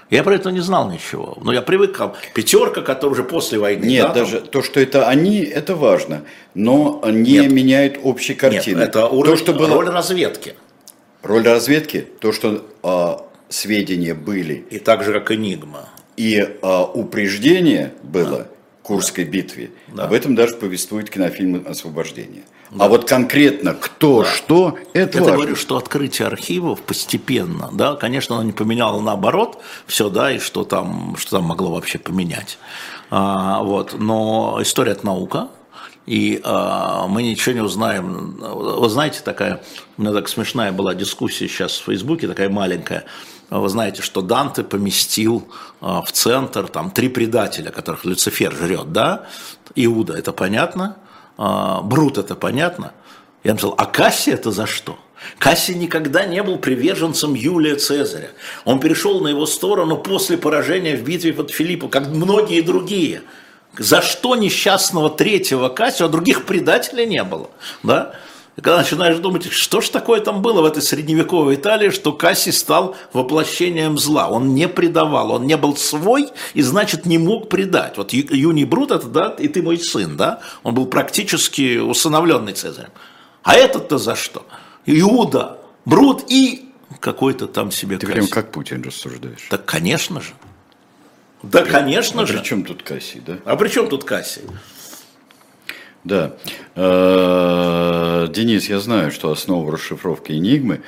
[0.10, 1.38] Я про это не знал ничего.
[1.42, 3.86] Но я привык к пятерка, которая уже после войны.
[3.86, 7.52] Нет, да, даже то, что это они, это важно, но не Нет.
[7.54, 8.52] меняет общей Там?
[8.52, 8.80] картины.
[8.80, 10.56] Нет, это уровень, то, что было роль разведки.
[11.22, 13.23] роль разведки, то, что а,
[13.54, 15.90] сведения были И так же, как Энигма.
[16.18, 18.48] и а, упреждение было
[18.82, 20.06] в Курской битве, Да.
[20.06, 22.44] об этом даже повествует кинофильм «Освобождение».
[22.80, 25.38] А вот конкретно кто, что, это Я важно.
[25.38, 30.64] говорю, что открытие архивов постепенно, да, конечно, оно не поменяло наоборот все, да, и что
[30.64, 32.58] там, что там могло вообще поменять.
[33.12, 35.50] А, вот, но история– это наука,
[36.08, 38.38] и а, мы ничего не узнаем.
[38.40, 39.62] Вы знаете, такая,
[39.98, 43.06] у меня так смешная была дискуссия сейчас в Фейсбуке, такая маленькая.
[43.50, 45.48] Вы знаете, что Данте поместил
[45.82, 49.28] а, в центр там три предателя, которых Люцифер жрет, да?
[49.76, 50.98] Иуда, это понятно,
[51.38, 52.94] а, Брут, это понятно.
[53.44, 54.98] Я написал, а Кассий это за что?
[55.38, 58.32] Кассий никогда не был приверженцем Юлия Цезаря.
[58.66, 63.22] Он перешел на его сторону после поражения в битве под Филиппом, как многие другие.
[63.78, 67.50] За что несчастного третьего Кассия, а других предателей не было.
[67.82, 68.16] Да?
[68.56, 72.54] И когда начинаешь думать, что ж такое там было в этой средневековой Италии, что Кассий
[72.54, 74.30] стал воплощением зла.
[74.30, 77.98] Он не предавал, он не был свой и, значит, не мог предать.
[77.98, 82.92] Вот Юний Брут, это, да, и ты мой сын, да, он был практически усыновленный Цезарем.
[83.42, 84.46] А этот-то за что?
[84.86, 88.22] Иуда, Брут и какой-то там себе Ты Кассий.
[88.22, 89.48] прям как Путин рассуждаешь.
[89.50, 90.34] Так, конечно же.
[91.42, 92.38] Да, конечно а же.
[92.38, 93.40] при чем тут Кассий, да?
[93.46, 94.44] А при чем тут Кассий?
[96.04, 96.34] Да.
[96.76, 100.82] Э, Денис, я знаю, что основу расшифровки Энигмы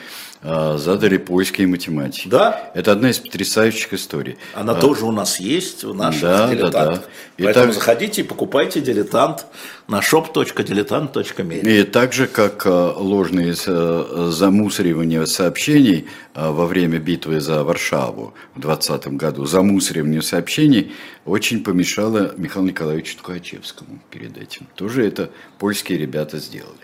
[0.77, 2.27] задали поиски математики.
[2.27, 2.71] Да.
[2.75, 4.37] Это одна из потрясающих историй.
[4.53, 6.99] Она тоже у нас есть, в наших Да, да, дилетантах.
[6.99, 7.05] да.
[7.37, 9.45] И Поэтому так- заходите и покупайте дилетант
[9.87, 11.67] на shop.diletant.media.
[11.79, 18.33] И так же, как э, ложные э, замусоривания сообщений э, во время битвы за Варшаву
[18.55, 20.93] в 2020 году, замусориванию сообщений
[21.25, 24.67] очень помешало Михаилу Николаевичу Ткачевскому перед этим.
[24.75, 25.29] Тоже это
[25.59, 26.77] польские ребята сделали.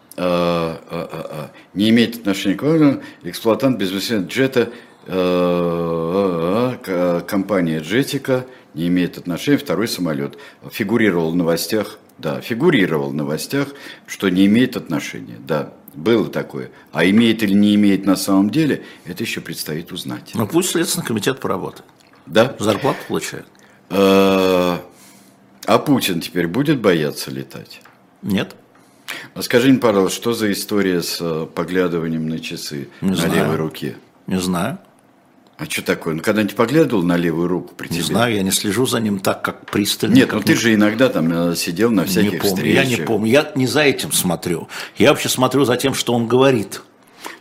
[1.73, 4.69] Не имеет отношения к войне, эксплуатант безвестного джета,
[5.07, 10.37] э, компания Джетика не имеет отношения, второй самолет.
[10.71, 13.69] Фигурировал в новостях, да, фигурировал в новостях,
[14.07, 16.71] что не имеет отношения, да, было такое.
[16.91, 20.31] А имеет или не имеет на самом деле, это еще предстоит узнать.
[20.33, 21.85] Ну пусть Следственный комитет поработает.
[22.27, 22.55] Да?
[22.59, 23.45] Зарплату получает.
[23.89, 24.77] Э,
[25.65, 27.81] А Путин теперь будет бояться летать?
[28.21, 28.55] Нет?
[29.33, 33.33] А скажи мне, пожалуйста, что за история с э, поглядыванием на часы Не на знаю.
[33.35, 33.95] левой руке?
[34.27, 34.77] Не знаю.
[35.57, 36.15] А что такое?
[36.15, 38.03] Ну, когда-нибудь поглядывал на левую руку при Не тебе?
[38.05, 40.15] знаю, я не слежу за ним так, как пристально.
[40.15, 42.55] Нет, как ну ты не- же иногда там э, сидел на не всяких помню.
[42.55, 42.83] встречах.
[42.83, 43.29] Я не помню.
[43.31, 44.67] Я не за этим смотрю.
[44.97, 46.81] Я вообще смотрю за тем, что он говорит.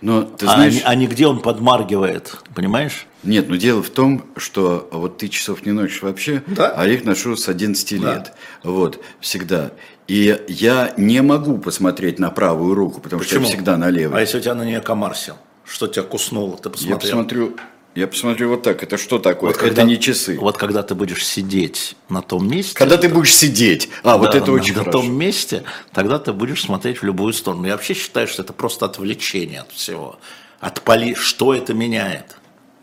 [0.02, 2.36] Но ты а, знаешь, не- а не где он подмаргивает.
[2.54, 3.06] Понимаешь?
[3.22, 6.70] нет, ну дело в том, что вот ты часов не носишь вообще, Да.
[6.74, 8.14] а я их ношу с 11 Да.
[8.14, 8.32] лет.
[8.64, 9.72] Вот, всегда.
[10.10, 14.18] И я не могу посмотреть на правую руку, потому что я всегда на левой.
[14.18, 15.36] А если у тебя на нее комар сел?
[15.64, 16.56] Что тебя куснуло?
[16.56, 16.98] Ты Я посмотрел?
[16.98, 17.56] посмотрю,
[17.94, 18.82] я посмотрю вот так.
[18.82, 19.50] Это что такое?
[19.50, 20.36] Вот это когда- не часы.
[20.36, 23.88] Вот когда ты будешь сидеть на том месте, Когда ты будешь сидеть.
[24.02, 24.98] А, вот да, это на, очень на хорошо.
[24.98, 27.68] том месте, тогда ты будешь смотреть в любую сторону.
[27.68, 30.18] Я вообще считаю, что это просто отвлечение от всего.
[30.58, 31.14] От поли...
[31.14, 32.36] Что это меняет?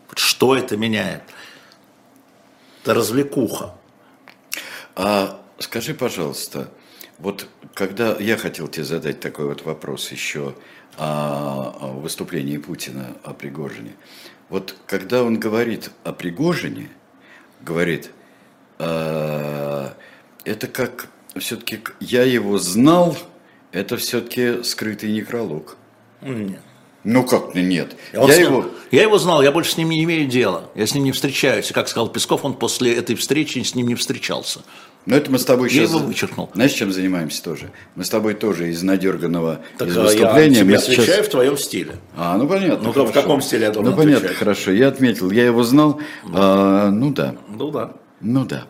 [0.08, 1.24] Вот Что это меняет?
[2.82, 3.74] Это развлекуха.
[4.96, 6.70] А скажи, пожалуйста,
[7.18, 10.54] вот когда я хотел тебе задать такой вот вопрос еще
[10.96, 13.94] о, выступлении Путина о Пригожине.
[14.48, 16.88] Вот когда он говорит о Пригожине,
[17.60, 18.10] говорит,
[18.78, 19.94] «А,
[20.44, 23.16] это как все-таки я его знал,
[23.72, 25.76] это все-таки скрытый некролог.
[26.22, 26.60] Нет.
[27.04, 27.96] Ну как ну нет?
[28.14, 28.64] Он я ним- его.
[28.90, 30.70] я его знал, я больше с ним не имею дела.
[30.74, 31.70] Я с ним не встречаюсь.
[31.70, 34.60] И, как сказал Песков, он после этой встречи с ним не встречался.
[35.08, 35.90] Но это мы с тобой Я сейчас...
[35.90, 36.50] его вычеркнул.
[36.54, 37.70] Знаешь, чем занимаемся тоже?
[37.96, 40.54] Мы с тобой тоже из надерганного Так из а, я выступления.
[40.56, 41.26] тебе мы отвечаю сейчас...
[41.26, 41.92] в твоем стиле.
[42.14, 42.84] А, ну понятно.
[42.84, 43.12] Ну, в хорошо.
[43.14, 44.36] каком стиле я должен Ну понятно, отвечать?
[44.36, 44.70] хорошо.
[44.70, 45.98] Я отметил, я его знал.
[46.32, 47.92] А, ну да, Ну да.
[48.20, 48.64] ну да.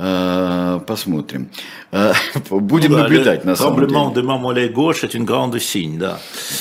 [0.00, 1.48] А, посмотрим.
[1.90, 2.12] А,
[2.50, 3.98] будем Ну да, наблюдать на самом деле.
[4.14, 6.20] de ma molle gauche est une grande signe, да.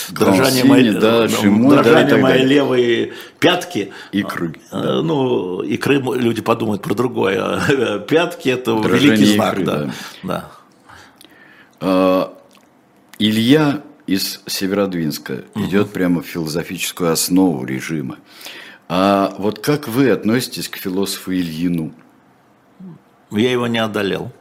[0.10, 3.92] Дрожание, моей, да, э, Шимон, и дрожание моей левой пятки.
[4.12, 8.00] Икры, Э, Ну, икры люди подумают про другое.
[8.08, 9.90] Пятки это Дрожание великий знак, икры, да.
[10.24, 10.50] да.
[11.80, 12.30] да.
[13.20, 18.18] Илья из Северодвинска идет прямо в философическую основу режима.
[18.90, 21.94] А вот как вы относитесь к философу Ильину?
[23.32, 24.32] Я его не одолел.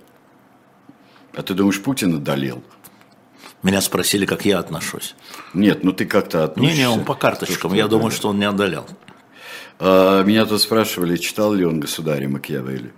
[1.34, 2.62] А ты думаешь, Путин одолел?
[3.62, 5.14] Меня спросили, как я отношусь.
[5.52, 6.76] Нет, ну ты как-то относишься.
[6.76, 7.72] Не-не, он по карточкам.
[7.72, 8.86] То, Я думаю, что он не одолел.
[9.78, 12.92] А, меня тут спрашивали, читал ли он «Государя Макьявелли».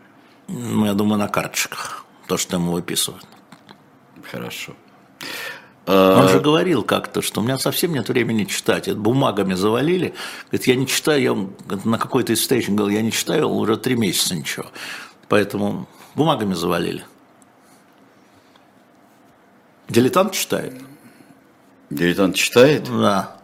[0.49, 2.05] Ну, я думаю, на карточках.
[2.27, 3.25] То, что ему выписывают.
[4.31, 4.75] Хорошо.
[5.87, 8.89] Он же говорил как-то, что у меня совсем нет времени читать.
[8.89, 10.15] Это бумагами завалили.
[10.51, 13.97] Говорит, я не читаю, я на какой-то из стейшн говорил, я не читаю уже три
[13.97, 14.67] месяца ничего.
[15.29, 17.05] Поэтому бумагами завалили.
[19.89, 20.75] Дилетант читает?
[21.91, 22.85] Дилетант читает?
[22.85, 23.37] Да.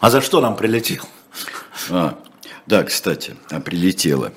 [0.00, 1.04] А за что нам прилетел?
[1.90, 2.18] А,
[2.66, 4.32] да, кстати, а прилетело.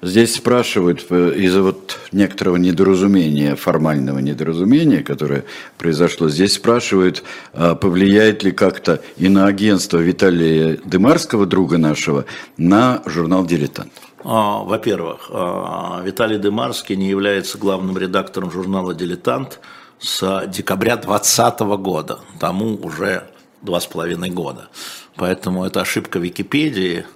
[0.00, 5.44] Здесь спрашивают э, из-за вот некоторого недоразумения, формального недоразумения, которое
[5.76, 12.26] произошло, здесь спрашивают, а повлияет ли как-то и на агентство Виталия Дымарского, друга нашего,
[12.56, 13.92] на журнал «Дилетант».
[14.24, 19.60] А, во-первых, а, Виталий Дымарский не является главным редактором журнала «Дилетант»
[20.00, 23.28] с декабря 2020 года, тому уже
[23.62, 24.68] два с половиной года.
[25.16, 27.06] Поэтому это ошибка Википедии,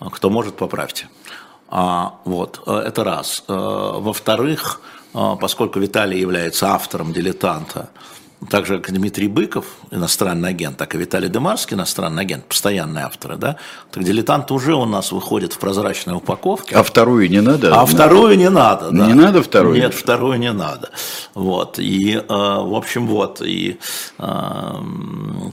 [0.00, 1.08] кто может, поправьте.
[1.68, 3.42] А, вот, э, это раз.
[3.48, 4.80] Э, во-вторых,
[5.14, 7.90] э, поскольку Виталий является автором «Дилетанта»,
[8.50, 13.36] так же, как Дмитрий Быков, иностранный агент, так и Виталий Демарский, иностранный агент, постоянные авторы,
[13.36, 13.56] да,
[13.90, 16.76] так «Дилетант» уже у нас выходит в прозрачной упаковке.
[16.76, 17.74] А вторую не надо?
[17.74, 19.06] А вторую не надо, да.
[19.06, 19.76] Не надо вторую?
[19.76, 20.90] Нет, вторую не надо.
[21.34, 23.78] Вот, и, э, в общем, вот, и
[24.18, 24.70] э,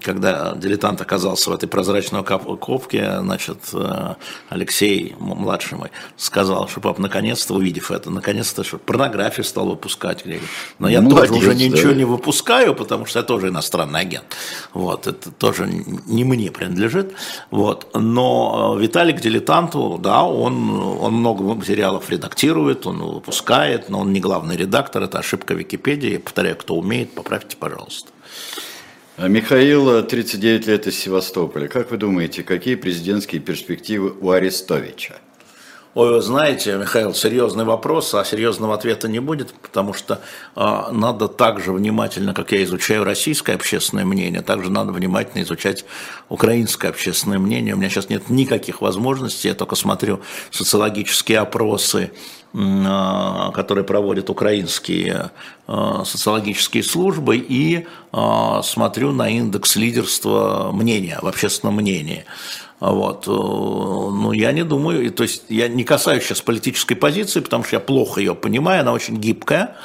[0.01, 4.15] когда «Дилетант» оказался в этой прозрачной упаковке, значит, э,
[4.49, 10.25] Алексей, младший мой, сказал, что, пап, наконец-то, увидев это, наконец-то, что порнографию стал выпускать.
[10.79, 11.55] Но я Молодец, тоже уже да.
[11.55, 14.25] ничего не выпускаю, потому что я тоже иностранный агент.
[14.73, 17.13] Вот, это тоже не мне принадлежит.
[17.51, 17.89] Вот.
[17.93, 20.69] Но Виталик дилетанту, да, он,
[20.99, 26.13] он много материалов редактирует, он выпускает, но он не главный редактор, это ошибка Википедии.
[26.13, 28.09] Я повторяю, кто умеет, поправьте, пожалуйста.
[29.15, 31.67] А Михаил, 39 лет из Севастополя.
[31.67, 35.15] Как вы думаете, какие президентские перспективы у Арестовича?
[35.95, 40.21] Ой, вы знаете, Михаил, серьезный вопрос, а серьезного ответа не будет, потому что
[40.55, 45.85] э, надо так же внимательно, как я изучаю российское общественное мнение, также надо внимательно изучать
[46.29, 47.75] украинское общественное мнение.
[47.75, 50.19] У меня сейчас нет никаких возможностей, я только смотрю
[50.49, 52.11] социологические опросы,
[52.55, 55.29] э, которые проводят украинские
[55.67, 62.25] социологические службы, и э, смотрю на индекс лидерства мнения, в общественном мнении.
[62.79, 63.27] Вот.
[63.27, 67.79] Ну, я не думаю, то есть я не касаюсь сейчас политической позиции, потому что я
[67.79, 69.77] плохо ее понимаю, она очень гибкая,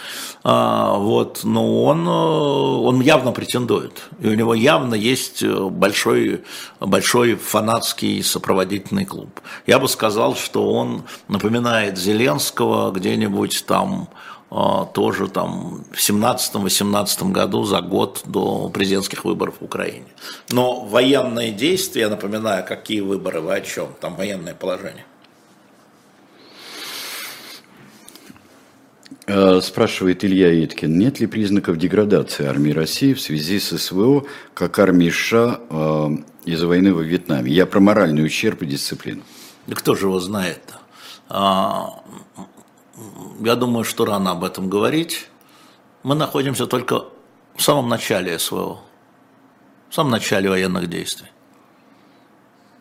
[0.43, 6.43] вот, но он, он явно претендует, и у него явно есть большой,
[6.81, 9.31] большой фанатский сопроводительный клуб.
[9.65, 14.09] Я бы сказал, что он напоминает Зеленского где-нибудь там,
[14.51, 20.07] тоже там в 17-18 году, за год до президентских выборов в Украине.
[20.51, 23.89] Но военные действия, я напоминаю, какие выборы, вы о чем?
[24.01, 25.05] Там военное положение.
[29.61, 34.25] Спрашивает Илья Иткин, нет ли признаков деградации армии России в связи с СВО,
[34.55, 36.09] как армии США э,
[36.47, 37.53] из-за войны во Вьетнаме?
[37.53, 39.23] Я про моральный ущерб и дисциплину.
[39.67, 40.81] Да кто же его знает-то?
[43.41, 45.29] Я думаю, что рано об этом говорить.
[46.03, 47.05] Мы находимся только
[47.57, 48.81] в самом начале СВО,
[49.91, 51.29] в самом начале военных действий.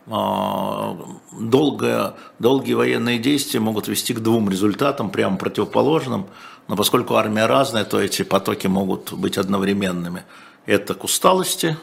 [0.07, 6.28] Долгое, долгие военные действия могут вести к двум результатам, прямо противоположным,
[6.67, 10.23] но поскольку армия разная, то эти потоки могут быть одновременными.
[10.65, 11.78] Это к усталости,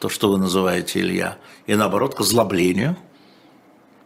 [0.00, 2.96] то, что вы называете, Илья, и наоборот, к озлоблению–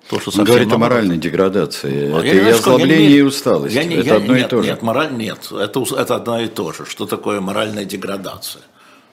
[0.09, 2.09] то, что Он говорит о моральной деградации.
[2.09, 3.75] Ну, это и озлобление, и усталость.
[3.75, 4.69] Я не, это я, одно нет, и то же.
[4.69, 5.49] Нет, мораль нет.
[5.51, 6.87] Это, это одно и то же.
[6.87, 8.63] Что такое моральная деградация?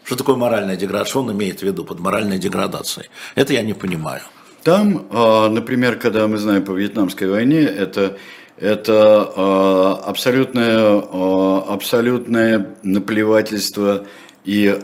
[0.03, 1.09] Что такое моральная деградация?
[1.09, 3.09] Что он имеет в виду под моральной деградацией?
[3.35, 4.21] Это я не понимаю.
[4.63, 8.17] Там, а, например, когда мы знаем по Вьетнамской войне, это,
[8.57, 14.05] это а, абсолютное, а, абсолютное наплевательство
[14.45, 14.77] и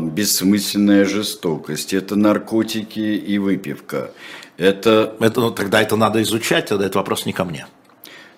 [0.00, 1.92] бессмысленная жестокость.
[1.92, 4.12] Это наркотики и выпивка.
[4.56, 5.16] Это...
[5.20, 7.66] это ну, тогда это надо изучать, тогда это вопрос не ко мне.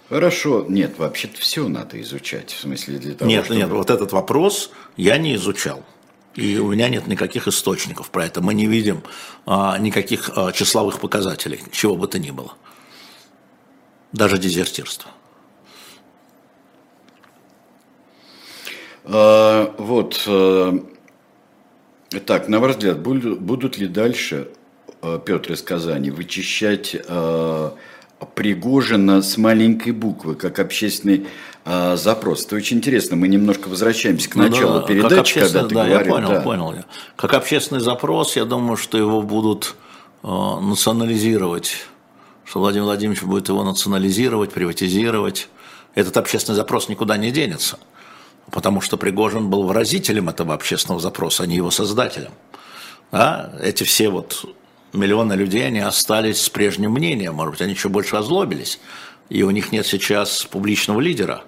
[0.08, 3.58] Хорошо, нет, вообще-то все надо изучать, в смысле для того, Нет, чтобы...
[3.58, 5.82] нет, вот этот вопрос я не изучал.
[6.34, 8.42] И у меня нет никаких источников про это.
[8.42, 9.02] Мы не видим
[9.46, 12.54] а, никаких а, числовых показателей, чего бы то ни было.
[14.12, 15.10] Даже дезертирство.
[19.04, 20.24] А, вот.
[20.26, 20.78] А,
[22.26, 24.48] так, на ваш взгляд, будут, ли дальше
[25.24, 27.70] Петр из Казани, вычищать э,
[28.34, 31.26] Пригожина с маленькой буквы, как общественный
[31.64, 32.46] э, запрос.
[32.46, 33.16] Это очень интересно.
[33.16, 35.98] Мы немножко возвращаемся к началу ну, да, передачи, когда ты да, говорил.
[35.98, 36.40] Я понял, да.
[36.40, 36.74] понял.
[37.16, 39.74] Как общественный запрос, я думаю, что его будут
[40.22, 41.86] э, национализировать
[42.44, 45.48] что Владимир Владимирович будет его национализировать, приватизировать.
[45.94, 47.78] Этот общественный запрос никуда не денется,
[48.50, 52.32] потому что Пригожин был выразителем этого общественного запроса, а не его создателем.
[53.12, 53.52] Да?
[53.62, 54.44] Эти все вот
[54.94, 58.80] миллионы людей, они остались с прежним мнением, может быть, они еще больше озлобились,
[59.28, 61.44] и у них нет сейчас публичного лидера.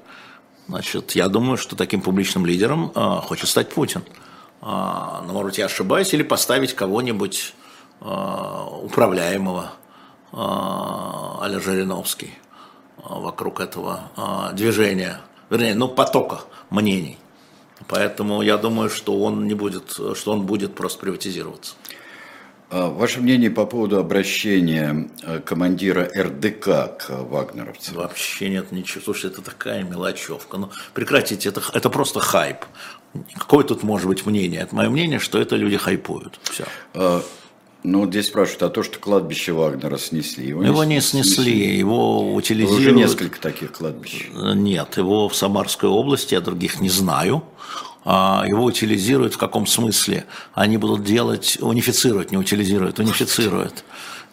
[0.68, 4.02] Значит, я думаю, что таким публичным лидером э, хочет стать Путин.
[4.60, 7.54] Э, но, может быть, я ошибаюсь, или поставить кого-нибудь
[8.00, 9.72] э, управляемого,
[10.32, 12.32] э, а Жириновский,
[12.98, 15.20] э, вокруг этого э, движения,
[15.50, 16.40] вернее, ну, потока
[16.70, 17.18] мнений.
[17.86, 21.74] Поэтому я думаю, что он не будет, что он будет просто приватизироваться.
[22.68, 26.64] А, ваше мнение по поводу обращения э, командира РДК
[26.98, 27.96] к вагнеровцам?
[27.96, 29.02] Вообще нет ничего.
[29.04, 30.56] Слушай, это такая мелочевка.
[30.56, 32.64] Ну, прекратите, это, это просто хайп.
[33.38, 34.60] Какое тут может быть мнение?
[34.60, 36.40] Это мое мнение, что это люди хайпуют.
[36.42, 36.64] Все.
[36.94, 37.22] А,
[37.84, 40.48] ну, вот здесь спрашивают, а то, что кладбище Вагнера снесли?
[40.48, 42.80] Его, его не снесли, снесли, его утилизируют.
[42.80, 44.26] Уже несколько таких кладбищ.
[44.34, 47.44] Нет, его в Самарской области, я других не знаю.
[48.08, 50.26] А, его утилизируют в каком смысле?
[50.54, 53.84] Они будут делать, унифицируют, не утилизируют, унифицируют.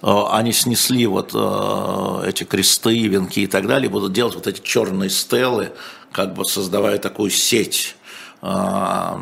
[0.04, 4.62] А, они снесли вот а, эти кресты, венки и так далее, будут делать вот эти
[4.62, 5.72] черные стелы,
[6.12, 7.96] как бы создавая такую сеть.
[8.42, 9.18] Это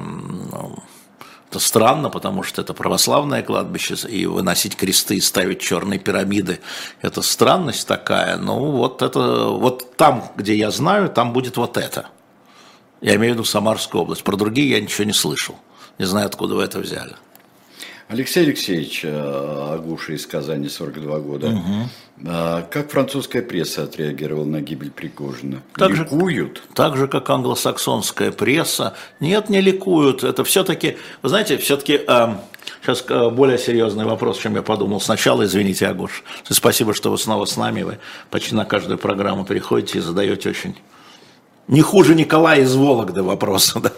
[1.60, 6.60] странно, потому что это православное кладбище, и выносить кресты и ставить черные пирамиды–
[7.02, 8.38] это странность такая.
[8.38, 12.08] Ну, вот это, вот там, где я знаю, там будет вот это–
[13.02, 14.24] я имею в виду Самарскую область.
[14.24, 15.56] Про другие я ничего не слышал.
[15.98, 17.16] Не знаю, откуда вы это взяли.
[18.08, 21.48] Алексей Алексеевич э, Агуша из Казани, 42 года.
[21.48, 21.90] Угу.
[22.24, 25.64] Как французская пресса отреагировала на гибель Пригожина?
[25.76, 26.58] Так ликуют?
[26.58, 28.96] Же, так же, как англосаксонская пресса.
[29.20, 30.24] Нет, не ликуют.
[30.24, 32.28] Это все-таки, вы знаете, все-таки э,
[32.84, 35.00] сейчас более серьезный вопрос, чем я подумал.
[35.00, 37.84] Сначала, извините, Агуш, спасибо, что вы снова с нами.
[37.84, 37.98] Вы
[38.30, 40.76] почти на каждую программу переходите и задаете очень
[41.68, 43.76] не хуже Николая из Вологды вопрос.
[43.82, 43.92] Да?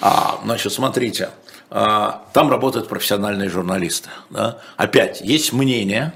[0.00, 1.30] А, значит, смотрите,
[1.70, 4.10] а, там работают профессиональные журналисты.
[4.30, 4.58] Да?
[4.76, 6.12] Опять, есть мнение,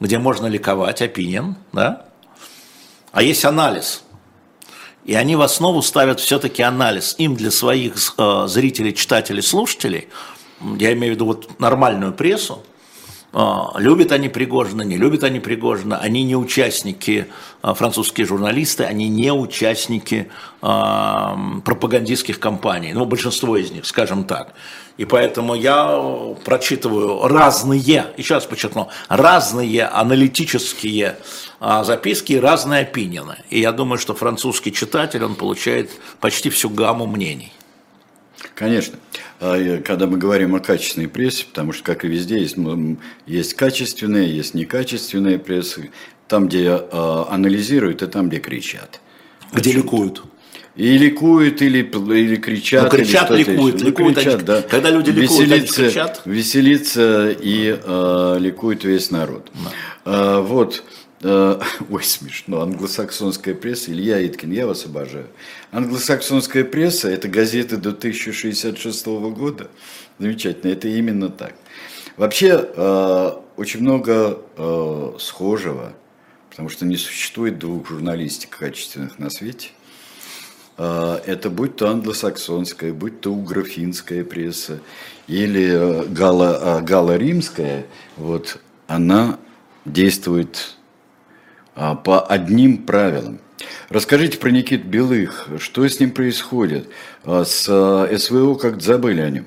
[0.00, 2.06] где можно ликовать, опинин, да?
[3.12, 4.02] а есть анализ.
[5.04, 7.14] И они в основу ставят все-таки анализ.
[7.18, 10.08] Им для своих э, зрителей, читателей, слушателей,
[10.60, 12.62] я имею в виду вот нормальную прессу,
[13.76, 17.28] любят они Пригожина, не любят они Пригожина, они не участники,
[17.62, 20.28] а, французские журналисты, они не участники
[20.60, 24.54] а, пропагандистских кампаний, ну, большинство из них, скажем так.
[24.96, 26.02] И поэтому я
[26.44, 31.18] прочитываю разные, еще раз подчеркну, разные аналитические
[31.60, 33.36] записки и разные опинины.
[33.50, 37.52] И я думаю, что французский читатель, он получает почти всю гамму мнений.
[38.54, 38.98] Конечно.
[39.40, 42.56] А, когда мы говорим о качественной прессе, потому что, как и везде, есть,
[43.26, 45.82] есть качественная, есть некачественная пресса,
[46.26, 49.00] там, где а, анализируют, и там, где кричат.
[49.52, 50.22] Где ликуют.
[50.76, 52.84] И ликуют, или, или кричат.
[52.84, 53.80] Ну, кричат, или ликуют.
[53.80, 54.62] Ну, ликуют кричат, они, да.
[54.62, 56.22] Когда люди ликуют, веселится, они кричат.
[56.24, 59.50] Веселится и э, ликует весь народ.
[60.04, 60.36] Да.
[60.36, 60.84] Э, вот.
[61.22, 61.60] Э,
[61.90, 65.26] ой, смешно, англосаксонская пресса, Илья Иткин, я вас обожаю.
[65.72, 69.70] Англосаксонская пресса– это газеты до 1066 года.
[70.18, 71.54] Замечательно, это именно так.
[72.16, 75.92] Вообще, э, очень много э, схожего,
[76.50, 79.70] потому что не существует двух журналистик качественных на свете.
[80.76, 84.78] Это будь то англосаксонская, будь то угрофинская пресса
[85.26, 89.40] или гало-римская, вот, она
[89.84, 90.77] действует
[92.04, 93.40] по одним правилам.
[93.88, 96.88] Расскажите про Никит Белых, что с ним происходит?
[97.24, 99.46] А, с а, СВО как забыли о нем?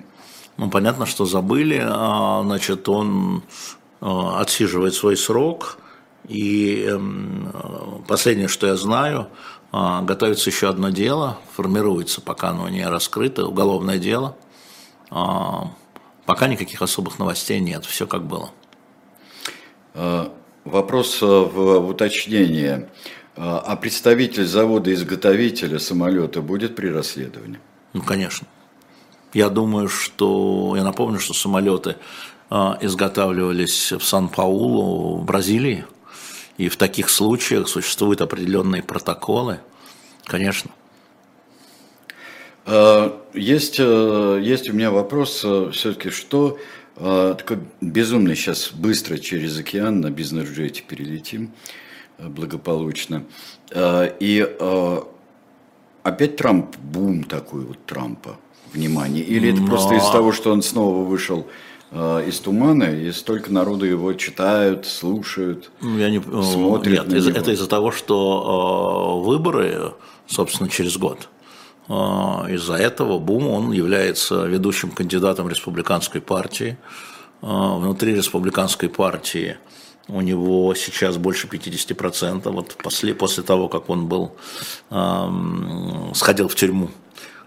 [0.57, 1.79] Ну, понятно, что забыли.
[1.79, 3.43] Значит, он
[3.99, 5.77] отсиживает свой срок.
[6.27, 9.29] И эм, последнее, что я знаю,
[9.71, 14.35] готовится еще одно дело, формируется, пока оно не раскрыто, уголовное дело.
[15.09, 18.51] Пока никаких особых новостей нет, все как было.
[20.65, 22.89] Вопрос э, в уточнение.
[23.35, 27.59] Э, а представитель завода-изготовителя самолета будет при расследовании?
[27.93, 28.47] Ну, конечно.
[29.33, 30.73] Я думаю, что...
[30.75, 31.95] Я напомню, что самолеты
[32.49, 35.85] э, изготавливались в Сан-Паулу, в Бразилии.
[36.57, 39.59] И в таких случаях существуют определенные протоколы.
[40.25, 40.69] Конечно.
[43.33, 46.57] Есть, есть у меня вопрос все-таки, что
[47.03, 51.51] а, такой безумный сейчас быстро через океан на бизнес-джете перелетим
[52.19, 53.23] э, благополучно.
[53.73, 55.07] А, и а,
[56.03, 58.37] опять Трамп, бум такой вот Трампа,
[58.71, 59.23] внимание.
[59.23, 59.67] Или это Но...
[59.67, 61.47] просто из того, что он снова вышел
[61.89, 67.35] э, из тумана, и столько народу его читают, слушают, Ну, Я не, э, смотрят Нет,
[67.35, 69.93] это из-за того, что э, выборы,
[70.27, 71.29] собственно, через год.
[71.87, 71.93] Э,
[72.53, 76.77] из-за этого Бум, он является ведущим кандидатом республиканской партии.
[77.41, 79.57] Э, внутри республиканской партии
[80.07, 82.49] у него сейчас больше 50%.
[82.51, 84.35] Вот после, после того, как он был,
[86.13, 86.89] сходил в тюрьму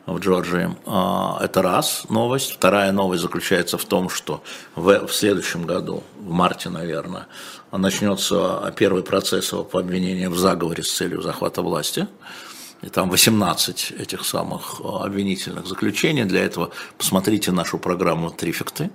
[0.07, 0.75] в Джорджии.
[0.87, 2.53] А, Это раз новость.
[2.53, 4.43] Вторая новость заключается в том, что
[4.75, 7.27] в, в следующем году, в марте, наверное,
[7.73, 12.07] начнется первый процесс его по обвинению в заговоре с целью захвата власти.
[12.85, 16.25] И там 18 этих самых а, обвинительных заключений.
[16.25, 18.91] Для этого посмотрите нашу программу «Трифекты».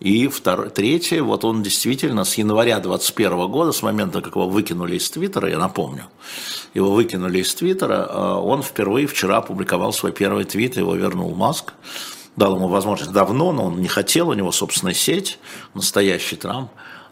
[0.00, 4.96] И второе, третье, вот он действительно с января 2021 года, с момента, как его выкинули
[4.96, 6.06] из Твиттера, я напомню,
[6.72, 11.72] его выкинули из Твиттера, э, он впервые вчера опубликовал свой первый твит, его вернул Маск,
[12.36, 15.40] дал ему возможность давно, но он не хотел, у него собственная сеть,
[15.74, 16.70] настоящий Трамп.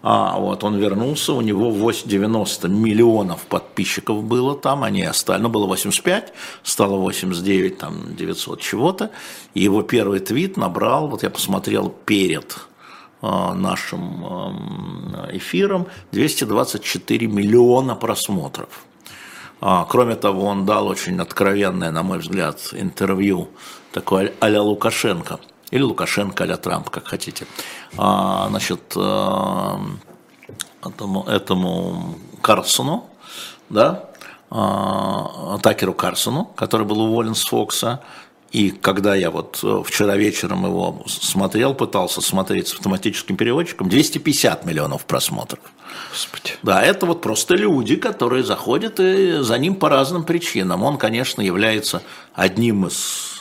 [0.08, 5.48] А вот он вернулся, у него 8 90 миллионов подписчиков было там, они остались, ну
[5.48, 9.10] было 85, стало 89, там 900 чего-то.
[9.54, 12.56] Его первый твит набрал, вот я посмотрел перед
[13.20, 18.84] э, нашим э, эфиром, 224 миллиона просмотров.
[19.60, 23.48] А, Кроме того, он дал очень откровенное, на мой взгляд, интервью
[23.90, 25.40] такое а-ля Лукашенко.
[25.70, 27.46] Или Лукашенко а-ля Трамп, как хотите.
[27.96, 29.76] А, Значит, э,
[30.84, 33.08] этому, этому Карлсону,
[33.68, 34.10] да,
[34.50, 38.00] а, Такеру Карсону, который был уволен с Фокса.
[38.52, 44.64] И когда я вот э, вчера вечером его смотрел, пытался смотреть с автоматическим переводчиком, 250
[44.64, 45.60] миллионов просмотров.
[46.10, 46.52] Господи.
[46.62, 50.84] Да, это вот просто люди, которые заходят и за ним по разным причинам.
[50.84, 52.02] Он, конечно, является
[52.34, 53.35] одним из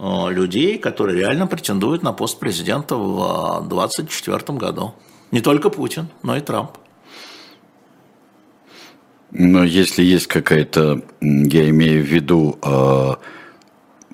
[0.00, 4.94] людей, которые реально претендуют на пост президента в 2024 году.
[5.30, 6.70] Не только Путин, но и Трамп.
[9.32, 13.14] Но если есть какая-то, я имею в виду, э,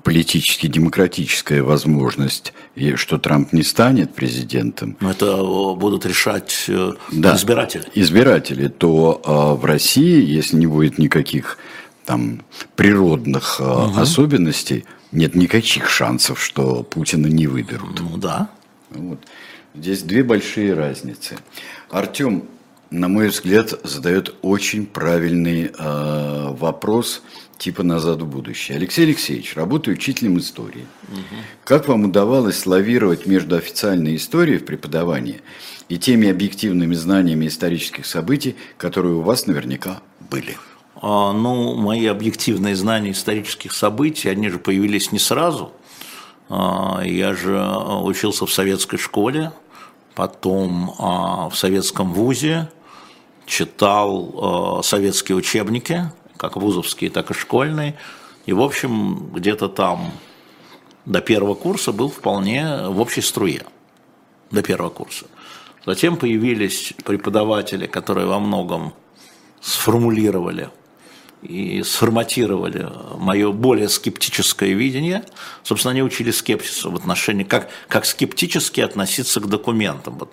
[0.03, 6.93] политически демократическая возможность, и что Трамп не станет президентом, Но это э, будут решать э,
[7.13, 7.85] да, избиратели.
[7.95, 11.57] избиратели, то э, в России, если не будет никаких
[12.05, 12.43] там
[12.77, 13.65] природных э,
[13.97, 14.85] особенностей,
[15.17, 18.01] нет никаких шансов, что Путина не выберут.
[18.01, 18.51] Ну да.
[18.91, 19.19] Вот.
[19.75, 21.37] Здесь две большие разницы.
[21.91, 22.45] Артем,
[22.91, 27.23] на мой взгляд, задает очень правильный э, вопрос
[27.57, 28.77] типа «назад в будущее».
[28.77, 30.87] Алексей Алексеевич, работаю учителем истории.
[31.65, 35.41] Как вам удавалось лавировать между официальной историей в преподавании
[35.89, 40.57] и теми объективными знаниями исторических событий, которые у вас наверняка были?
[41.03, 45.73] А, Ну, мои объективные знания исторических событий, они же появились не сразу.
[46.49, 49.53] А, Я же э, учился в советской школе,
[50.15, 52.69] потом а, в советском вузе,
[53.45, 57.97] читал э, советские учебники, как вузовские, так и школьные.
[58.47, 60.13] И, в общем, где-то там
[61.05, 63.65] до первого курса был вполне в общей струе.
[64.51, 65.27] До первого курса.
[65.85, 68.93] Затем появились преподаватели, которые во многом
[69.61, 70.71] сформулировали
[71.43, 72.89] и сформатировали
[73.19, 75.25] мое более скептическое видение.
[75.63, 80.19] Собственно, они учили скепсису в отношении, как, как скептически относиться к документам.
[80.19, 80.33] Вот,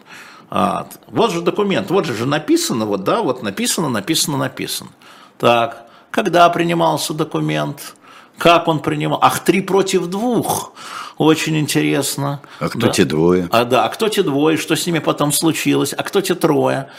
[0.50, 4.92] а, вот же документ, вот же же написано, вот да, вот написано, написано, написано.
[5.38, 7.96] Так, когда принимался документ,
[8.38, 9.20] как он принимал?
[9.22, 10.74] Ах, три против двух.
[11.18, 12.42] Очень интересно.
[12.60, 13.48] А кто те двое?
[13.52, 16.90] А, да, а кто те двое, что с ними потом случилось, а кто те трое.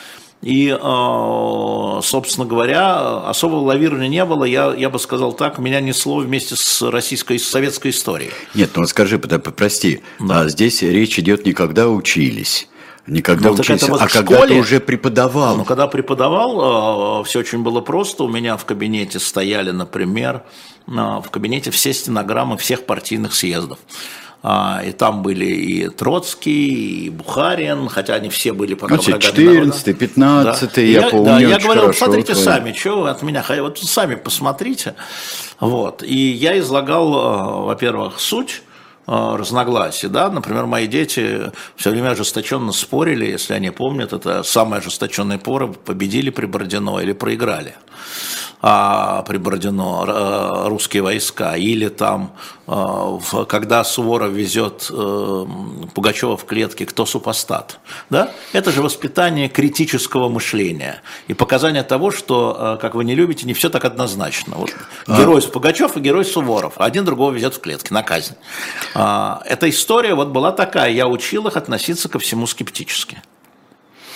[0.43, 4.44] И, э, собственно говоря, особого лавирования не было.
[4.44, 8.31] Я, я бы сказал так, меня несло вместе с российской, с советской историей.
[8.55, 12.69] Нет, ну скажи, подо- прости, а здесь речь идет не когда учились,
[13.06, 14.55] не когда Ну, это вот а когда школе.
[14.56, 15.56] ты уже преподавал.
[15.56, 18.24] Но когда преподавал, все очень было просто.
[18.24, 20.43] У меня в кабинете стояли, например,
[20.86, 23.78] э, в кабинете все стенограммы всех партийных съездов.
[24.47, 29.16] А, И там были и Троцкий, и Бухарин, хотя они все были по Ну, программе
[29.16, 30.51] 14-й, народа.
[30.61, 32.45] 15-й, я помню Да, я говорил, смотрите твои.
[32.45, 34.97] сами, что вы от меня вот сами посмотрите.
[35.61, 36.03] Вот.
[36.03, 38.62] И я излагал, э, во-первых, суть
[39.07, 44.81] э, разногласий, да, например, мои дети все время ожесточенно спорили, если они помнят, это самые
[44.81, 47.77] ожесточенные поры, победили при Бородино или проиграли.
[48.66, 52.32] А, при Бородино а, русские войска, или там,
[52.66, 55.47] а, в, когда Суворов везет а,
[55.95, 57.78] Пугачева в клетке, кто супостат.
[58.09, 58.31] Да?
[58.55, 63.53] Это же воспитание критического мышления и показание того, что, а, как вы не любите, не
[63.53, 64.57] все так однозначно.
[64.57, 64.74] Вот,
[65.07, 66.73] герой Пугачев и герой Суворов.
[66.78, 68.35] Один другого везет в клетке на казнь.
[68.95, 70.91] А, эта история вот была такая.
[70.91, 73.20] Я учил их относиться ко всему скептически.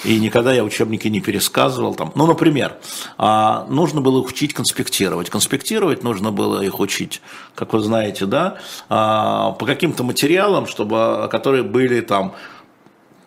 [0.04, 1.94] И никогда я учебники не пересказывал.
[1.94, 2.12] Там.
[2.14, 2.76] Ну, например,
[3.16, 5.30] а, нужно было учить конспектировать.
[5.30, 7.20] Конспектировать нужно было их учить,
[7.54, 8.58] как вы знаете, да,
[8.88, 12.34] а, по каким-то материалам, чтобы, которые были там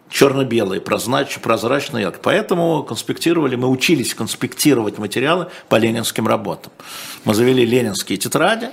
[0.10, 2.12] черно-белые, прозрачные.
[2.12, 6.72] Поэтому конспектировали, мы учились конспектировать материалы по ленинским работам.
[7.26, 8.70] Мы завели ленинские тетради,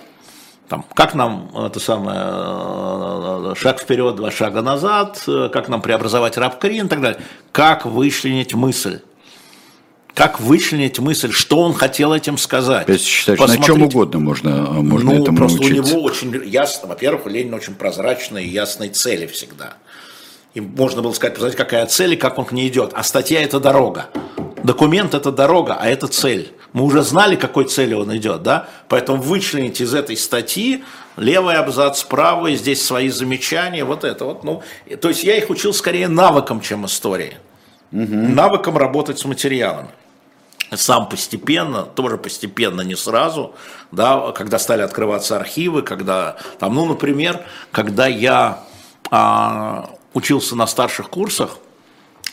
[0.68, 6.36] там, как нам это самое, э, шаг вперед, два шага назад, э, как нам преобразовать
[6.36, 7.20] рабкрин и так далее.
[7.52, 9.00] Как вычленить мысль?
[10.14, 12.86] Как вычленить мысль, что он хотел этим сказать?
[12.86, 15.94] То есть, считаешь, на чем угодно можно, э, можно ну, этому просто научиться.
[15.94, 19.74] у него очень ясно, во-первых, у Ленина очень прозрачные и ясные цели всегда.
[20.54, 22.92] И можно было сказать, посмотрите, какая цель и как он к ней идет.
[22.94, 24.08] А статья– это дорога.
[24.64, 26.52] Документ– это дорога, а это цель.
[26.72, 28.68] Мы уже знали, к какой цели он идет, да?
[28.88, 30.84] Поэтому вычленить из этой статьи
[31.16, 34.44] левый абзац, правый, здесь свои замечания, вот это вот.
[34.44, 34.62] Ну,
[35.00, 37.38] то есть я их учил скорее навыкам, чем истории.
[37.92, 38.04] Угу.
[38.04, 39.88] Навыкам работать с материалами
[40.76, 43.54] сам постепенно, тоже постепенно, не сразу,
[43.92, 47.40] да, когда стали открываться архивы, когда, там, ну, например,
[47.72, 48.64] когда я
[49.10, 51.58] а, учился на старших курсах,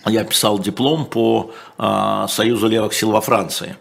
[0.05, 3.77] я писал диплом по а, Союзу левых сил во Франции.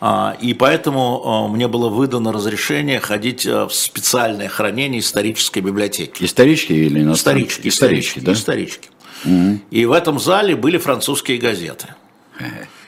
[0.00, 6.24] А, и поэтому а, мне было выдано разрешение ходить а, в специальное хранение исторической библиотеки.
[6.24, 7.44] Исторички или иностранные?
[7.44, 8.32] Исторички, исторички, да?
[8.32, 8.88] Исторички.
[9.24, 9.60] Угу.
[9.70, 11.94] И в этом зале были французские газеты.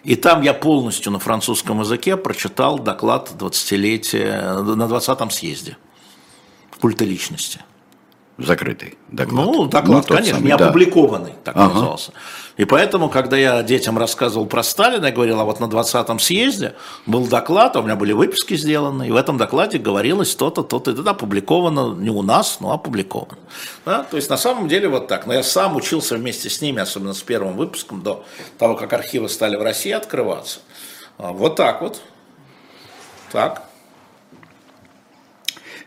[0.04, 5.76] И там я полностью на французском языке прочитал доклад 20-летия на 20-м съезде
[6.80, 7.60] культа личности.
[8.38, 9.46] Закрытый доклад.
[9.46, 10.66] Ну, доклад, ну, конечно, самый, не да.
[10.66, 11.74] опубликованный, так ага.
[11.74, 12.12] назывался.
[12.56, 16.74] И поэтому, когда я детям рассказывал про Сталина, я говорил, а вот на 20-м съезде
[17.06, 20.90] был доклад, а у меня были выписки сделаны, и в этом докладе говорилось то-то, то-то,
[20.90, 23.38] и это опубликовано не у нас, но опубликовано.
[23.84, 24.04] Да?
[24.04, 25.26] То есть, на самом деле, вот так.
[25.26, 28.24] Но я сам учился вместе с ними, особенно с первым выпуском, до
[28.58, 30.60] того, как архивы стали в России открываться.
[31.18, 32.00] А, вот так вот.
[33.30, 33.71] Так.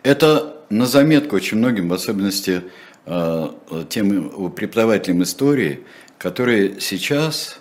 [0.06, 2.62] Это на заметку очень многим, в особенности
[3.08, 3.50] э,
[3.90, 5.84] тем преподавателям истории,
[6.20, 7.60] которые сейчас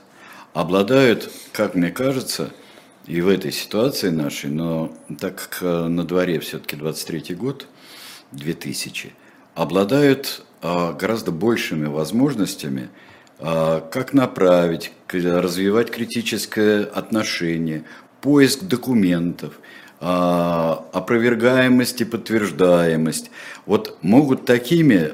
[0.53, 2.53] обладают, как мне кажется,
[3.07, 7.67] и в этой ситуации нашей, но так как э, на дворе все-таки 23 год,
[8.33, 9.15] 2000,
[9.55, 12.91] обладают э, гораздо большими возможностями,
[13.39, 17.85] как направить, развивать критическое отношение,
[18.21, 19.59] поиск документов,
[20.01, 23.31] опровергаемость и подтверждаемость.
[23.67, 25.13] Вот могут такими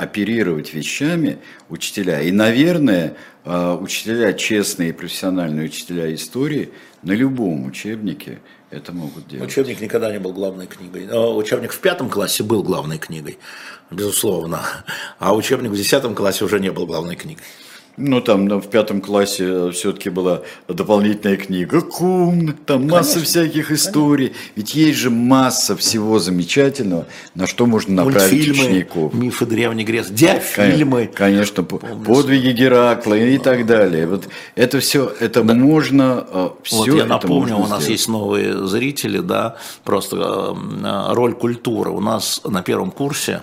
[0.00, 2.20] оперировать вещами учителя.
[2.20, 6.70] И, наверное, учителя, честные профессиональные учителя истории
[7.02, 8.40] на любом учебнике
[8.70, 9.50] это могут делать.
[9.50, 11.08] Учебник никогда не был главной книгой.
[11.36, 13.38] Учебник в пятом классе был главной книгой,
[13.90, 14.62] безусловно.
[15.18, 17.44] А учебник в десятом классе уже не был главной книгой.
[17.98, 23.70] Ну, там в пятом классе э, все-таки была дополнительная книга Кун, там масса конечно, всяких
[23.70, 24.28] историй.
[24.28, 24.52] Конечно.
[24.56, 29.14] Ведь есть же масса всего замечательного, на что можно направить Мультфильмы, учеников.
[29.14, 31.10] мифы Древней Греции, диафильмы.
[31.12, 34.06] Конечно, Помню, подвиги Геракла и так далее.
[34.06, 35.52] Вот это все, это да.
[35.52, 37.88] можно, все вот я напомню, у нас сделать.
[37.88, 41.90] есть новые зрители, да, просто э, роль культуры.
[41.90, 43.42] У нас на первом курсе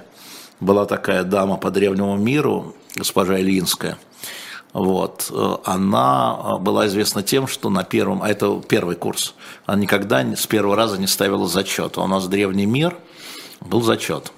[0.59, 3.99] была такая дама по древнему миру, госпожа Ильинская–
[4.73, 9.33] вот, э, она э, была известна тем, что на первом, а это первый курс,
[9.65, 11.97] она никогда с первого раза не ставила зачет.
[11.97, 12.95] У нас древний мир
[13.61, 14.31] был зачет.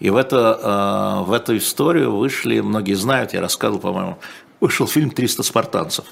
[0.00, 4.18] И в, это, э, в эту историю вышли, многие знают, я рассказывал, по-моему,
[4.60, 6.04] вышел фильм «300 спартанцев».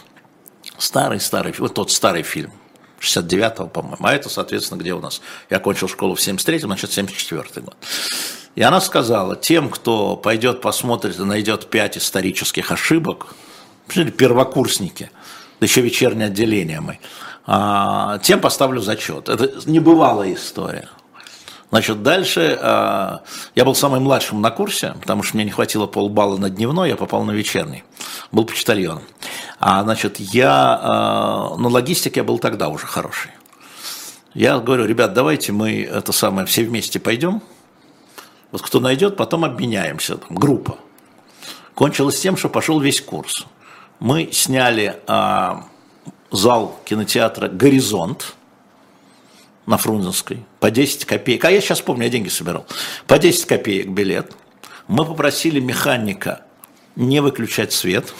[0.78, 2.52] Старый-старый, вот тот старый фильм,
[3.00, 3.98] 69-го, по-моему.
[4.00, 5.20] А это, соответственно, где у нас?
[5.50, 7.76] Я окончил школу в 73-м, значит, 74-й год.
[8.56, 13.28] И она сказала, тем, кто пойдет посмотрит и найдет пять исторических ошибок,
[13.86, 15.10] первокурсники,
[15.60, 16.98] да еще вечернее отделение мы,
[17.46, 19.28] а, тем поставлю зачет.
[19.28, 20.88] Это небывалая история.
[21.70, 23.18] Значит, дальше э,
[23.56, 26.96] я был самым младшим на курсе, потому что мне не хватило полбалла на дневной, я
[26.96, 27.82] попал на вечерний.
[28.30, 29.02] Был почтальоном.
[29.58, 33.32] А, значит, я э, на логистике я был тогда уже хороший.
[34.32, 37.42] Я говорю, ребят, давайте мы это самое все вместе пойдем,
[38.52, 40.78] вот кто найдет, потом обменяемся, там, группа.
[41.74, 43.46] Кончилось тем, что пошел весь курс.
[43.98, 45.66] Мы сняли а,
[46.30, 48.34] зал кинотеатра «Горизонт»
[49.66, 51.44] на Фрунзенской по 10 копеек.
[51.44, 52.66] А я сейчас помню, я деньги собирал.
[53.06, 54.32] По 10 копеек билет.
[54.88, 56.42] Мы попросили механика
[56.94, 58.14] не выключать свет.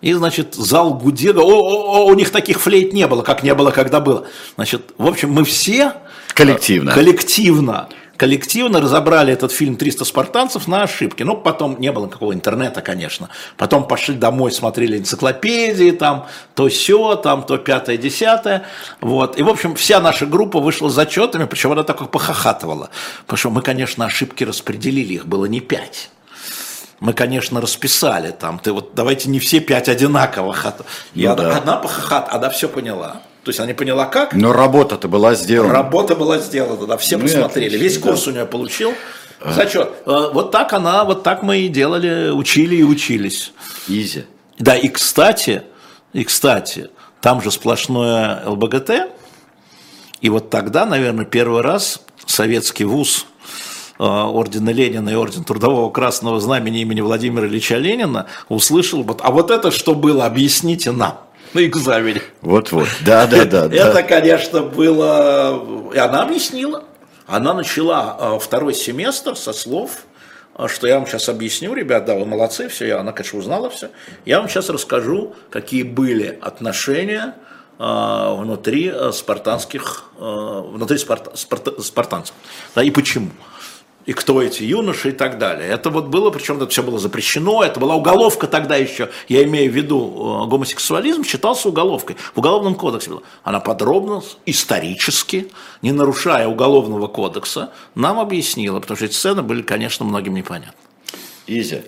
[0.00, 1.38] И, значит, зал гудел.
[1.38, 4.26] О, о, о, у них таких флейт не было, как не было, когда было.
[4.56, 5.94] Значит, в общем, мы все...
[6.34, 6.92] Коллективно.
[6.92, 11.22] Коллективно коллективно разобрали этот фильм «300 спартанцев» на ошибки.
[11.22, 13.28] Ну, потом не было никакого интернета, конечно.
[13.56, 18.64] Потом пошли домой, смотрели энциклопедии, там то все, там то пятое, десятое.
[19.00, 19.38] Вот.
[19.38, 22.90] И, в общем, вся наша группа вышла с зачетами, причем она так похохатывала.
[23.22, 26.10] Потому что мы, конечно, ошибки распределили, их было не пять
[27.00, 30.66] мы, конечно, расписали там, ты вот давайте не все пять одинаковых.
[31.14, 31.56] И ну, да.
[31.58, 33.20] одна похохат, она все поняла.
[33.46, 34.34] То есть она не поняла как.
[34.34, 35.72] Но работа-то была сделана.
[35.72, 37.76] Работа была сделана, да, все ну, посмотрели.
[37.76, 38.30] Отлично, Весь курс да.
[38.30, 38.92] у нее получил.
[39.40, 39.52] А.
[39.52, 39.88] Зачет.
[40.04, 43.52] Э, вот так она, вот так мы и делали, учили и учились.
[43.86, 44.24] Изи.
[44.58, 45.62] Да, и кстати,
[46.12, 46.90] и кстати,
[47.20, 49.12] там же сплошное ЛБГТ.
[50.22, 53.26] И вот тогда, наверное, первый раз советский вуз
[54.00, 59.30] э, ордена Ленина и орден Трудового Красного Знамени имени Владимира Ильича Ленина услышал, вот, а
[59.30, 62.22] вот это что было, объясните нам на экзамене.
[62.40, 63.66] Вот-вот, да-да-да.
[63.72, 65.90] Это, конечно, было...
[65.94, 66.84] И она объяснила.
[67.26, 70.04] Она начала а, второй семестр со слов,
[70.54, 73.90] а, что я вам сейчас объясню, ребят, да, вы молодцы, все, она, конечно, узнала все.
[74.24, 77.34] Я вам сейчас расскажу, какие были отношения
[77.78, 82.34] а, внутри спартанских, внутри спарта, спарта, спартанцев,
[82.74, 83.30] да, и почему
[84.06, 85.68] и кто эти юноши и так далее.
[85.68, 89.70] Это вот было, причем это все было запрещено, это была уголовка тогда еще, я имею
[89.70, 93.22] в виду, э, гомосексуализм считался уголовкой, в уголовном кодексе было.
[93.42, 95.48] Она подробно, исторически,
[95.82, 100.72] не нарушая уголовного кодекса, нам объяснила, потому что эти сцены были, конечно, многим непонятны.
[101.48, 101.82] Изя,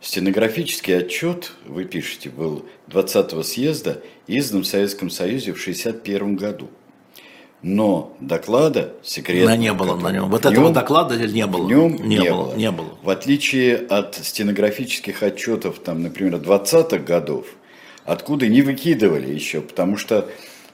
[0.00, 6.68] стенографический отчет, вы пишете, был 20-го съезда, издан в Советском Союзе в 1961 году
[7.62, 9.56] но доклада секретного...
[9.56, 10.30] не было на нем.
[10.30, 11.64] Вот нем, этого доклада не было.
[11.64, 12.54] В нем не, не, было, было.
[12.54, 12.88] не было.
[13.02, 17.46] В отличие от стенографических отчетов, там, например, 20-х годов,
[18.04, 20.28] откуда не выкидывали еще, потому что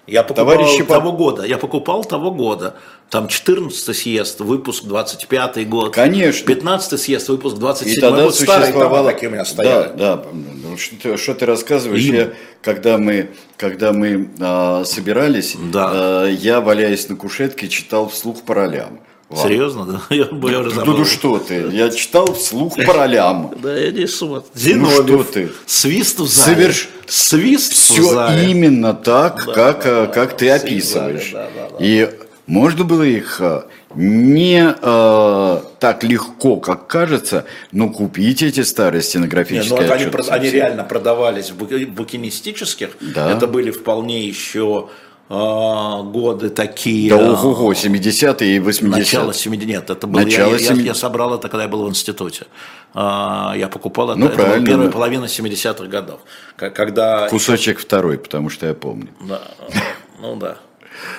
[0.07, 2.75] я покупал Товарищи того года, я покупал того года.
[3.13, 5.95] Там 14 съезд, выпуск 25 год.
[5.95, 6.47] Конечно.
[6.47, 8.35] 15 съезд, выпуск 27 И тогда год.
[8.35, 9.89] Старые тома такие у меня стояли.
[9.89, 10.25] Да, да.
[10.33, 12.01] Ну, что, что ты рассказываешь?
[12.01, 12.33] Я,
[12.63, 13.29] когда мы,
[13.59, 15.91] когда мы а, собирались, да.
[15.93, 19.01] а, я, валяясь на кушетке, читал вслух по ролям.
[19.29, 19.47] Ладно.
[19.47, 20.01] Серьезно, да?
[20.09, 20.97] Я, я уже забыл.
[20.97, 23.53] Ну, что ты, я читал вслух по ролям.
[23.63, 24.07] Да, я не.
[24.07, 25.07] Зиновьев.
[25.07, 25.53] Ну, что ты.
[25.67, 26.57] Свист в зале.
[26.57, 26.89] Соверш...
[27.07, 28.51] Свист Все в зале.
[28.51, 31.33] именно так, да, как, да, как да, ты описываешь.
[31.33, 31.77] Да, да, да.
[31.79, 32.09] И
[32.47, 33.63] можно было их э,
[33.95, 40.19] не э, так легко, как кажется, но купить эти старые стенографические не, ну, отчеты.
[40.29, 42.91] Они, они реально продавались в букинистических.
[43.01, 43.31] Да.
[43.31, 44.89] Это были вполне еще
[45.35, 47.09] а, годы такие.
[47.09, 48.89] Да ого-го, 70-е и 80-е.
[48.89, 50.77] Начало 70 нет, это было, Начало я, 70...
[50.79, 52.47] я, я собрал это, когда я был в институте.
[52.93, 56.21] А, я покупал это, ну, это правильно, первая половина 70-х годов.
[56.57, 57.29] Когда...
[57.29, 59.09] Кусочек второй, потому что я помню.
[59.27, 59.41] Да,
[60.21, 60.59] ну да.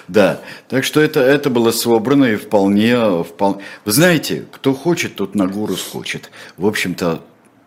[0.07, 3.63] Да, так что это, это было собрано и вполне, вполне...
[3.85, 6.31] Вы знаете, кто хочет, тот на гору скочит.
[6.57, 7.21] В общем-то,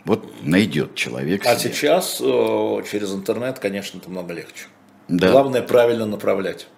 [0.05, 1.45] вот найдет человек.
[1.47, 1.73] А себе.
[1.73, 4.66] сейчас э, через интернет, конечно, это много легче.
[5.09, 5.31] Да.
[5.31, 6.69] Главное правильно направлять.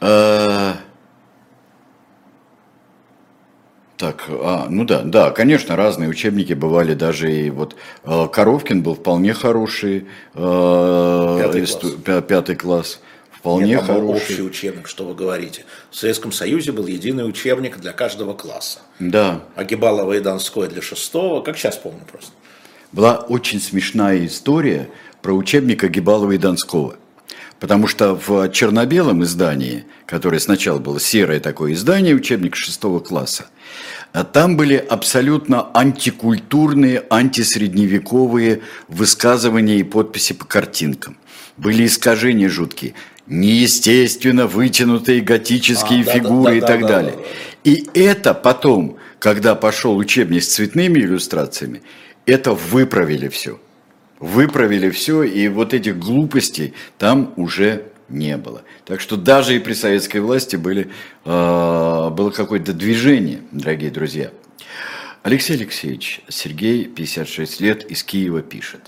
[0.00, 0.76] А...
[3.96, 8.94] Так, а, ну да, да, конечно, разные учебники бывали, даже и вот э, Коровкин был
[8.94, 12.24] вполне хороший, э, пятый, класс.
[12.28, 13.00] пятый класс,
[13.46, 14.16] вполне Нет, хороший.
[14.16, 15.64] общий учебник, что вы говорите.
[15.92, 18.80] В Советском Союзе был единый учебник для каждого класса.
[18.98, 19.44] Да.
[19.54, 22.32] Агибалова и Донской для шестого, как сейчас помню просто.
[22.90, 24.88] Была очень смешная история
[25.22, 26.96] про учебник Агибалова и Донского.
[27.60, 33.46] Потому что в черно-белом издании, которое сначала было серое такое издание, учебник шестого класса,
[34.12, 41.16] а там были абсолютно антикультурные, антисредневековые высказывания и подписи по картинкам.
[41.56, 42.94] Были искажения жуткие,
[43.26, 47.12] неестественно вытянутые готические а, фигуры да, да, и так да, далее.
[47.12, 47.70] Да, да, да.
[47.70, 51.82] И это потом, когда пошел учебник с цветными иллюстрациями,
[52.26, 53.58] это выправили все
[54.18, 58.62] выправили все, и вот этих глупостей там уже не было.
[58.84, 60.90] Так что даже и при советской власти были,
[61.24, 64.30] э, было какое-то движение, дорогие друзья.
[65.22, 68.82] Алексей Алексеевич, Сергей, 56 лет, из Киева пишет.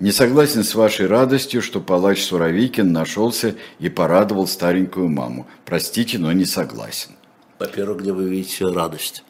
[0.00, 5.46] Не согласен с вашей радостью, что палач Суровикин нашелся и порадовал старенькую маму.
[5.64, 7.12] Простите, но не согласен.
[7.58, 9.24] Во-первых, где вы видите радость?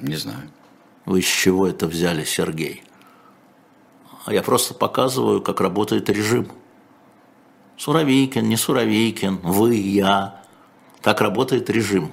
[0.00, 0.50] Не знаю.
[1.04, 2.82] Вы с чего это взяли, Сергей?
[4.26, 6.50] а я просто показываю, как работает режим.
[7.76, 10.42] Суровейкин, не Суровейкин, вы, я.
[11.00, 12.12] Так работает режим.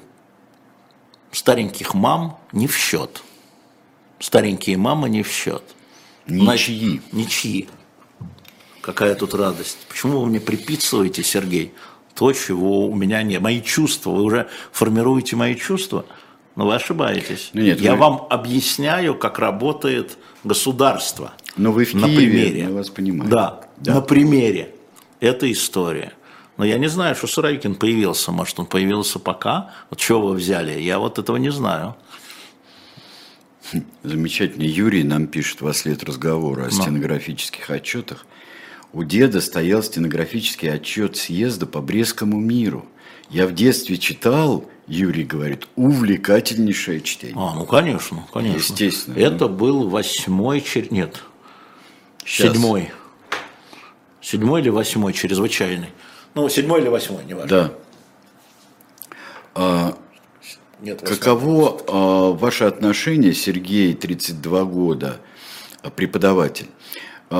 [1.31, 3.23] Стареньких мам не в счет.
[4.19, 5.63] Старенькие мамы не в счет.
[6.27, 7.01] Ничьи.
[7.11, 7.67] Ничьи.
[8.83, 9.77] Какая тут радость.
[9.87, 11.73] Почему вы мне приписываете, Сергей,
[12.15, 13.39] то, чего у меня нет?
[13.41, 14.11] Мои чувства.
[14.11, 16.05] Вы уже формируете мои чувства?
[16.57, 17.51] Но вы ошибаетесь.
[17.53, 21.31] Ну нет, Я вы- вам объясняю, как работает государство.
[21.55, 22.67] Но вы в на Киеве, примере.
[22.67, 23.29] мы вас понимаем.
[23.31, 23.93] Да, Да.
[23.95, 24.75] на примере.
[25.21, 26.11] Это история.
[26.57, 28.33] Но я не знаю, что Суровикин появился.
[28.33, 29.71] Может, он появился пока?
[29.89, 30.77] Вот чего вы взяли?
[30.81, 31.95] Я вот этого не знаю.
[34.03, 34.63] Замечательно.
[34.63, 38.25] Юрий нам пишет во след разговора о стенографических отчетах.
[38.93, 42.85] У деда стоял стенографический отчет съезда по Брестскому миру.
[43.29, 47.35] Я в детстве читал, Юрий говорит, увлекательнейшее чтение.
[47.35, 48.57] А, ну конечно, конечно.
[48.57, 49.17] Естественно.
[49.17, 51.23] Это был восьмой, чер- нет,
[52.23, 52.51] Щас.
[52.51, 52.91] седьмой.
[54.21, 55.89] Седьмой или восьмой, чрезвычайный.
[56.35, 57.71] Ну, седьмой или восьмой, неважно.
[59.55, 59.95] Да.
[60.81, 61.17] Нет, восьмой.
[61.17, 65.19] Каково а, ваше отношение, Сергей, 32 года,
[65.81, 66.82] а, преподаватель, а,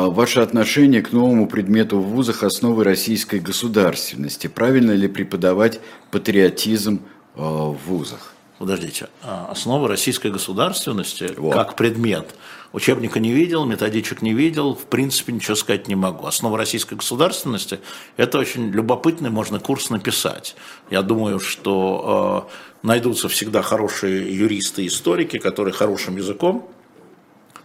[0.02, 4.48] ваше отношение к новому предмету в вузах основы российской государственности?
[4.48, 5.80] Правильно ли преподавать
[6.10, 7.02] патриотизм
[7.36, 8.34] а, в вузах?
[8.58, 11.54] Подождите, а основа российской государственности Вот.
[11.54, 12.34] как предмет.
[12.72, 16.26] Учебника не видел, методичек не видел, в принципе ничего сказать не могу.
[16.26, 17.80] Основа российской государственности–
[18.18, 20.56] это очень любопытный, можно курс написать.
[20.90, 26.68] Я думаю, что э, найдутся всегда хорошие юристы и историки, которые хорошим языком,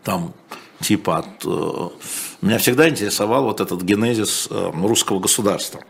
[0.05, 0.35] там
[0.81, 1.45] типа от...
[1.45, 1.89] э,
[2.43, 5.81] меня всегда интересовал вот этот генезис э, русского государства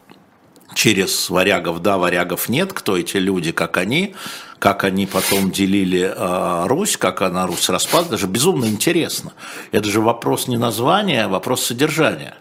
[0.75, 4.15] через варягов да, варягов нет, кто эти люди, как они,
[4.59, 9.33] как они потом делили э, Русь, как она Русь распад, даже безумно интересно.
[9.73, 12.35] Это же вопрос не названия, а вопрос содержания.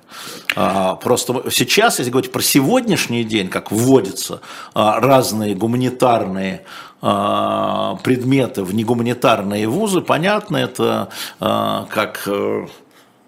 [0.55, 4.41] А, просто сейчас, если говорить про сегодняшний день, как вводятся
[4.73, 6.63] а, разные гуманитарные
[6.99, 11.09] предметы в негуманитарные вузы, понятно, это,
[11.39, 12.67] а, как, э,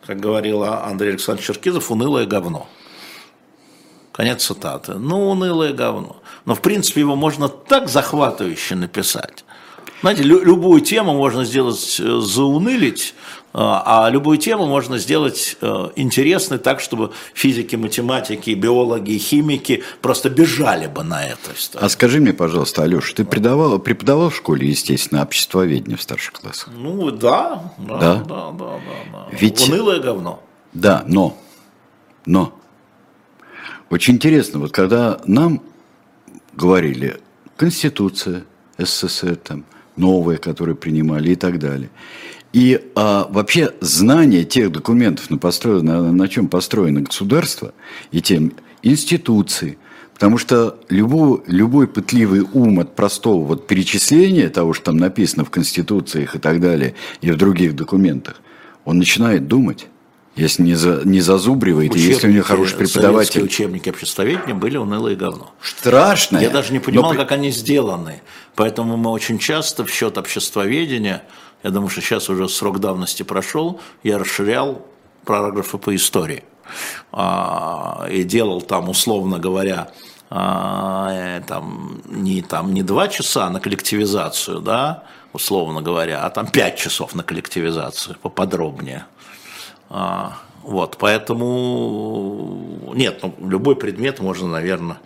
[0.06, 2.68] как говорил Андрей Александрович Черкизов, унылое говно.
[4.12, 4.96] Конец цитаты.
[4.96, 6.18] Ну, унылое говно.
[6.46, 9.46] Но, в принципе, его можно так захватывающе написать.
[10.02, 13.14] Знаете, лю- любую тему можно сделать э, заунылить,
[13.62, 20.88] а любую тему можно сделать э, интересной так, чтобы физики, математики, биологи, химики просто бежали
[20.88, 21.52] бы на это.
[21.74, 26.70] А скажи мне, пожалуйста, Алеша, ты преподавал, преподавал в школе, естественно, обществоведение в старших классах?
[26.76, 28.16] Ну, да, да, Да?
[28.16, 28.80] да, да, да,
[29.12, 29.28] да.
[29.32, 30.42] Ведь- Унылое говно.
[30.72, 31.36] Да, но,
[32.26, 32.54] но,
[33.90, 35.62] очень интересно, вот когда нам
[36.54, 37.20] говорили
[37.58, 38.44] Конституция
[38.78, 39.66] СССР, там,
[39.98, 41.90] новые, которые принимали и так далее,
[42.54, 47.74] и а, вообще знание тех документов, на, построено, на, на чем построено государство,
[48.12, 49.78] и тем институции,
[50.14, 55.50] потому что любой, любой пытливый ум от простого вот перечисления того, что там написано в
[55.50, 58.42] Конституциях и так далее, и в других документах,
[58.86, 59.88] он начинает думать.
[60.36, 63.44] Если не, за, не зазубривает, и если у него Учебники, хороший преподаватель.
[63.44, 65.52] учебники обществоведения были унылое говно.
[65.62, 66.38] Страшно.
[66.38, 68.22] Я даже не понимал, как они сделаны.
[68.56, 71.24] Поэтому мы очень часто в счет обществоведения,
[71.64, 74.86] я думаю, что сейчас уже срок давности прошел, я расширял
[75.26, 76.44] параграфы по истории.
[77.12, 79.92] А, и делал там, условно говоря,
[80.30, 85.04] а, э, там, не, там, не два часа на коллективизацию, да,
[85.34, 89.06] условно говоря, а там пять часов на коллективизацию, поподробнее.
[89.90, 94.98] А, вот, поэтому нет, ну, любой предмет можно, наверное,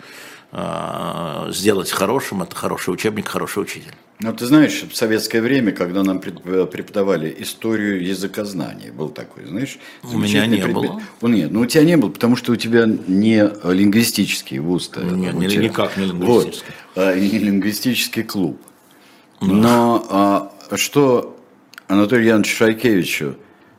[1.52, 2.44] сделать хорошим.
[2.44, 3.94] Это хороший учебник, хороший учитель.
[4.20, 9.78] Ну, ты знаешь, в советское время, когда нам э, преподавали историю языкознания, был такой, знаешь,
[10.04, 10.74] У меня не предмет.
[10.74, 11.02] было.
[11.22, 14.92] Ну, нет, ну у тебя не было, потому что у тебя не лингвистический вуз.
[14.96, 16.74] Нет, не- никак не лингвистический.
[16.96, 18.62] Вот, а, не лингвистический клуб.
[19.42, 21.38] Но а, что
[21.88, 23.36] Анатолию Яновичу Шайкевичу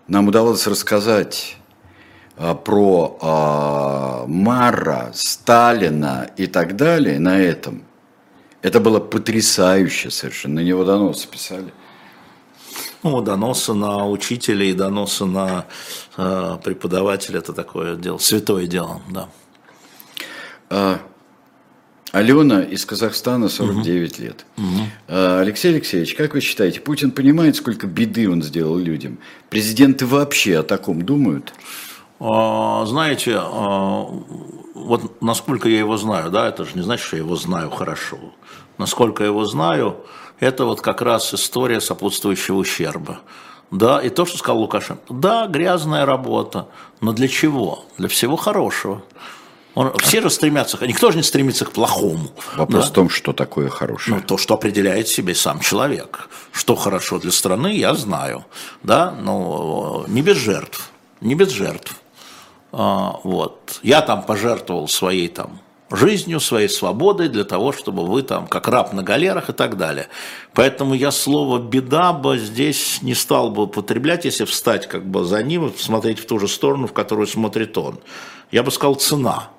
[0.09, 1.57] нам удалось рассказать
[2.37, 7.85] про а, Мара, Сталина и так далее на этом,
[8.63, 10.57] это было потрясающе совершенно.
[10.57, 11.73] На него доносы писали.
[13.03, 15.67] Ну, доносы на учителя и доносы на
[16.17, 19.29] э, преподавателя– это такое дело, святое дело, да.
[20.71, 21.01] А,
[22.13, 24.47] Алена из Казахстана, 49 лет.
[25.07, 29.19] А, Алексей Алексеевич, как вы считаете, Путин понимает, сколько беды он сделал людям?
[29.51, 31.53] Президенты вообще о таком думают?
[32.27, 34.07] А, Знаете, а,
[34.75, 38.17] вот насколько я его знаю, да, это же не значит, что я его знаю хорошо.
[38.79, 39.99] Насколько я его знаю,
[40.41, 43.21] это вот как раз история сопутствующего ущерба.
[43.71, 45.03] Да, и то, что сказал Лукашенко.
[45.11, 46.69] Да, грязная работа,
[47.03, 47.85] но для чего?
[47.99, 49.03] Для всего хорошего.
[49.75, 52.31] Он, все же стремятся, никто же не стремится к плохому.
[52.57, 52.91] Вопрос да?
[52.91, 54.17] в том, что такое хорошее.
[54.17, 56.29] Ну, то, что определяет себе сам человек.
[56.53, 58.47] Что хорошо для страны, я знаю.
[58.83, 59.11] Да?
[59.11, 60.91] Но не без жертв.
[61.21, 61.97] Не без жертв.
[62.77, 63.79] А, вот.
[63.83, 65.61] Я там пожертвовал своей там
[65.91, 70.09] жизнью, своей свободой для того, чтобы вы там, как раб на галерах и так далее.
[70.55, 75.41] Поэтому я слово «беда» бы здесь не стал бы употреблять, если встать как бы за
[75.45, 78.01] ним и смотреть в ту же сторону, в которую смотрит он.
[78.51, 79.51] Я бы сказал «цена».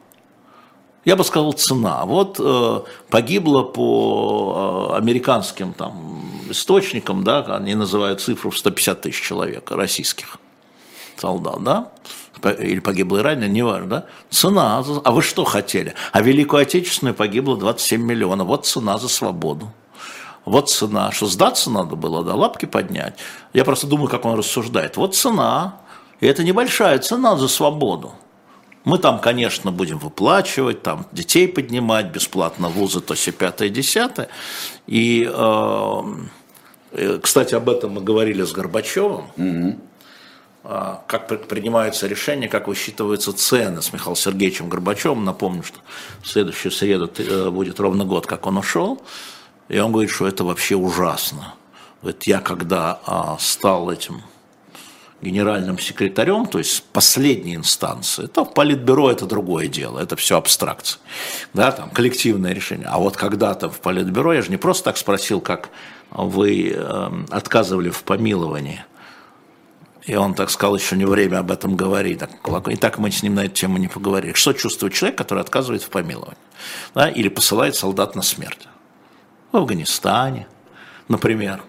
[1.05, 2.03] Я бы сказал цена.
[2.05, 2.81] Вот э,
[3.11, 10.39] погибло по э, американским там источникам, да, они называют цифру в 150 тысяч человек российских
[11.15, 11.91] солдат, да,
[12.51, 14.05] или погибло и ранее, неважно, да?
[14.29, 14.83] Цена.
[15.03, 15.93] А вы что хотели?
[16.11, 18.47] А Великую Отечественную погибло 27 миллионов.
[18.47, 19.71] Вот цена за свободу.
[20.45, 21.11] Вот цена.
[21.11, 23.15] Что сдаться надо было, да, лапки поднять.
[23.53, 24.97] Я просто думаю, как он рассуждает.
[24.97, 25.79] Вот цена.
[26.19, 28.13] И это небольшая цена за свободу.
[28.85, 34.29] Мы там, конечно, будем выплачивать, там детей поднимать, бесплатно вузы, то все пятое, десятое.
[34.85, 36.01] И, э,
[36.91, 39.25] э, кстати, об этом мы говорили с Горбачевым.
[39.37, 39.79] Угу.
[41.07, 45.23] Как принимаются решения, как высчитываются цены с Михаилом Сергеевичем Горбачевым.
[45.23, 45.79] Напомню, что
[46.23, 49.01] в следующую среду э, будет ровно год, как он ушел.
[49.69, 51.53] И он говорит, что это вообще ужасно.
[52.01, 54.21] Говорит, я когда а, стал этим
[55.21, 60.99] генеральным секретарем, то есть последней инстанции, то в политбюро это другое дело, это все абстракция,
[61.53, 62.87] да, там коллективное решение.
[62.87, 65.69] А вот когда-то в политбюро, я же не просто так спросил, как
[66.11, 68.85] вы э, отказывали в помиловании,
[70.05, 72.21] и он так сказал, еще не время об этом говорить.
[72.67, 74.33] И так мы с ним на эту тему не поговорили.
[74.33, 76.37] Что чувствует человек, который отказывает в помиловании?
[76.93, 77.09] Да?
[77.09, 78.67] Или посылает солдат на смерть?
[79.51, 80.47] В Афганистане,
[81.07, 81.61] например.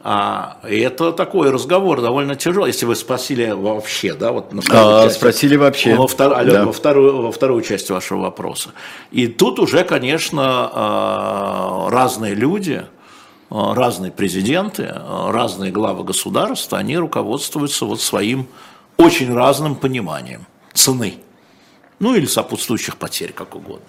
[0.00, 5.04] А, и это такой разговор довольно тяжелый, если вы спросили вообще, да, вот на а,
[5.04, 5.96] часть, Спросили вообще.
[5.96, 6.64] Во, втор, да.
[6.64, 8.70] во, вторую, во вторую часть вашего вопроса.
[9.10, 12.86] И тут уже, конечно, а, разные люди,
[13.50, 14.94] разные президенты,
[15.28, 18.46] разные главы государства, они руководствуются вот своим
[18.96, 21.14] очень разным пониманием цены.
[21.98, 23.86] Ну или сопутствующих потерь, как угодно.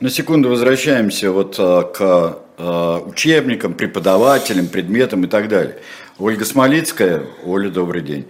[0.00, 5.78] На секунду возвращаемся вот к Э, учебникам, преподавателям, предметам и так далее.
[6.20, 8.26] Ольга Смолицкая, Оля, добрый день,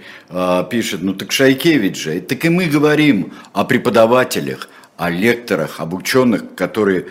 [0.70, 6.54] пишет, ну так Шайкевич же, так и мы говорим о преподавателях, о лекторах, об ученых,
[6.54, 7.08] которые,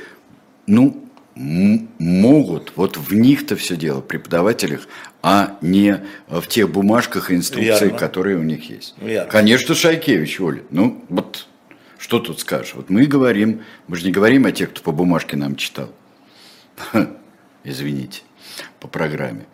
[0.65, 1.03] ну,
[1.36, 4.88] могут, вот в них-то все дело, преподавателях,
[5.22, 7.98] а не в тех бумажках и инструкциях, Верно.
[7.98, 8.96] которые у них есть.
[9.02, 9.32] Верно.
[9.32, 11.48] Конечно, Шайкевич, Оля, ну вот
[11.98, 12.74] что тут скажешь?
[12.76, 15.90] Вот мы говорим, мы же не говорим о тех, кто по бумажке нам читал.
[17.64, 18.22] извините,
[18.80, 19.46] по программе.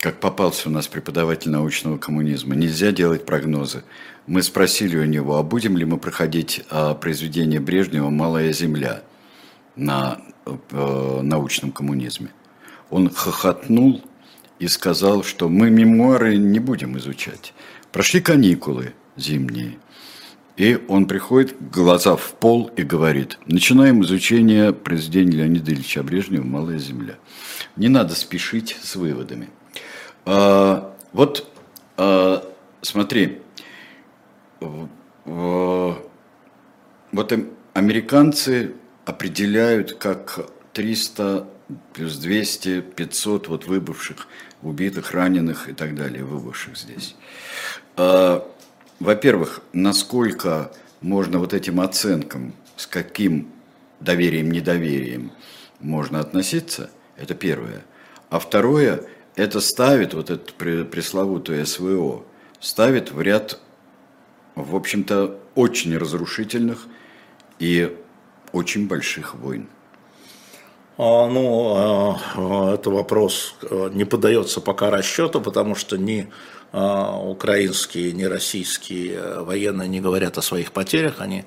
[0.00, 2.54] Как попался у нас преподаватель научного коммунизма.
[2.54, 3.84] Нельзя делать прогнозы.
[4.26, 9.02] Мы спросили у него, а будем ли мы проходить а, произведение Брежнева «Малая земля»
[9.76, 12.30] на э, научном коммунизме.
[12.90, 14.02] Он хохотнул
[14.58, 17.54] и сказал, что мы мемуары не будем изучать.
[17.92, 19.78] Прошли каникулы зимние.
[20.56, 26.78] И он приходит, глаза в пол и говорит, начинаем изучение произведения Леонида Ильича Брежнева «Малая
[26.78, 27.16] земля».
[27.74, 29.48] Не надо спешить с выводами.
[30.24, 31.50] А, вот
[31.96, 32.48] а,
[32.82, 33.40] смотри,
[37.14, 37.32] вот
[37.72, 38.72] американцы
[39.04, 41.48] определяют как 300
[41.92, 44.26] плюс 200, 500 вот выбывших,
[44.62, 47.14] убитых, раненых и так далее, выбывших здесь.
[47.96, 48.46] А,
[49.00, 53.50] во-первых, насколько можно вот этим оценкам, с каким
[54.00, 55.32] доверием, недоверием
[55.80, 57.84] можно относиться, это первое.
[58.30, 59.04] А второе,
[59.36, 60.52] это ставит, вот это
[60.84, 62.24] пресловутое СВО,
[62.60, 63.60] ставит в ряд,
[64.54, 66.86] в общем-то, очень разрушительных
[67.58, 67.96] и
[68.54, 69.66] очень больших войн.
[70.96, 76.30] А, ну, а, а, это вопрос э, не поддается пока расчету, потому что ни
[76.72, 81.44] а, украинские, ни российские э, военные не говорят о своих потерях, они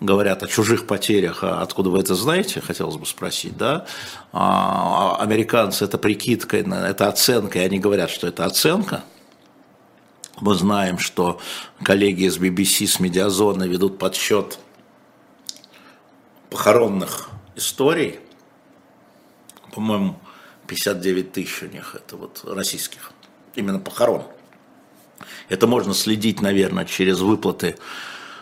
[0.00, 3.86] говорят о чужих потерях, а откуда вы это знаете, хотелось бы спросить, да?
[4.32, 9.04] А, американцы это прикидка, это оценка, и они говорят, что это оценка.
[10.40, 11.40] Мы знаем, что
[11.82, 14.58] коллеги из BBC, с Медиазона ведут подсчет
[16.50, 18.20] похоронных историй,
[19.72, 20.18] по-моему,
[20.66, 23.12] 59 тысяч у них, это вот российских,
[23.54, 24.22] именно похорон.
[25.48, 27.76] Это можно следить, наверное, через выплаты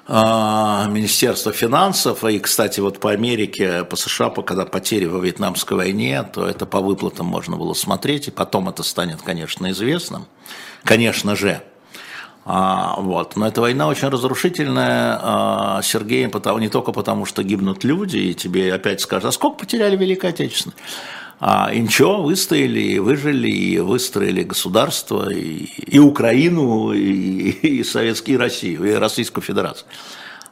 [0.09, 6.23] а, Министерства финансов, и, кстати, вот по Америке, по США, когда потери во Вьетнамской войне,
[6.23, 10.27] то это по выплатам можно было смотреть, и потом это станет, конечно, известным,
[10.85, 11.62] конечно же.
[12.48, 13.35] А, вот.
[13.35, 16.28] Но эта война очень разрушительная, а, Сергей,
[16.60, 20.77] не только потому, что гибнут люди, и тебе опять скажут, а сколько потеряли Великой Отечественной?
[21.40, 28.36] А, и ничего, выстояли, и выжили, и выстроили государство, и, и Украину, и, и и
[28.36, 29.89] Россию, и Российскую Федерацию.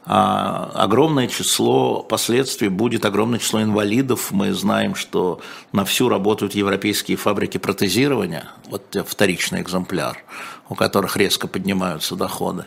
[0.05, 4.27] А, огромное число последствий, будет огромное число инвалидов.
[4.31, 5.39] Мы знаем, что
[5.71, 10.23] на всю работают европейские фабрики протезирования, вот вторичный экземпляр,
[10.69, 12.65] у которых резко поднимаются доходы.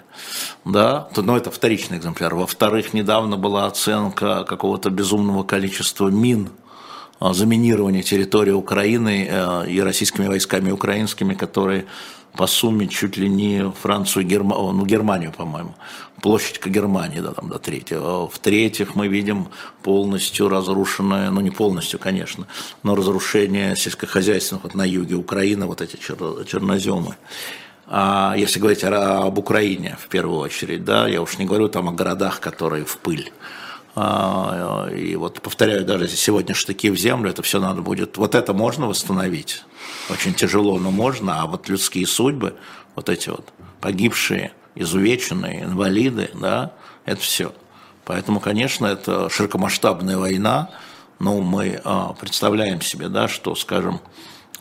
[0.64, 2.34] Да, но это вторичный экземпляр.
[2.34, 6.50] Во-вторых, недавно была оценка какого-то безумного количества мин,
[7.20, 11.86] а, заминирования территории Украины э, и российскими войсками украинскими, которые
[12.36, 14.54] по сумме чуть ли не Францию, Герма...
[14.72, 15.74] ну Германию, по-моему,
[16.22, 18.28] площадь к Германии, да, там до третьего.
[18.28, 19.48] В-третьих, мы видим
[19.82, 22.46] полностью разрушенное, ну не полностью, конечно,
[22.84, 26.44] но разрушение сельскохозяйственных вот на юге Украины, вот эти чер...
[26.44, 27.16] черноземы.
[27.90, 31.92] А если говорить об Украине в первую очередь, да, я уж не говорю там о
[31.92, 33.32] городах, которые в пыль.
[33.94, 38.52] А, и вот повторяю, даже сегодня штыки в землю, это все надо будет, вот это
[38.52, 39.64] можно восстановить,
[40.08, 42.54] очень тяжело, но можно, а вот людские судьбы,
[42.94, 46.74] вот эти вот погибшие, изувеченные, инвалиды, да,
[47.06, 47.52] это все.
[48.04, 50.70] Поэтому, конечно, это широкомасштабная война,
[51.18, 54.00] но мы а, представляем себе, да, что, скажем,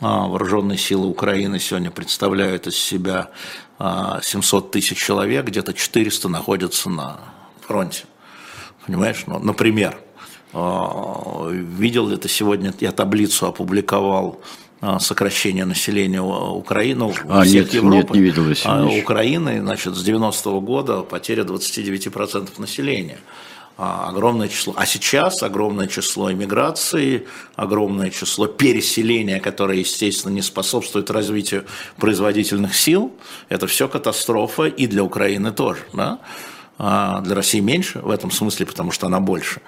[0.00, 3.30] вооруженные силы Украины сегодня представляют из себя
[3.78, 7.18] 700 тысяч человек, где-то 400 находятся на
[7.60, 8.04] фронте.
[8.86, 9.98] Понимаешь, ну, например,
[10.52, 14.40] а, видел ли ты сегодня, я таблицу опубликовал
[14.80, 20.60] а, сокращение населения Украины, а, нет, Европы, нет, не видел а, Украины, значит, с 90-го
[20.60, 23.18] года потеря 29% населения.
[23.78, 24.74] Огромное число.
[24.76, 31.64] А сейчас огромное число иммиграции, огромное число переселения, которое, естественно, не способствует развитию
[31.96, 33.12] производительных сил.
[33.48, 35.80] Это все катастрофа и для Украины тоже.
[35.92, 36.18] Да?
[36.78, 39.60] а для России меньше в этом смысле, потому что она больше.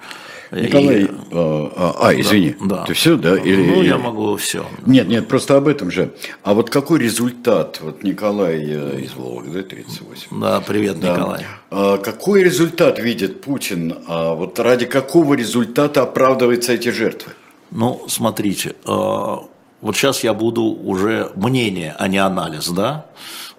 [0.51, 1.07] Николай, и...
[1.31, 3.37] а, а, извини, да, ты все, да?
[3.37, 4.65] Или, ну, я могу все.
[4.85, 6.13] Нет, нет, просто об этом же.
[6.43, 10.41] А вот какой результат, вот Николай э, из Вологды, 38.
[10.41, 11.15] Да, привет, да.
[11.15, 11.45] Николай.
[11.69, 13.97] А, какой результат видит Путин?
[14.07, 17.31] А вот ради какого результата оправдываются эти жертвы?
[17.71, 19.45] Ну, смотрите, а,
[19.79, 23.05] вот сейчас я буду уже мнение, а не анализ, да?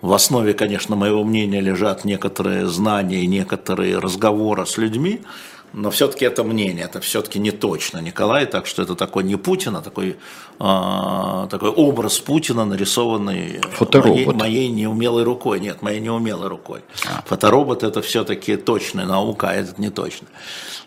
[0.03, 5.21] В основе, конечно, моего мнения лежат некоторые знания и некоторые разговоры с людьми,
[5.73, 9.77] но все-таки это мнение, это все-таки не точно, Николай, так что это такой не Путин,
[9.77, 10.17] а такой,
[10.61, 13.61] э, такой образ Путина, нарисованный
[13.93, 15.61] моей, моей неумелой рукой.
[15.61, 16.81] Нет, моей неумелой рукой.
[17.07, 17.23] А.
[17.27, 20.29] Фоторобот это все-таки точная наука, а этот не точно.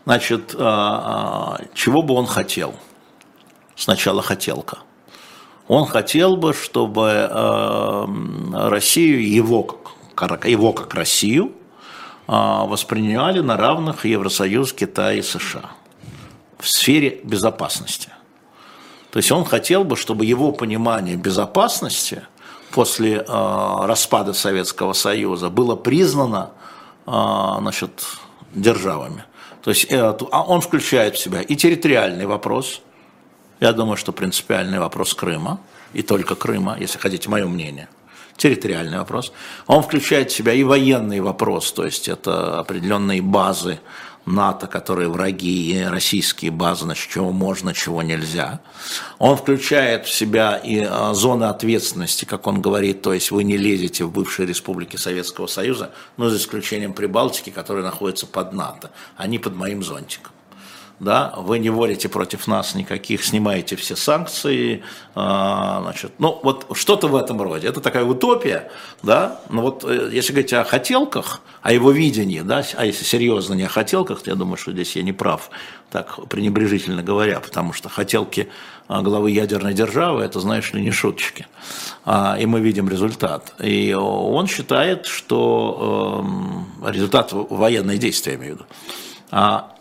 [0.06, 2.76] Значит, э, э, чего бы он хотел?
[3.76, 4.78] Сначала хотелка.
[5.68, 8.06] Он хотел бы, чтобы э,
[8.70, 9.64] Россию, его
[10.14, 11.54] как, его как Россию,
[12.28, 15.72] воспринимали на равных Евросоюз, Китай и США
[16.58, 18.10] в сфере безопасности.
[19.12, 22.24] То есть он хотел бы, чтобы его понимание безопасности
[22.72, 26.52] после э, распада Советского Союза было признано
[27.06, 27.12] э,
[27.60, 28.06] значит,
[28.54, 29.24] державами.
[29.64, 32.82] То есть э, а он включает в себя и территориальный вопрос,
[33.62, 35.60] я думаю, что принципиальный вопрос Крыма,
[35.94, 37.88] и только Крыма, если хотите мое мнение,
[38.38, 39.32] территориальный вопрос.
[39.68, 43.80] Он включает в себя и военный вопрос, то есть это определенные базы
[44.26, 48.60] НАТО, которые враги, и российские базы, значит, чего можно, чего нельзя.
[49.20, 53.58] Он включает в себя и а, зоны ответственности, как он говорит, то есть вы не
[53.58, 59.38] лезете в бывшие республики Советского Союза, но за исключением Прибалтики, которые находятся под НАТО, они
[59.38, 60.35] под моим зонтиком
[61.00, 67.08] да, вы не вводите против нас никаких, снимаете все санкции, а, значит, ну вот что-то
[67.08, 67.68] в этом роде.
[67.68, 68.72] Это такая утопия,
[69.04, 73.56] да, но вот э, если говорить о хотелках, о его видении, да, а если серьезно
[73.56, 75.50] не о хотелках, то я думаю, что здесь я не прав,
[75.92, 78.48] так пренебрежительно говоря, потому что хотелки
[78.88, 81.48] а, главы ядерной державы, это, знаешь ли, не шуточки.
[82.06, 83.54] А, и мы видим результат.
[83.60, 88.66] И он считает, что эм, результат военные действия, я имею в виду,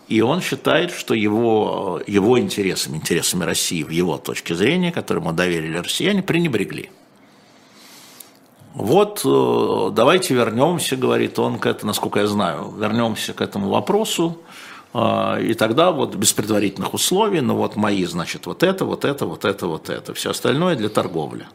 [0.09, 5.78] и он считает, что его, его интересами, интересами России в его точке зрения, которому доверили
[5.78, 6.90] россияне, пренебрегли.
[8.74, 14.43] Вот э, давайте вернемся, говорит он, к этому, насколько я знаю, вернемся к этому вопросу,
[14.93, 19.26] э, и тогда вот без предварительных условий, ну вот мои, значит, вот это, вот это,
[19.26, 21.47] вот это, вот это, все остальное для торговли.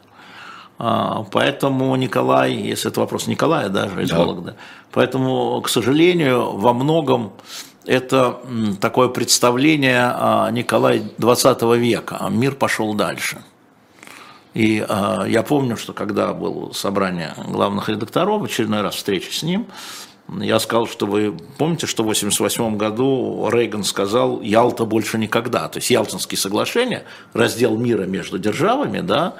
[0.82, 4.16] А, поэтому Николай, если это вопрос Николая даже из да.
[4.16, 4.54] Вологды,
[4.90, 7.32] поэтому, к сожалению, во многом
[7.86, 8.40] это
[8.80, 12.26] такое представление Николая XX века.
[12.30, 13.42] Мир пошел дальше.
[14.54, 19.66] И э, я помню, что когда было собрание главных редакторов, очередной раз встреча с ним,
[20.38, 25.68] я сказал, что вы помните, что в 1988 году Рейган сказал «Ялта больше никогда».
[25.68, 29.34] То есть Ялтинские соглашения, раздел мира между державами, да,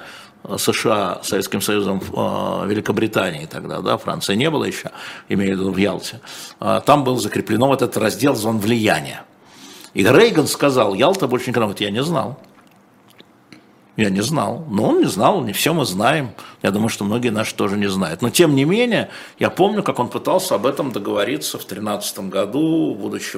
[0.57, 4.91] США, Советским Союзом, э, Великобританией тогда, да, Франции не было еще,
[5.29, 6.19] имею в виду в Ялте,
[6.59, 9.23] э, там был закреплено вот этот раздел зон влияния.
[9.93, 12.39] И Рейган сказал, Ялта больше никогда, вот я не знал.
[13.97, 14.65] Я не знал.
[14.69, 16.31] Но он не знал, не все мы знаем.
[16.63, 18.21] Я думаю, что многие наши тоже не знают.
[18.21, 22.95] Но тем не менее, я помню, как он пытался об этом договориться в 2013 году,
[22.95, 23.37] будучи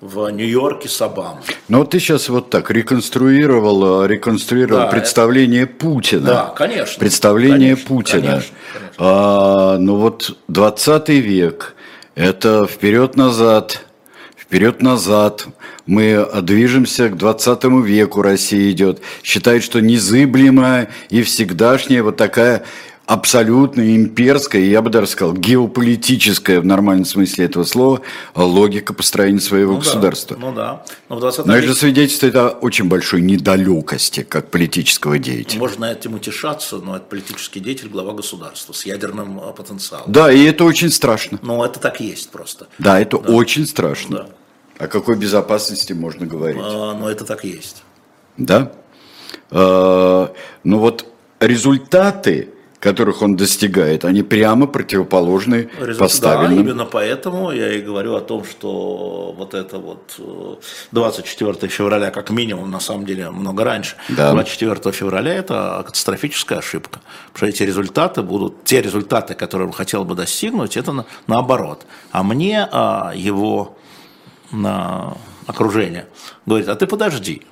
[0.00, 1.42] в Нью-Йорке с Обамой.
[1.68, 5.74] Но вот ты сейчас вот так реконструировал, реконструировал да, представление это...
[5.74, 6.26] Путина.
[6.26, 7.00] Да, конечно.
[7.00, 8.22] Представление конечно, Путина.
[8.22, 8.94] Конечно, конечно.
[8.98, 11.74] А, ну вот 20 век,
[12.14, 13.84] это вперед-назад,
[14.36, 15.46] вперед-назад.
[15.86, 19.00] Мы движемся к 20 веку, Россия идет.
[19.22, 22.64] Считает, что незыблемая и всегдашняя вот такая
[23.06, 28.02] абсолютно имперская, я бы даже сказал, геополитическая в нормальном смысле этого слова
[28.34, 30.36] логика построения своего ну государства.
[30.36, 30.82] Да, ну да.
[31.08, 35.60] Но, в 20 Но это свидетельствует о очень большой недалекости как политического деятеля.
[35.60, 40.10] Можно этим утешаться, но это политический деятель, глава государства с ядерным а, потенциалом.
[40.10, 41.38] Да, и это очень страшно.
[41.42, 42.66] Но это так есть просто.
[42.78, 43.32] Да, это да.
[43.32, 44.16] очень страшно.
[44.78, 44.84] Да.
[44.84, 46.60] О какой безопасности можно говорить?
[46.60, 47.84] А, но это так есть.
[48.36, 48.72] Да?
[49.50, 50.32] А,
[50.64, 51.06] ну вот
[51.38, 52.50] результаты
[52.80, 56.56] которых он достигает, они прямо противоположны Результат, поставленным.
[56.56, 60.20] Да, именно поэтому я и говорю о том, что вот это вот
[60.92, 64.32] 24 э, февраля, как минимум, на самом деле, много раньше, да.
[64.32, 67.00] 24 февраля это катастрофическая ошибка.
[67.32, 71.86] Потому что эти результаты будут, те результаты, которые он хотел бы достигнуть, это на, наоборот.
[72.12, 73.76] А мне а, его
[74.52, 75.16] на
[75.46, 76.06] окружение
[76.44, 77.42] говорит, а ты подожди,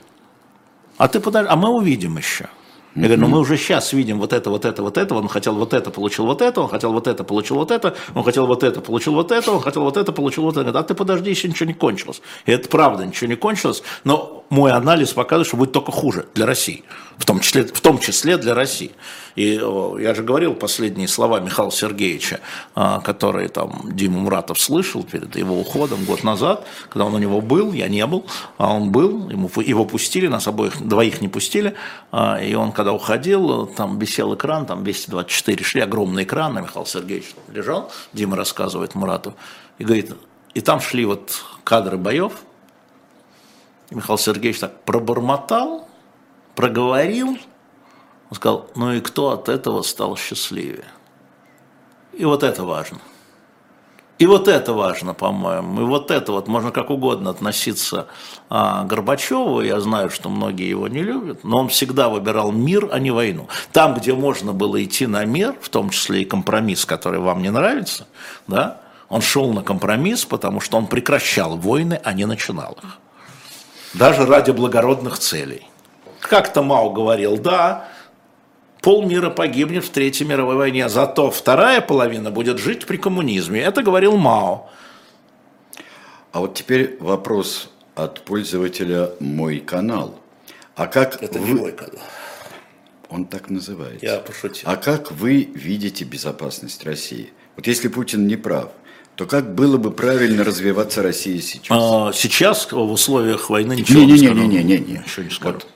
[0.99, 2.49] а ты подожди, а мы увидим еще.
[2.95, 5.55] Я говорю, ну мы уже сейчас видим вот это, вот это, вот это, он хотел
[5.55, 8.63] вот это, получил вот это, он хотел вот это, получил вот это, он хотел вот
[8.63, 10.79] это, получил вот это, он хотел вот это, получил вот это.
[10.79, 12.23] А ты подожди, еще ничего не кончилось.
[12.47, 16.47] И это правда, ничего не кончилось, но мой анализ показывает, что будет только хуже для
[16.47, 16.85] России,
[17.17, 18.93] в том числе, в том числе для России.
[19.37, 22.41] И я же говорил последние слова Михаила Сергеевича,
[22.75, 27.41] а, которые там Дима Муратов слышал перед его уходом год назад, когда он у него
[27.41, 28.27] был, я не был,
[28.59, 31.75] а он был, ему, его пустили, нас обоих, двоих не пустили,
[32.13, 36.87] а, и он, когда уходил, там висел экран, там 224 шли, огромный экран, а Михаил
[36.87, 39.35] Сергеевич лежал, Дима рассказывает Мурату,
[39.79, 40.13] и говорит,
[40.55, 42.33] и там шли вот кадры боев,
[43.91, 45.89] Михаил Сергеевич так пробормотал,
[46.55, 47.39] проговорил,
[48.31, 50.87] он сказал, ну и кто от этого стал счастливее?
[52.13, 52.99] И вот это важно.
[54.19, 55.83] И вот это важно, по-моему.
[55.83, 58.07] И вот это вот можно как угодно относиться
[58.49, 59.61] а, Горбачеву.
[59.61, 63.49] Я знаю, что многие его не любят, но он всегда выбирал мир, а не войну.
[63.73, 67.51] Там, где можно было идти на мир, в том числе и компромисс, который вам не
[67.51, 68.07] нравится,
[68.47, 72.99] да, он шел на компромисс, потому что он прекращал войны, а не начинал их.
[73.95, 75.67] Даже ради благородных целей.
[76.21, 77.89] Как-то Мао говорил, да,
[78.81, 83.61] полмира погибнет в Третьей мировой войне, зато вторая половина будет жить при коммунизме.
[83.61, 84.69] Это говорил Мао.
[86.33, 90.19] А вот теперь вопрос от пользователя «Мой канал».
[90.75, 91.47] А как Это вы...
[91.47, 92.03] не мой канал.
[93.09, 94.05] Он так называется.
[94.05, 94.69] Я пошутил.
[94.69, 97.33] А как вы видите безопасность России?
[97.55, 98.73] Вот если Путин не прав,
[99.17, 101.69] то как было бы правильно развиваться России сейчас?
[101.71, 104.99] А, сейчас в условиях войны ничего не, не, не, не, не, не, не.
[104.99, 105.55] Ничего не скажу.
[105.55, 105.67] Вот.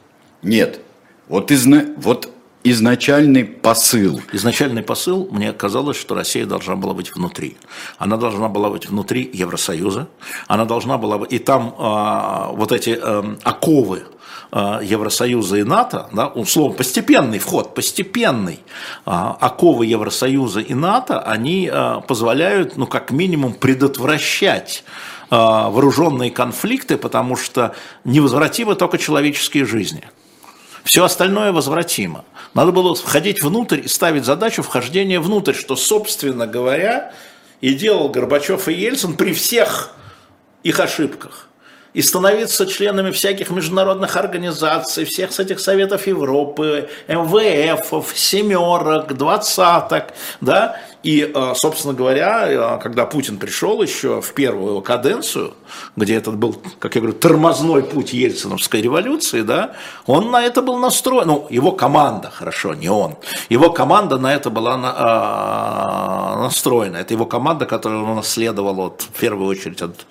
[0.43, 0.81] Нет.
[1.29, 1.85] Вот, изна...
[1.97, 2.33] вот
[2.65, 4.21] изначальный посыл?
[4.33, 7.57] Изначальный посыл, мне казалось, что Россия должна была быть внутри.
[7.99, 10.09] Она должна была быть внутри Евросоюза,
[10.49, 14.05] она должна была быть, и там а, вот эти а, оковы,
[14.53, 18.61] Евросоюза и НАТО, да, условно, постепенный вход, постепенный,
[19.05, 24.85] а, оковы Евросоюза и НАТО, они а, позволяют, ну, как минимум, предотвращать
[25.31, 30.05] вооруженные конфликты, потому что невозвратимы только человеческие жизни.
[30.85, 32.25] Все остальное возвратимо.
[32.55, 37.13] Надо было входить внутрь и ставить задачу вхождения внутрь, что, собственно говоря,
[37.61, 39.95] и делал Горбачев и Ельцин при всех
[40.63, 41.48] их ошибках.
[41.99, 50.05] И становиться членами всяких международных организаций, всех этих Советов Европы, МВФ, семерок, двадцаток,
[50.41, 55.55] да, И, э, собственно говоря, э, когда Путин пришел еще в первую каденцию,
[55.95, 59.75] где этот был, как я говорю, тормозной путь Ельциновской революции, да,
[60.07, 63.15] он на это был настроен, ну, его команда, хорошо, не он,
[63.49, 66.97] его команда на это была на, э, настроена.
[66.97, 70.07] Это его команда, которую он наследовал вот, в первую очередь от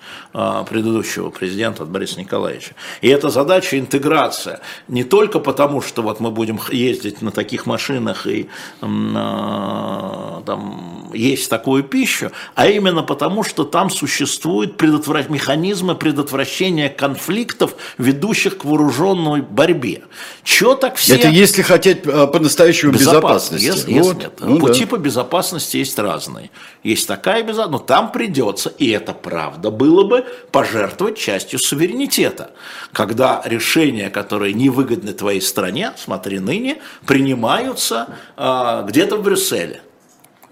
[0.68, 2.74] предыдущего президента, от Бориса Николаевича.
[3.00, 4.60] И эта задача интеграция.
[4.86, 8.48] Не только потому, что вот мы будем ездить на таких машинах и
[8.80, 10.77] там,
[11.14, 15.28] есть такую пищу, а именно потому, что там существуют предотвращ...
[15.28, 20.02] механизмы предотвращения конфликтов, ведущих к вооруженной борьбе.
[20.44, 21.16] Чего так все...
[21.16, 23.64] Это если хотеть а, по-настоящему безопасности.
[23.64, 24.06] Если, вот.
[24.06, 24.32] если нет.
[24.40, 24.90] Ну, Пути да.
[24.90, 26.50] по безопасности есть разные.
[26.82, 32.50] Есть такая безопасность, но там придется, и это правда, было бы пожертвовать частью суверенитета.
[32.92, 39.82] Когда решения, которые невыгодны твоей стране, смотри ныне, принимаются э, где-то в Брюсселе.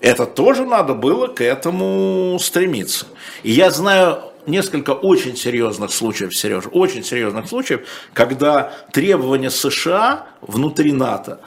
[0.07, 3.07] Это тоже надо было к этому стремиться.
[3.43, 10.93] И я знаю несколько очень серьезных случаев, Сереж, очень серьезных случаев, когда требование США внутри
[10.93, 11.41] НАТО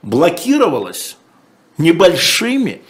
[0.00, 1.18] блокировалось
[1.76, 2.80] небольшими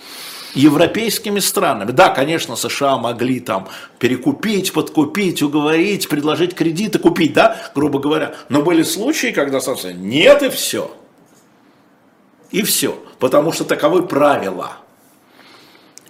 [0.55, 1.91] европейскими странами.
[1.91, 3.67] Да, конечно, США могли там
[3.99, 8.37] перекупить, подкупить, уговорить, предложить кредиты, купить, да, грубо говоря.
[8.49, 10.97] Но были случаи, когда, собственно, нет и все.
[12.53, 12.97] И все.
[13.19, 14.75] Потому что таковы правила–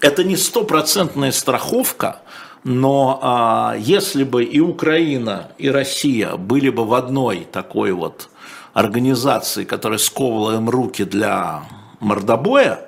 [0.00, 2.20] это не стопроцентная страховка,
[2.64, 8.28] но а, если бы и Украина, и Россия были бы в одной такой вот
[8.72, 11.62] организации, которая сковывала им руки для
[12.00, 12.80] мордобоя,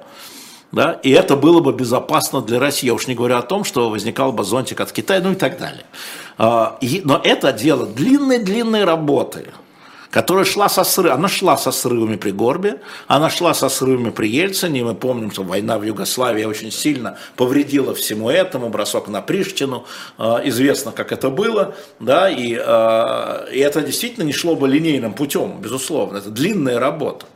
[0.70, 2.88] да, и это было бы безопасно для России.
[2.88, 5.58] Я уж не говорю о том, что возникал бы зонтик от Китая, ну и так
[5.58, 5.84] далее.
[6.36, 9.46] А, и, но это дело длинной-длинной работы
[10.10, 14.28] которая шла со срывами, она шла со срывами при Горбе, она шла со срывами при
[14.28, 19.86] Ельцине, мы помним, что война в Югославии очень сильно повредила всему этому, бросок на Приштину,
[20.18, 25.14] э, известно, как это было, да, и, э, и это действительно не шло бы линейным
[25.14, 27.26] путем, безусловно, это длинная работа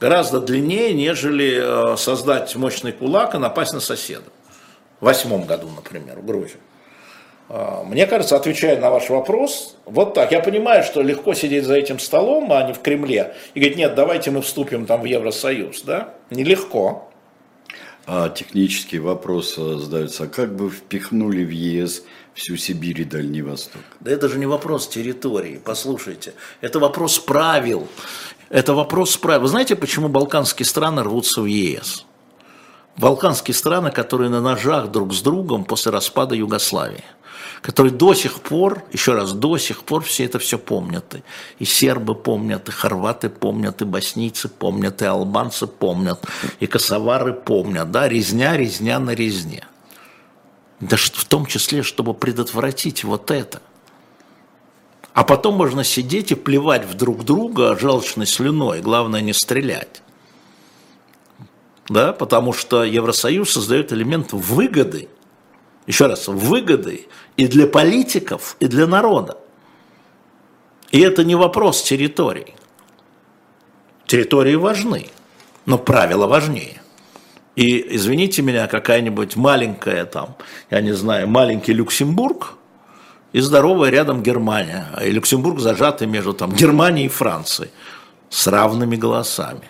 [0.00, 4.24] гораздо длиннее, нежели э, создать мощный кулак и напасть на соседа.
[4.98, 6.56] В восьмом году, например, в Грузии.
[7.52, 10.30] А, мне кажется, отвечая на ваш вопрос, вот так.
[10.30, 13.96] Я понимаю, что легко сидеть за этим столом, а не в Кремле, и говорить, нет,
[13.96, 16.14] давайте мы вступим там в Евросоюз, да?
[16.30, 17.10] Нелегко.
[18.06, 22.04] А технический вопрос задается, а как бы впихнули в ЕС
[22.34, 23.82] всю Сибирь и Дальний Восток?
[23.98, 26.34] Да это же не вопрос территории, послушайте.
[26.60, 27.88] Это вопрос правил.
[28.48, 29.42] Это вопрос правил.
[29.42, 32.06] Вы знаете, почему балканские страны рвутся в ЕС?
[32.96, 37.02] Балканские страны, которые на ножах друг с другом после распада Югославии–
[37.62, 41.16] которые до сих пор, еще раз, до сих пор все это все помнят.
[41.58, 46.24] И сербы помнят, и хорваты помнят, и боснийцы помнят, и албанцы помнят,
[46.58, 47.90] и косовары помнят.
[47.90, 49.66] Да, резня, резня на резне.
[50.80, 53.60] Да в том числе, чтобы предотвратить вот это.
[55.12, 60.02] А потом можно сидеть и плевать в друг друга желчной слюной, главное не стрелять.
[61.88, 65.08] Да, потому что Евросоюз создает элемент выгоды,
[65.86, 69.38] еще раз, выгоды и для политиков, и для народа.
[70.90, 72.54] И это не вопрос территорий.
[74.06, 75.06] Территории важны,
[75.66, 76.80] но правила важнее.
[77.56, 80.36] И, извините меня, какая-нибудь маленькая там,
[80.70, 82.54] я не знаю, маленький Люксембург
[83.32, 84.86] и здоровая рядом Германия.
[85.02, 87.70] И Люксембург зажатый между там Германией и Францией
[88.28, 89.68] с равными голосами.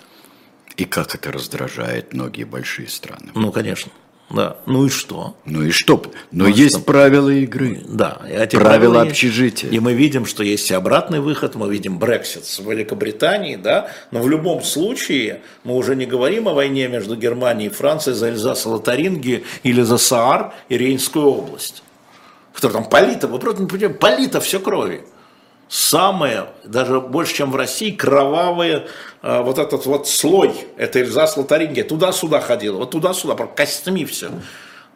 [0.77, 3.31] И как это раздражает многие большие страны.
[3.35, 3.93] Ну, конечно.
[4.31, 4.57] Да.
[4.66, 5.35] Ну и что?
[5.44, 6.02] Ну и что?
[6.31, 6.85] Но ну, есть что?
[6.85, 7.81] правила игры.
[7.89, 8.23] Да.
[8.28, 9.69] Эти правила, правила общежития.
[9.70, 14.20] И мы видим, что есть и обратный выход, мы видим Брексит с Великобританией, да, но
[14.20, 19.43] в любом случае мы уже не говорим о войне между Германией и Францией за Эльзас-Лотарингию
[19.65, 21.82] или за Саар и Рейнскую область.
[22.52, 25.02] Кто там полита, вы просто не понимаете, полита все крови
[25.70, 28.88] самое, даже больше, чем в России, кровавые,
[29.22, 34.30] э, вот этот вот слой, это Эльзас Лотарингия, туда-сюда ходил, вот туда-сюда, костями все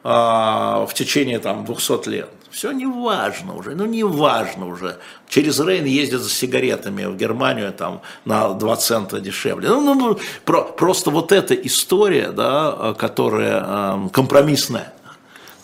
[0.03, 2.29] а, в течение там 200 лет.
[2.51, 4.99] Все не важно уже, ну не важно уже.
[5.29, 9.69] Через Рейн ездят за сигаретами в Германию там на 2 цента дешевле.
[9.69, 14.93] Ну, ну, про, просто вот эта история, да, которая э, компромиссная.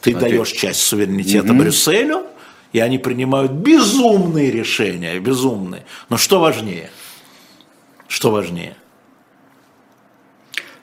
[0.01, 1.63] Ты а даешь часть суверенитета угу.
[1.63, 2.25] Брюсселю,
[2.73, 5.85] и они принимают безумные решения, безумные.
[6.09, 6.91] Но что важнее?
[8.09, 8.77] Что важнее?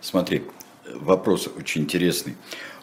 [0.01, 0.43] Смотри,
[0.93, 2.35] вопрос очень интересный.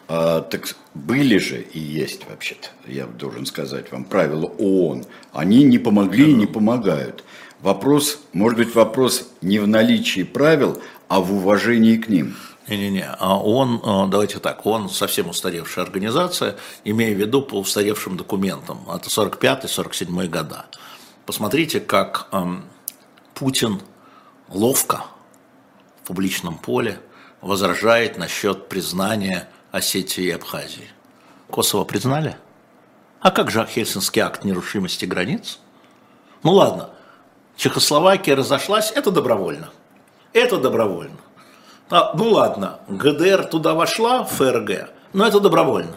[0.07, 5.05] А, так были же и есть вообще-то, я должен сказать вам, правила ООН.
[5.33, 7.23] Они не помогли и не помогают.
[7.61, 12.35] Вопрос, может быть, вопрос не в наличии правил, а в уважении к ним.
[12.67, 18.17] Не-не-не, а он, а, давайте так, он совсем устаревшая организация, имея в виду по устаревшим
[18.17, 20.65] документам, это 45-47 года.
[21.27, 22.65] Посмотрите, как эм,
[23.35, 23.81] Путин
[24.49, 25.03] ловко
[26.01, 26.99] в публичном поле
[27.41, 30.89] возражает насчет признания Осетии и Абхазии.
[31.49, 32.35] Косово признали?
[33.19, 35.59] А как же Хельсинский акт нерушимости границ?
[36.43, 36.89] Ну ладно,
[37.57, 39.69] Чехословакия разошлась, это добровольно.
[40.33, 41.17] Это добровольно.
[41.89, 45.95] А, ну ладно, ГДР туда вошла, ФРГ, но это добровольно.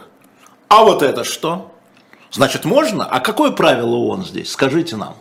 [0.68, 1.72] А вот это что?
[2.30, 3.06] Значит, можно?
[3.06, 4.52] А какое правило ООН здесь?
[4.52, 5.16] Скажите нам.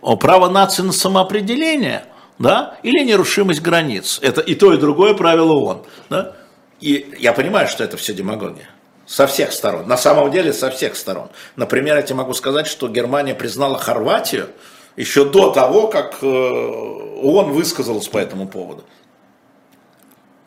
[0.00, 2.06] О, право нации на самоопределение,
[2.40, 4.18] да, или нерушимость границ.
[4.20, 5.82] Это и то, и другое правило ООН.
[6.10, 6.32] Да?
[6.80, 8.68] И я понимаю, что это все демагогия.
[9.06, 9.86] Со всех сторон.
[9.86, 11.28] На самом деле со всех сторон.
[11.54, 14.48] Например, я тебе могу сказать, что Германия признала Хорватию
[14.96, 18.84] еще до того, как э, ООН высказалась по этому поводу.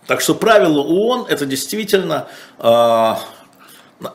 [0.07, 2.27] Так что правила ООН это действительно
[2.59, 3.13] э,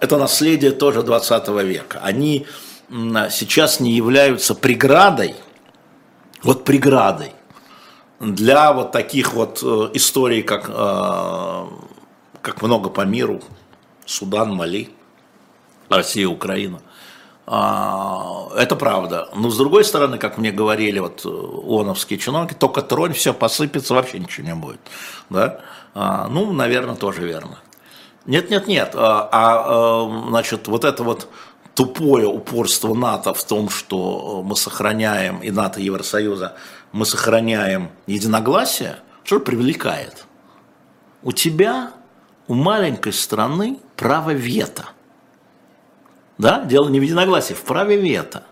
[0.01, 2.01] это наследие тоже 20 века.
[2.03, 2.47] Они
[2.91, 5.35] сейчас не являются преградой,
[6.43, 7.33] вот преградой
[8.21, 13.41] для вот таких вот э, историй, как, как много по миру,
[14.05, 14.91] Судан, Мали,
[15.89, 16.81] Россия, Украина.
[17.53, 19.29] А, это правда.
[19.35, 24.21] Но с другой стороны, как мне говорили вот ООНовские чиновники, только тронь, все посыпется, вообще
[24.21, 24.79] ничего не будет.
[25.31, 25.61] Да?
[25.93, 27.59] А, ну, наверное, тоже верно.
[28.25, 28.93] Нет, нет, нет.
[28.95, 31.29] А, а значит, вот это вот
[31.75, 36.55] тупое упорство НАТО в том, что мы сохраняем, и НАТО, и Евросоюза,
[36.93, 40.25] мы сохраняем единогласие, что привлекает?
[41.25, 41.91] У тебя
[42.47, 44.85] у маленькой страны право вето.
[46.41, 46.65] Да?
[46.65, 48.45] Дело не в единогласии, в праве вето.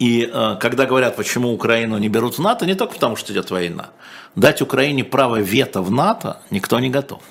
[0.00, 3.50] И э, когда говорят, почему Украину не берут в НАТО, не только потому, что идет
[3.50, 3.90] война.
[4.34, 7.22] Дать Украине право вето в НАТО никто не готов.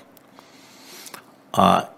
[1.51, 1.89] А,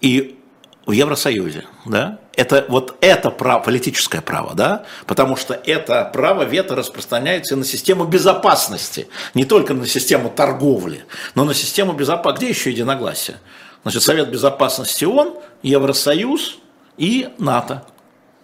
[0.00, 0.38] и
[0.86, 6.76] в Евросоюзе, да, это вот это право, политическое право, да, потому что это право вето
[6.76, 12.44] распространяется на систему безопасности, не только на систему торговли, но на систему безопасности.
[12.44, 13.38] Где еще единогласие?
[13.82, 16.58] Значит, Совет Безопасности ООН, Евросоюз
[16.98, 17.84] и НАТО.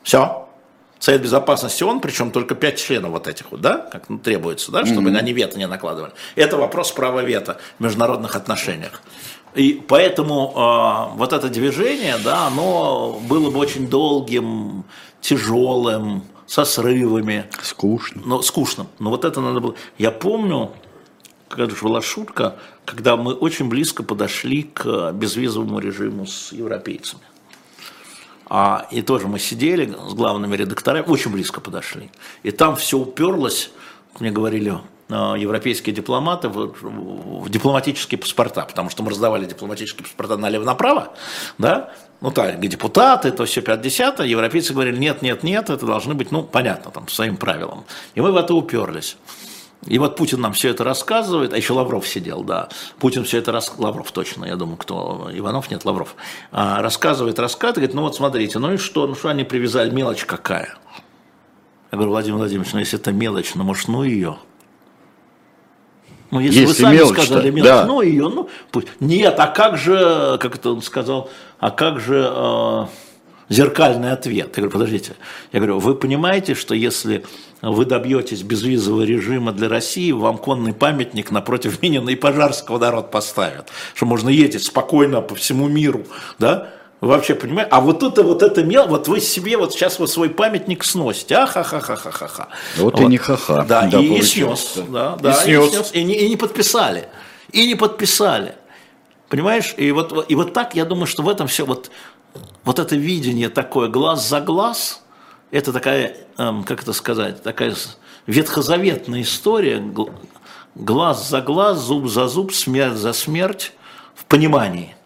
[0.03, 0.49] Все.
[0.99, 5.11] Совет Безопасности ООН, причем только пять членов вот этих вот, да, как требуется, да, чтобы
[5.11, 5.19] mm-hmm.
[5.19, 6.13] они вето не накладывали.
[6.35, 9.03] Это вопрос права вето в международных отношениях.
[9.55, 14.85] И поэтому э, вот это движение, да, оно было бы очень долгим,
[15.21, 17.47] тяжелым, со срывами.
[17.63, 18.23] Скучно.
[18.25, 18.89] Но, скучным.
[18.99, 19.75] Но вот это надо было...
[19.99, 20.73] Я помню,
[21.49, 27.23] когда же была шутка, когда мы очень близко подошли к безвизовому режиму с европейцами.
[28.47, 32.11] А, и тоже мы сидели с главными редакторами, очень близко подошли.
[32.43, 33.71] И там все уперлось,
[34.19, 34.75] мне говорили,
[35.11, 41.13] Э, европейские дипломаты в, в дипломатические паспорта, потому что мы раздавали дипломатические паспорта налево-направо,
[41.59, 41.93] да,
[42.23, 46.43] ну так, депутаты, то все 50 европейцы говорили, нет, нет, нет, это должны быть, ну,
[46.43, 47.85] понятно, там, своим правилам.
[48.15, 49.19] И мы в это уперлись.
[49.87, 52.69] И вот Путин нам все это рассказывает, а еще Лавров сидел, да.
[52.99, 56.17] Путин все это рассказывает, Лавров точно, я думаю, кто, Иванов, нет, Лавров.
[56.53, 60.25] А, рассказывает, рассказывает, говорит, ну вот смотрите, ну и что, ну что они привязали, мелочь
[60.25, 60.75] какая?
[61.93, 64.39] Я говорю, Владимир Владимирович, ну если это мелочь, ну может, ну ее.
[66.31, 67.85] Ну, если, если вы сами мелочь, сказали мелочь, да.
[67.85, 68.89] ну ее, ну пусть.
[69.01, 71.31] Нет, а как же, как это он сказал,
[71.61, 72.87] а как же э,
[73.55, 74.49] зеркальный ответ?
[74.49, 75.13] Я говорю, подождите.
[75.53, 77.25] Я говорю, вы понимаете, что если
[77.63, 83.71] вы добьетесь безвизового режима для России, вам конный памятник напротив Минина и Пожарского народ поставят,
[83.95, 86.05] что можно ездить спокойно по всему миру,
[86.39, 86.71] да?
[87.01, 87.69] Вообще, понимаете?
[87.71, 91.35] А вот это вот это мел, вот вы себе вот сейчас вот свой памятник сносите.
[91.35, 92.49] А ха ха ха ха ха ха.
[92.79, 93.03] Вот, вот.
[93.03, 93.63] и не ха-ха.
[93.65, 94.79] Да, да и, и снес.
[94.89, 95.67] Да, да, и, снес.
[95.67, 95.91] и снес.
[95.93, 97.09] И не, и не подписали.
[97.53, 98.55] И не подписали.
[99.29, 99.75] Понимаешь?
[99.77, 101.91] И вот, и вот так, я думаю, что в этом все вот,
[102.65, 105.03] вот это видение такое, глаз за глаз,
[105.51, 107.75] это такая, эм, как это сказать, такая
[108.27, 109.83] ветхозаветная история,
[110.75, 113.73] глаз за глаз, зуб за зуб, смерть за смерть
[114.15, 114.97] в понимании–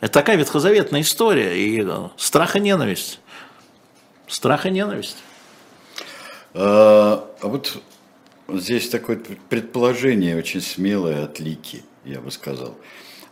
[0.00, 3.18] это такая ветхозаветная история, и э, страх и ненависть.
[4.28, 5.16] Страх и ненависть.
[6.52, 7.78] А, а вот
[8.48, 12.76] здесь такое предположение очень смелое от Лики, я бы сказал.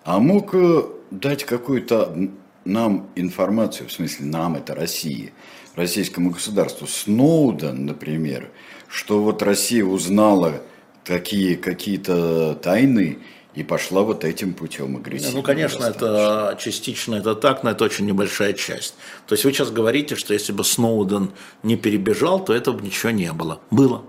[0.05, 2.31] А мог э, дать какую-то
[2.65, 5.32] нам информацию, в смысле нам, это Россия,
[5.77, 8.51] российскому государству, Сноуден, например,
[8.89, 10.62] что вот Россия узнала
[11.05, 13.19] такие какие-то тайны,
[13.55, 15.36] и пошла вот этим путем агрессивно.
[15.36, 18.95] Ну, конечно, это частично это так, но это очень небольшая часть.
[19.27, 21.31] То есть вы сейчас говорите, что если бы Сноуден
[21.62, 23.61] не перебежал, то этого бы ничего не было.
[23.70, 24.03] Было.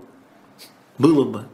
[0.98, 1.44] Было бы.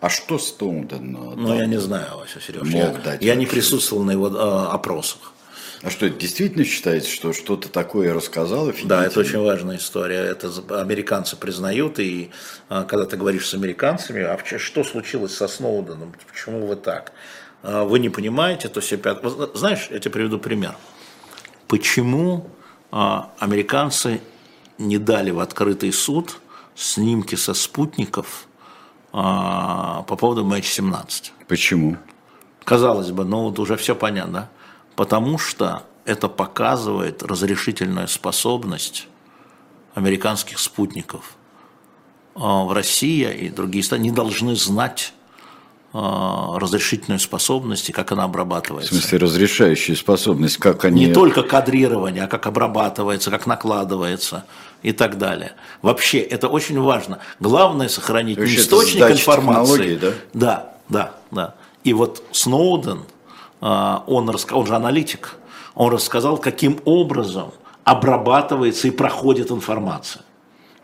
[0.00, 1.14] А что Стоуден?
[1.14, 2.62] э, Ну, я не знаю, Вася Сереж.
[2.62, 5.34] Мог Я, дать я не присутствовал на его э, опросах.
[5.82, 10.18] А что, действительно считаете, что что-то такое рассказал Да, это очень важная история.
[10.18, 12.30] Это американцы признают, и
[12.68, 17.12] а, когда ты говоришь с американцами, а что случилось со Сноуденом, почему вы так?
[17.62, 19.24] А, Вы не понимаете, то все пят...
[19.54, 20.76] Знаешь, я тебе приведу пример.
[21.66, 22.50] Почему
[22.90, 24.20] а, американцы
[24.76, 26.40] не дали в открытый суд
[26.74, 28.46] снимки со спутников
[29.12, 31.32] по поводу MH17?
[31.48, 31.96] Почему?
[32.64, 34.48] Казалось бы, ну вот уже все понятно, да?
[35.00, 39.08] Потому что это показывает разрешительную способность
[39.94, 41.36] американских спутников.
[42.34, 45.14] А В России и другие страны не должны знать
[45.94, 48.92] а, разрешительную способность и как она В обрабатывается.
[48.92, 51.06] смысле, разрешающая способность, как они...
[51.06, 54.44] Не только кадрирование, а как обрабатывается, как накладывается
[54.82, 55.54] и так далее.
[55.80, 57.20] Вообще, это очень важно.
[57.38, 59.96] Главное сохранить не источник информации.
[59.96, 60.12] да?
[60.34, 61.54] Да, да, да.
[61.84, 63.04] И вот Сноуден,
[63.60, 65.36] он, раска- он же аналитик,
[65.74, 67.52] он рассказал, каким образом
[67.84, 70.22] обрабатывается и проходит информация.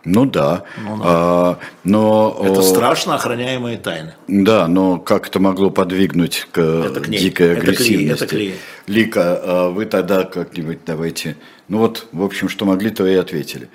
[0.05, 0.63] Ну да.
[1.03, 2.41] А, но...
[2.41, 4.15] Это о, страшно охраняемые тайны.
[4.29, 7.19] Да, но как это могло подвигнуть к Это к ней.
[7.19, 8.23] дикой Это агрессивности?
[8.25, 8.55] это к ней.
[8.87, 11.37] Лика, а вы тогда как-нибудь давайте...
[11.69, 13.69] Ну вот, в общем, что могли, то и ответили.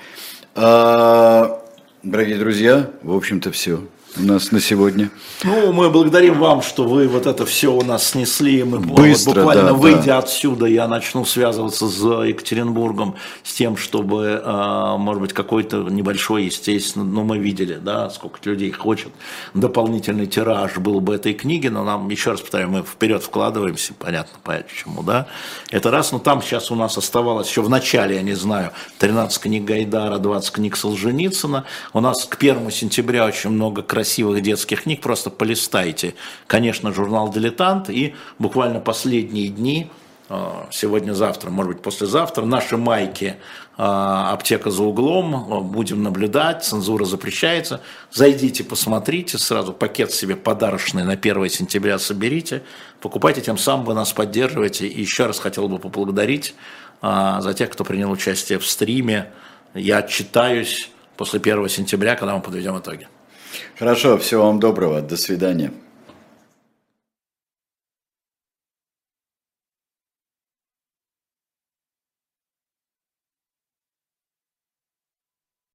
[0.56, 1.62] А,
[2.02, 3.82] дорогие друзья, в общем-то, все
[4.18, 5.10] у нас на сегодня.
[5.44, 8.64] Ну, мы благодарим вам, что вы вот это все у нас снесли.
[8.64, 10.18] Мы вот Быстро, буквально да, выйдя да.
[10.20, 17.06] отсюда, я начну связываться с Екатеринбургом с тем, чтобы, э, может быть, какой-то небольшой, естественно,
[17.06, 19.12] ну, мы видели, да, сколько людей хочет,
[19.54, 24.38] дополнительный тираж был бы этой книги, но нам, еще раз повторяю, мы вперед вкладываемся, понятно,
[24.44, 25.28] почему, да.
[25.70, 29.42] Это раз, но там сейчас у нас оставалось еще в начале, я не знаю, 13
[29.42, 31.66] книг Гайдара, 20 книг Солженицына.
[31.94, 34.01] У нас к 1 сентября очень много красивых
[34.42, 36.16] детских книг, просто полистайте.
[36.48, 39.90] Конечно, журнал «Дилетант» и буквально последние дни,
[40.30, 43.36] э, сегодня-завтра, может быть, послезавтра, наши майки э,
[43.78, 47.82] «Аптека за углом», э, будем наблюдать, цензура запрещается.
[48.12, 52.64] Зайдите, посмотрите, сразу пакет себе подарочный на 1 сентября соберите,
[53.02, 54.88] покупайте, тем самым вы нас поддерживаете.
[54.88, 56.56] И еще раз хотел бы поблагодарить
[57.02, 59.32] за тех, кто принял участие в стриме.
[59.74, 63.08] Я отчитаюсь после 1 сентября, когда мы подведем итоги.
[63.78, 65.72] Хорошо, всего вам доброго, до свидания.